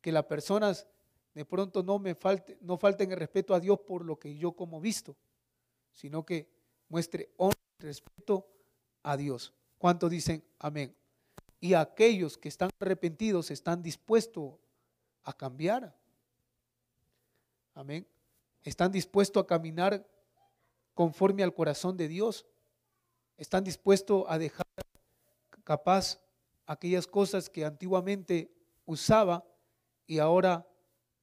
Que 0.00 0.12
las 0.12 0.24
personas 0.24 0.86
de 1.32 1.44
pronto 1.44 1.82
no 1.82 1.98
me 1.98 2.14
falte, 2.14 2.58
no 2.60 2.76
falten 2.76 3.12
el 3.12 3.18
respeto 3.18 3.54
a 3.54 3.60
Dios 3.60 3.78
por 3.86 4.04
lo 4.04 4.18
que 4.18 4.36
yo 4.36 4.52
como 4.52 4.80
visto, 4.80 5.16
sino 5.92 6.26
que 6.26 6.48
muestre 6.88 7.30
honra 7.36 7.58
y 7.78 7.84
respeto 7.84 8.46
a 9.02 9.16
Dios. 9.16 9.54
¿Cuántos 9.78 10.10
dicen 10.10 10.44
amén? 10.58 10.94
Y 11.62 11.74
aquellos 11.74 12.36
que 12.36 12.48
están 12.48 12.70
arrepentidos 12.80 13.52
están 13.52 13.84
dispuestos 13.84 14.54
a 15.22 15.32
cambiar. 15.32 15.96
Amén. 17.72 18.04
Están 18.64 18.90
dispuestos 18.90 19.44
a 19.44 19.46
caminar 19.46 20.04
conforme 20.92 21.44
al 21.44 21.54
corazón 21.54 21.96
de 21.96 22.08
Dios. 22.08 22.44
Están 23.36 23.62
dispuestos 23.62 24.24
a 24.26 24.38
dejar 24.38 24.66
capaz 25.62 26.20
aquellas 26.66 27.06
cosas 27.06 27.48
que 27.48 27.64
antiguamente 27.64 28.52
usaba 28.84 29.46
y 30.08 30.18
ahora 30.18 30.66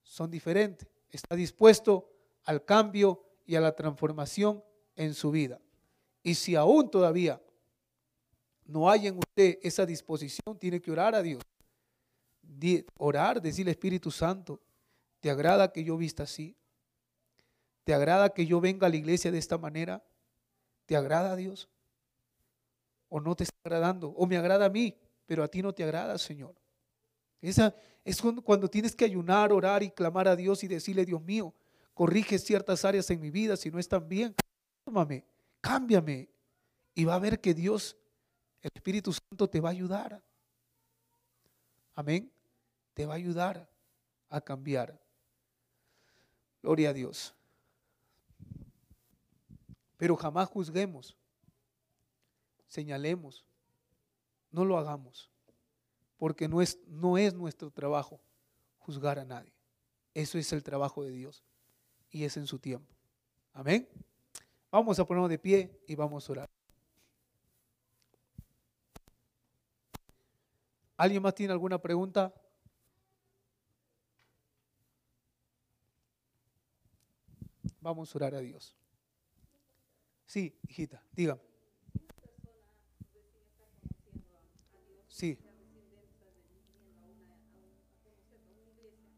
son 0.03 0.31
diferentes. 0.31 0.87
Está 1.09 1.35
dispuesto 1.35 2.13
al 2.45 2.63
cambio 2.63 3.25
y 3.45 3.57
a 3.57 3.61
la 3.61 3.75
transformación 3.75 4.63
en 4.95 5.13
su 5.13 5.31
vida. 5.31 5.59
Y 6.23 6.35
si 6.35 6.55
aún 6.55 6.89
todavía 6.89 7.41
no 8.69 8.89
hay 8.89 9.07
en 9.07 9.17
usted 9.17 9.57
esa 9.63 9.85
disposición, 9.85 10.57
tiene 10.59 10.79
que 10.79 10.91
orar 10.91 11.15
a 11.15 11.23
Dios. 11.23 11.41
orar, 12.97 13.41
decirle 13.41 13.71
Espíritu 13.71 14.11
Santo, 14.11 14.61
¿te 15.19 15.31
agrada 15.31 15.71
que 15.71 15.83
yo 15.83 15.97
vista 15.97 16.23
así? 16.23 16.55
¿Te 17.83 17.93
agrada 17.93 18.29
que 18.29 18.45
yo 18.45 18.61
venga 18.61 18.85
a 18.85 18.89
la 18.89 18.95
iglesia 18.95 19.31
de 19.31 19.39
esta 19.39 19.57
manera? 19.57 20.03
¿Te 20.85 20.95
agrada 20.95 21.31
a 21.31 21.35
Dios? 21.35 21.67
¿O 23.07 23.19
no 23.19 23.35
te 23.35 23.45
está 23.45 23.57
agradando? 23.63 24.09
¿O 24.09 24.27
me 24.27 24.37
agrada 24.37 24.65
a 24.65 24.69
mí, 24.69 24.95
pero 25.25 25.43
a 25.43 25.47
ti 25.47 25.63
no 25.63 25.73
te 25.73 25.83
agrada, 25.83 26.17
Señor? 26.19 26.53
Esa 27.41 27.73
es 28.05 28.21
cuando 28.21 28.69
tienes 28.69 28.95
que 28.95 29.05
ayunar, 29.05 29.51
orar 29.51 29.81
y 29.81 29.89
clamar 29.89 30.27
a 30.27 30.35
Dios 30.35 30.63
y 30.63 30.67
decirle, 30.67 31.05
Dios 31.05 31.23
mío, 31.23 31.55
corrige 31.95 32.37
ciertas 32.37 32.85
áreas 32.85 33.09
en 33.09 33.19
mi 33.19 33.31
vida 33.31 33.57
si 33.57 33.71
no 33.71 33.79
están 33.79 34.07
bien. 34.07 34.35
Tómame, 34.83 35.25
cámbiame. 35.59 36.29
Y 36.93 37.05
va 37.05 37.15
a 37.15 37.19
ver 37.19 37.39
que 37.39 37.55
Dios 37.55 37.95
el 38.61 38.72
Espíritu 38.73 39.14
Santo 39.14 39.49
te 39.49 39.60
va 39.60 39.69
a 39.69 39.72
ayudar. 39.72 40.22
Amén. 41.95 42.31
Te 42.94 43.06
va 43.06 43.14
a 43.14 43.18
ayudar 43.18 43.69
a 44.30 44.41
cambiar. 44.41 44.99
Gloria 46.61 46.90
a 46.90 46.94
Dios. 46.94 47.34
Pero 49.98 50.15
jamás 50.15 50.48
juzguemos, 50.48 51.18
señalemos, 52.68 53.45
no 54.52 54.64
lo 54.64 54.77
hagamos, 54.77 55.30
porque 56.18 56.48
no 56.48 56.61
es, 56.61 56.80
no 56.88 57.18
es 57.18 57.34
nuestro 57.34 57.69
trabajo 57.69 58.22
juzgar 58.77 59.19
a 59.19 59.26
nadie. 59.26 59.53
Eso 60.14 60.38
es 60.38 60.52
el 60.53 60.64
trabajo 60.64 61.03
de 61.03 61.11
Dios 61.11 61.44
y 62.11 62.23
es 62.23 62.38
en 62.38 62.48
su 62.48 62.60
tiempo. 62.60 62.94
Amén. 63.53 63.88
Vamos 64.72 64.99
a 64.99 65.06
ponernos 65.06 65.30
de 65.30 65.40
pie 65.40 65.81
y 65.88 65.95
vamos 65.95 66.27
a 66.27 66.31
orar. 66.31 66.59
¿Alguien 70.99 71.23
más 71.23 71.34
tiene 71.34 71.53
alguna 71.53 71.77
pregunta? 71.81 72.34
Vamos 77.80 78.13
a 78.13 78.17
orar 78.17 78.35
a 78.35 78.41
Dios. 78.41 78.76
Sí, 80.26 80.59
hijita, 80.67 81.01
dígame. 81.13 81.39
Sí. 85.07 85.39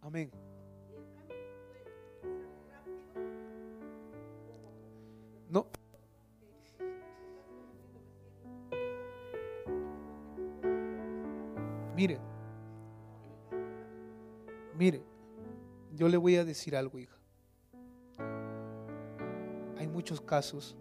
Amén. 0.02 0.32
No, 5.50 5.68
Mire, 12.02 12.20
mire, 14.76 15.04
yo 15.94 16.10
le 16.10 16.18
voy 16.18 16.36
a 16.36 16.44
decir 16.44 16.76
algo, 16.76 16.98
hija. 16.98 17.16
Hay 19.78 19.88
muchos 19.88 20.20
casos 20.20 20.76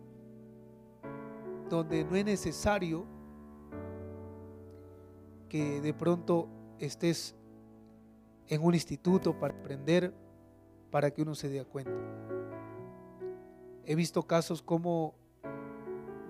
donde 1.68 2.04
no 2.04 2.16
es 2.16 2.24
necesario 2.24 3.04
que 5.50 5.82
de 5.82 5.92
pronto 5.92 6.48
estés 6.78 7.36
en 8.48 8.64
un 8.64 8.72
instituto 8.72 9.38
para 9.38 9.52
aprender 9.52 10.14
para 10.90 11.10
que 11.10 11.20
uno 11.20 11.34
se 11.34 11.50
dé 11.50 11.62
cuenta. 11.66 11.92
He 13.84 13.94
visto 13.94 14.22
casos 14.22 14.62
como 14.62 15.14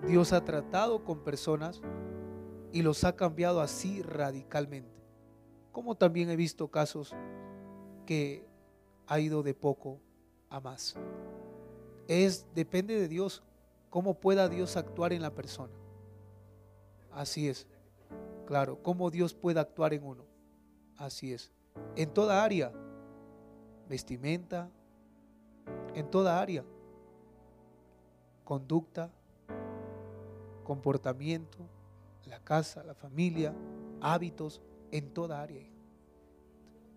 Dios 0.05 0.33
ha 0.33 0.43
tratado 0.43 1.05
con 1.05 1.23
personas 1.23 1.81
y 2.71 2.81
los 2.81 3.03
ha 3.03 3.15
cambiado 3.15 3.61
así 3.61 4.01
radicalmente. 4.01 4.89
Como 5.71 5.95
también 5.95 6.29
he 6.29 6.35
visto 6.35 6.69
casos 6.69 7.13
que 8.05 8.45
ha 9.07 9.19
ido 9.19 9.43
de 9.43 9.53
poco 9.53 9.99
a 10.49 10.59
más. 10.59 10.95
Es 12.07 12.45
depende 12.53 12.99
de 12.99 13.07
Dios 13.07 13.43
cómo 13.89 14.19
pueda 14.19 14.49
Dios 14.49 14.77
actuar 14.77 15.13
en 15.13 15.21
la 15.21 15.31
persona. 15.31 15.73
Así 17.11 17.47
es. 17.47 17.67
Claro, 18.45 18.81
cómo 18.81 19.11
Dios 19.11 19.33
puede 19.33 19.59
actuar 19.59 19.93
en 19.93 20.03
uno. 20.03 20.25
Así 20.97 21.33
es. 21.33 21.51
En 21.95 22.09
toda 22.13 22.43
área. 22.43 22.71
Vestimenta, 23.87 24.69
en 25.93 26.09
toda 26.09 26.39
área. 26.41 26.63
Conducta, 28.45 29.11
comportamiento, 30.63 31.59
la 32.25 32.39
casa, 32.39 32.83
la 32.83 32.93
familia, 32.93 33.53
hábitos, 34.01 34.61
en 34.91 35.13
toda 35.13 35.41
área. 35.41 35.70